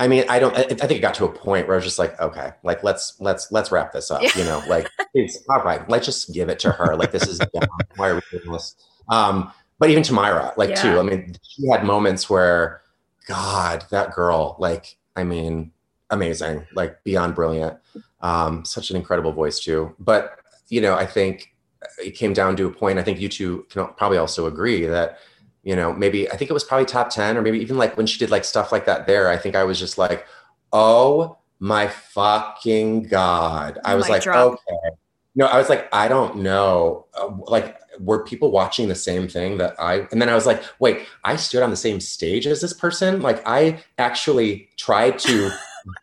[0.00, 0.56] I mean, I don't.
[0.56, 2.82] I, I think it got to a point where I was just like, okay, like
[2.82, 4.22] let's let's let's wrap this up.
[4.22, 4.30] Yeah.
[4.34, 5.86] You know, like it's all right.
[5.90, 6.96] Let's just give it to her.
[6.96, 7.38] Like this is
[7.96, 8.74] why are we doing this?
[9.10, 10.82] Um, but even Tamyra, like yeah.
[10.82, 10.98] too.
[10.98, 12.80] I mean, she had moments where,
[13.28, 15.70] God, that girl, like, I mean,
[16.08, 17.76] amazing, like beyond brilliant.
[18.22, 19.94] Um, such an incredible voice too.
[19.98, 21.54] But you know, I think
[22.02, 22.98] it came down to a point.
[22.98, 25.18] I think you two can probably also agree that
[25.62, 28.06] you know maybe I think it was probably top ten or maybe even like when
[28.06, 29.06] she did like stuff like that.
[29.06, 30.26] There, I think I was just like,
[30.72, 33.78] oh my fucking god!
[33.84, 34.52] I was like, drop.
[34.52, 34.96] okay.
[35.36, 37.06] No, I was like, I don't know.
[37.14, 40.62] Uh, like were people watching the same thing that I and then I was like,
[40.78, 43.20] wait, I stood on the same stage as this person?
[43.20, 45.50] Like I actually tried to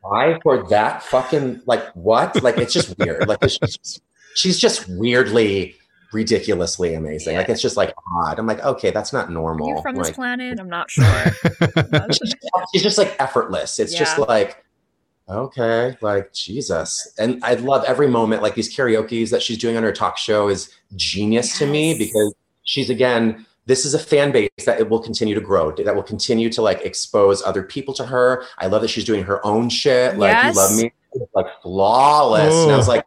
[0.03, 2.41] buy for that fucking like what?
[2.43, 3.27] Like it's just weird.
[3.27, 4.01] Like it's just,
[4.35, 5.75] she's just weirdly
[6.13, 7.33] ridiculously amazing.
[7.33, 7.39] Yeah.
[7.39, 8.39] Like it's just like odd.
[8.39, 9.69] I'm like, okay, that's not normal.
[9.69, 10.59] Are you from like, this planet?
[10.59, 11.05] I'm not sure.
[12.73, 13.79] she's just like effortless.
[13.79, 13.99] It's yeah.
[13.99, 14.63] just like
[15.29, 17.13] okay, like Jesus.
[17.19, 20.47] And I love every moment, like these karaoke's that she's doing on her talk show
[20.47, 21.59] is genius yes.
[21.59, 25.41] to me because she's again, this is a fan base that it will continue to
[25.41, 28.45] grow, that will continue to like expose other people to her.
[28.57, 30.17] I love that she's doing her own shit.
[30.17, 30.55] Like, yes.
[30.55, 30.93] you love me,
[31.33, 32.53] like flawless.
[32.53, 33.03] And I was like,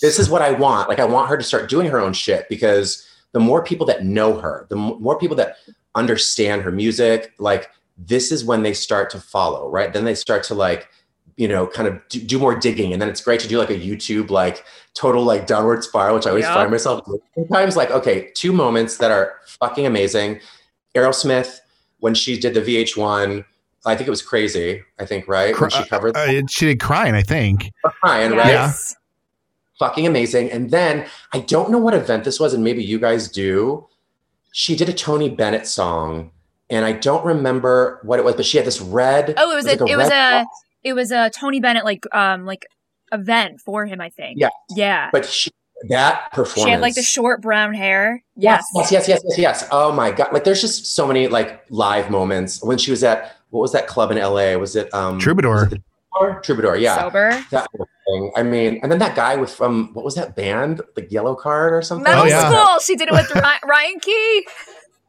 [0.00, 0.88] this is what I want.
[0.88, 4.04] Like, I want her to start doing her own shit because the more people that
[4.04, 5.56] know her, the more people that
[5.94, 9.92] understand her music, like, this is when they start to follow, right?
[9.92, 10.88] Then they start to like,
[11.36, 12.92] you know, kind of do, do, more digging.
[12.92, 14.64] And then it's great to do like a YouTube, like
[14.94, 17.04] total like downward spiral, which I always find myself
[17.34, 20.40] sometimes like, okay, two moments that are fucking amazing.
[20.94, 21.58] Aerosmith,
[21.98, 23.44] when she did the VH1,
[23.86, 24.82] I think it was crazy.
[24.98, 25.58] I think, right?
[25.58, 27.70] When she covered, uh, she did crying, I think.
[27.84, 28.46] Crying, right?
[28.46, 28.72] Yeah.
[29.78, 30.50] Fucking amazing.
[30.50, 33.86] And then I don't know what event this was, and maybe you guys do.
[34.52, 36.30] She did a Tony Bennett song,
[36.70, 39.34] and I don't remember what it was, but she had this red.
[39.36, 40.46] Oh, it was, was a, like a it was a
[40.84, 42.66] it was a Tony Bennett like um like
[43.12, 44.38] event for him, I think.
[44.38, 44.48] Yeah.
[44.70, 45.08] Yeah.
[45.12, 45.50] But she,
[45.88, 46.64] that performance.
[46.64, 48.22] She had like the short brown hair.
[48.36, 48.64] Yes.
[48.74, 49.68] Yes, yes, yes, yes, yes.
[49.70, 50.32] Oh my god!
[50.32, 53.86] Like, there's just so many like live moments when she was at what was that
[53.86, 54.54] club in LA?
[54.54, 55.68] Was it um Troubadour?
[55.72, 55.82] it
[56.12, 56.40] Troubadour?
[56.42, 57.00] Troubadour, yeah.
[57.00, 57.44] Sober.
[57.50, 57.66] That
[58.06, 58.32] thing.
[58.36, 60.80] I mean, and then that guy with from um, what was that band?
[60.94, 62.04] The Yellowcard or something?
[62.04, 62.52] Metal oh, yeah.
[62.52, 62.84] Skool.
[62.84, 63.30] She did it with
[63.64, 64.46] Ryan Key.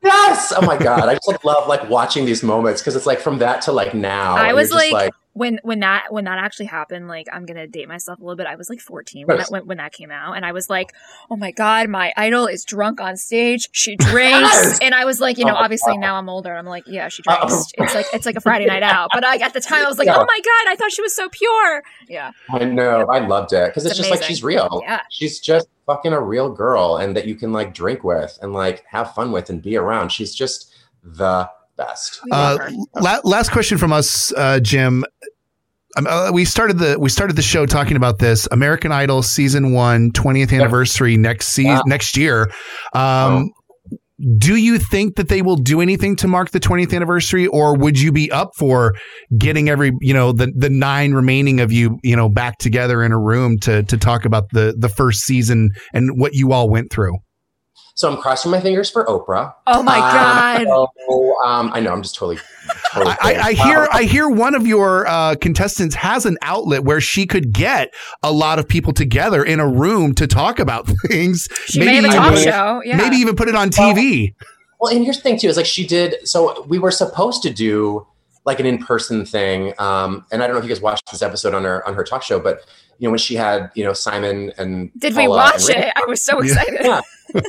[0.06, 0.54] Yes.
[0.56, 1.10] Oh my god!
[1.10, 3.94] I just like love like watching these moments because it's like from that to like
[3.94, 4.36] now.
[4.36, 7.90] I was like, like when when that when that actually happened like i'm gonna date
[7.90, 10.38] myself a little bit i was like 14 when that when, when that came out
[10.38, 10.94] and i was like
[11.30, 14.80] oh my god my idol is drunk on stage she drinks yes!
[14.82, 17.22] and i was like you know oh, obviously now i'm older i'm like yeah she
[17.28, 17.36] oh.
[17.36, 17.84] drinks oh.
[17.84, 19.98] it's like it's like a friday night out but I, at the time i was
[19.98, 20.16] like yeah.
[20.16, 23.68] oh my god i thought she was so pure yeah i know i loved it
[23.68, 27.16] because it's, it's just like she's real yeah she's just fucking a real girl and
[27.16, 30.34] that you can like drink with and like have fun with and be around she's
[30.34, 32.22] just the best.
[32.32, 32.58] Uh,
[32.96, 35.04] la- last question from us, uh, Jim.
[35.98, 39.72] Um, uh, we started the we started the show talking about this American Idol season
[39.72, 41.84] one 20th anniversary next season wow.
[41.86, 42.52] next year.
[42.94, 43.50] Um, oh.
[44.38, 48.00] Do you think that they will do anything to mark the 20th anniversary, or would
[48.00, 48.94] you be up for
[49.38, 53.12] getting every you know the the nine remaining of you you know back together in
[53.12, 56.92] a room to to talk about the the first season and what you all went
[56.92, 57.18] through?
[57.96, 59.54] So I'm crossing my fingers for Oprah.
[59.68, 60.90] Oh my um, god!
[61.08, 62.38] So, um, I know I'm just totally.
[62.92, 67.00] totally I, I, hear I hear one of your uh, contestants has an outlet where
[67.00, 71.48] she could get a lot of people together in a room to talk about things.
[71.68, 72.82] She maybe may have a talk show.
[72.84, 72.98] Yeah.
[72.98, 74.34] Maybe even put it on TV.
[74.38, 74.48] Well,
[74.80, 76.28] well, and here's the thing too: is like she did.
[76.28, 78.06] So we were supposed to do
[78.46, 79.74] like an in-person thing.
[79.80, 82.04] Um, and I don't know if you guys watched this episode on her on her
[82.04, 82.60] talk show, but
[83.00, 85.94] you know when she had you know Simon and did Paula we watch it?
[85.96, 86.82] I was so excited.
[86.84, 87.02] Yeah.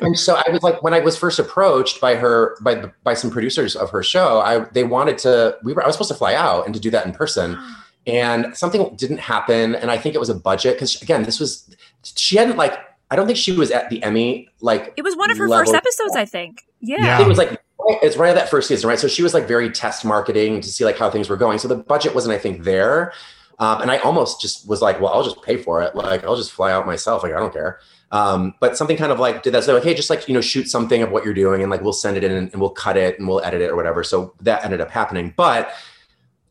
[0.02, 3.30] And so I was like, when I was first approached by her by by some
[3.30, 5.56] producers of her show, I they wanted to.
[5.62, 7.58] We were I was supposed to fly out and to do that in person.
[8.08, 11.74] And something didn't happen, and I think it was a budget because again, this was
[12.04, 12.78] she hadn't like
[13.10, 15.74] I don't think she was at the Emmy like it was one of her first
[15.74, 16.14] episodes.
[16.14, 17.20] I think yeah, yeah.
[17.20, 17.60] it was like
[18.02, 18.98] it's right at that first season, right?
[18.98, 21.58] So she was like very test marketing to see like how things were going.
[21.58, 23.12] So the budget wasn't, I think, there.
[23.58, 25.94] Um, and I almost just was like, well, I'll just pay for it.
[25.94, 27.22] Like I'll just fly out myself.
[27.22, 27.80] Like I don't care.
[28.12, 29.64] Um, but something kind of like did that.
[29.64, 31.82] So like, hey, just like you know, shoot something of what you're doing, and like
[31.82, 34.04] we'll send it in and, we'll cut it and we'll edit it or whatever.
[34.04, 35.34] So that ended up happening.
[35.36, 35.72] But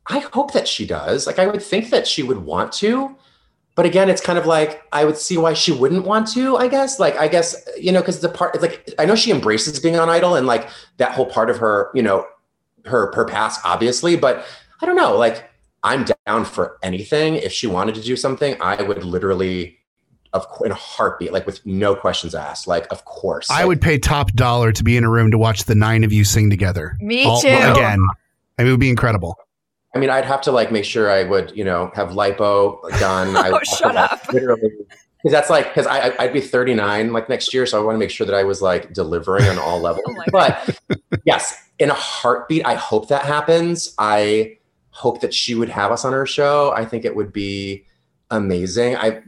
[0.08, 1.26] I hope that she does.
[1.28, 3.16] Like I would think that she would want to
[3.76, 6.66] but again it's kind of like i would see why she wouldn't want to i
[6.66, 10.00] guess like i guess you know because the part like i know she embraces being
[10.00, 12.26] on idol and like that whole part of her you know
[12.86, 14.46] her her past, obviously, but
[14.82, 15.18] I don't know.
[15.18, 15.50] Like
[15.84, 17.36] I'm down for anything.
[17.36, 19.80] If she wanted to do something, I would literally
[20.36, 22.68] of in a heartbeat, like with no questions asked.
[22.68, 23.50] Like, of course.
[23.50, 26.04] I like, would pay top dollar to be in a room to watch the nine
[26.04, 26.98] of you sing together.
[27.00, 27.48] Me All, too.
[27.48, 28.00] Again,
[28.58, 29.38] I mean, it would be incredible.
[29.96, 33.34] I mean, I'd have to like make sure I would, you know, have lipo done.
[33.54, 34.22] oh, shut up.
[34.34, 37.96] Literally, because that's like because I I'd be 39 like next year, so I want
[37.96, 40.06] to make sure that I was like delivering on all levels.
[40.10, 40.78] oh but
[41.24, 43.96] yes, in a heartbeat, I hope that happens.
[43.98, 44.58] I
[44.90, 46.74] hope that she would have us on her show.
[46.76, 47.86] I think it would be
[48.32, 48.98] amazing.
[48.98, 49.22] I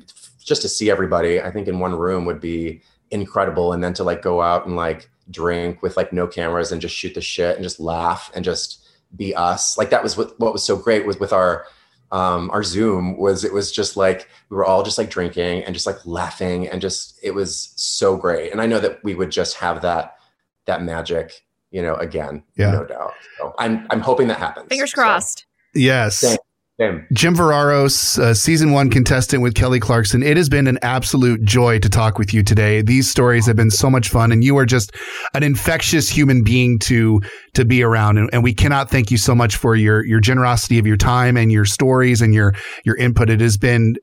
[0.48, 3.74] just to see everybody, I think in one room would be incredible.
[3.74, 6.96] And then to like go out and like drink with like no cameras and just
[6.96, 9.78] shoot the shit and just laugh and just be us.
[9.78, 11.66] Like that was what, what was so great with, with our,
[12.12, 15.76] um, our Zoom was, it was just like, we were all just like drinking and
[15.76, 18.52] just like laughing and just, it was so great.
[18.54, 20.16] And I know that we would just have that,
[20.66, 22.72] that magic, you know, again, yeah.
[22.72, 23.12] no doubt.
[23.38, 24.68] So I'm, I'm hoping that happens.
[24.70, 25.40] Fingers crossed.
[25.40, 25.46] So.
[25.80, 26.38] Yes.
[27.12, 30.22] Jim Verraros, uh, season one contestant with Kelly Clarkson.
[30.22, 32.84] It has been an absolute joy to talk with you today.
[32.84, 34.92] These stories have been so much fun, and you are just
[35.34, 37.20] an infectious human being to
[37.56, 38.20] to be around.
[38.20, 41.36] And, and we cannot thank you so much for your your generosity of your time
[41.36, 42.54] and your stories and your
[42.86, 43.32] your input.
[43.32, 43.96] It has been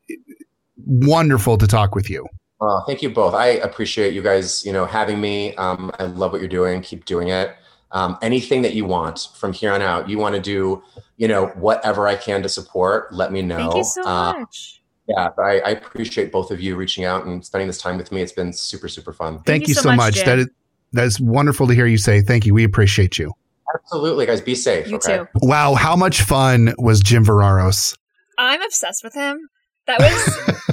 [0.84, 2.26] wonderful to talk with you.
[2.60, 3.34] Uh, thank you both.
[3.34, 5.54] I appreciate you guys, you know, having me.
[5.56, 6.82] Um, I love what you're doing.
[6.82, 7.54] Keep doing it
[7.94, 10.08] um, anything that you want from here on out.
[10.08, 10.82] You want to do,
[11.16, 13.56] you know, whatever I can to support, let me know.
[13.56, 14.82] Thank you so uh, much.
[15.06, 18.22] Yeah, I, I, appreciate both of you reaching out and spending this time with me.
[18.22, 19.34] It's been super, super fun.
[19.34, 20.16] Thank, Thank you, so much.
[20.16, 20.24] much.
[20.24, 20.48] That is
[20.92, 22.22] that is wonderful to hear you say.
[22.22, 22.54] Thank you.
[22.54, 23.32] We appreciate you.
[23.74, 24.40] Absolutely, guys.
[24.40, 24.88] Be safe.
[24.88, 25.18] You okay?
[25.18, 25.26] too.
[25.42, 27.96] Wow, how much fun was Jim Verraros?
[28.38, 29.38] I'm obsessed with him.
[29.86, 30.64] That was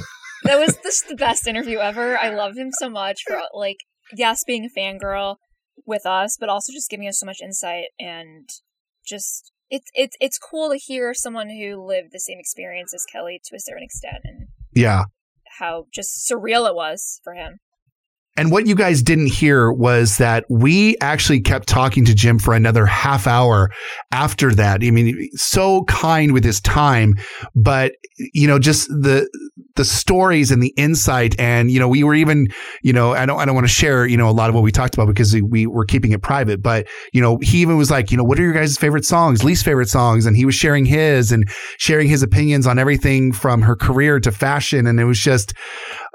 [0.44, 2.18] that was just the best interview ever.
[2.18, 3.78] I loved him so much for like
[4.16, 5.36] yes, being a fangirl,
[5.86, 8.48] with us, but also just giving us so much insight and
[9.04, 13.40] just it's it's it's cool to hear someone who lived the same experience as Kelly
[13.44, 15.04] to a certain extent and yeah
[15.58, 17.58] how just surreal it was for him.
[18.34, 22.54] And what you guys didn't hear was that we actually kept talking to Jim for
[22.54, 23.70] another half hour
[24.10, 24.82] after that.
[24.82, 27.16] I mean, so kind with his time,
[27.54, 29.28] but you know, just the
[29.76, 32.48] the stories and the insight, and you know, we were even,
[32.82, 34.62] you know, I don't I don't want to share, you know, a lot of what
[34.62, 36.62] we talked about because we were keeping it private.
[36.62, 39.44] But you know, he even was like, you know, what are your guys' favorite songs,
[39.44, 43.62] least favorite songs, and he was sharing his and sharing his opinions on everything from
[43.62, 45.54] her career to fashion, and it was just,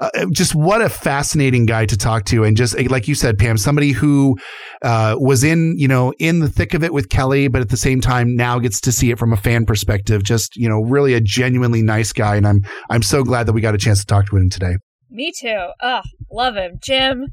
[0.00, 2.44] uh, just what a fascinating guy to talk to.
[2.44, 4.36] And just like you said pam somebody who
[4.82, 7.76] uh, was in you know in the thick of it with kelly but at the
[7.76, 10.22] same time now gets to see it from a fan perspective.
[10.22, 12.36] Just you know really a genuinely nice guy.
[12.36, 14.76] And i'm i'm so glad that we got a chance to talk to him today
[15.10, 17.26] me too oh love him jim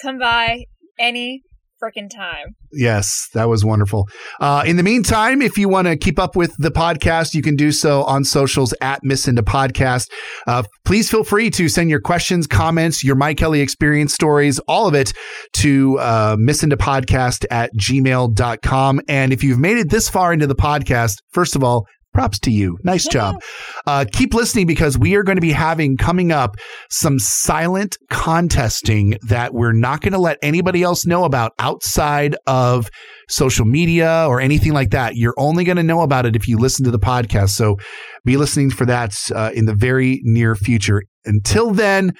[0.00, 0.64] come by
[0.98, 1.42] any
[1.82, 2.56] freaking time.
[2.72, 4.08] Yes, that was wonderful.
[4.40, 7.56] Uh, in the meantime, if you want to keep up with the podcast, you can
[7.56, 10.10] do so on socials at Miss Indie Podcast.
[10.46, 14.86] Uh, please feel free to send your questions, comments, your Mike Kelly experience stories, all
[14.86, 15.12] of it
[15.54, 19.00] to uh, Podcast at gmail.com.
[19.08, 21.86] And if you've made it this far into the podcast, first of all,
[22.16, 22.78] props to you.
[22.82, 23.42] Nice job.
[23.86, 26.56] Uh, keep listening because we are going to be having coming up
[26.88, 32.88] some silent contesting that we're not going to let anybody else know about outside of
[33.28, 35.16] social media or anything like that.
[35.16, 37.50] You're only going to know about it if you listen to the podcast.
[37.50, 37.76] So
[38.24, 41.02] be listening for that uh, in the very near future.
[41.26, 42.12] Until then,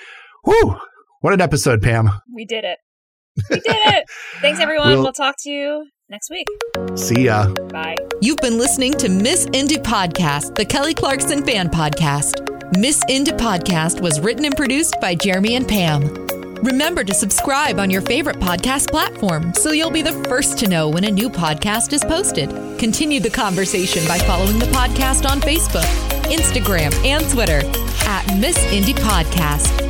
[0.44, 0.76] whoo,
[1.22, 2.10] what an episode, Pam.
[2.34, 2.78] We did it.
[3.48, 4.04] We did it.
[4.42, 4.88] Thanks, everyone.
[4.88, 6.46] We'll, we'll talk to you next week.
[6.96, 7.52] See ya.
[7.70, 7.96] Bye.
[8.20, 12.42] You've been listening to Miss Indie Podcast, the Kelly Clarkson fan podcast.
[12.78, 16.26] Miss Indie Podcast was written and produced by Jeremy and Pam.
[16.62, 20.88] Remember to subscribe on your favorite podcast platform so you'll be the first to know
[20.88, 22.48] when a new podcast is posted.
[22.78, 25.84] Continue the conversation by following the podcast on Facebook,
[26.24, 27.60] Instagram, and Twitter
[28.08, 29.82] at Miss Indie Podcast.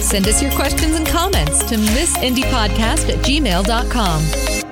[0.00, 4.65] Send us your questions and comments to missindiepodcast at gmail.com.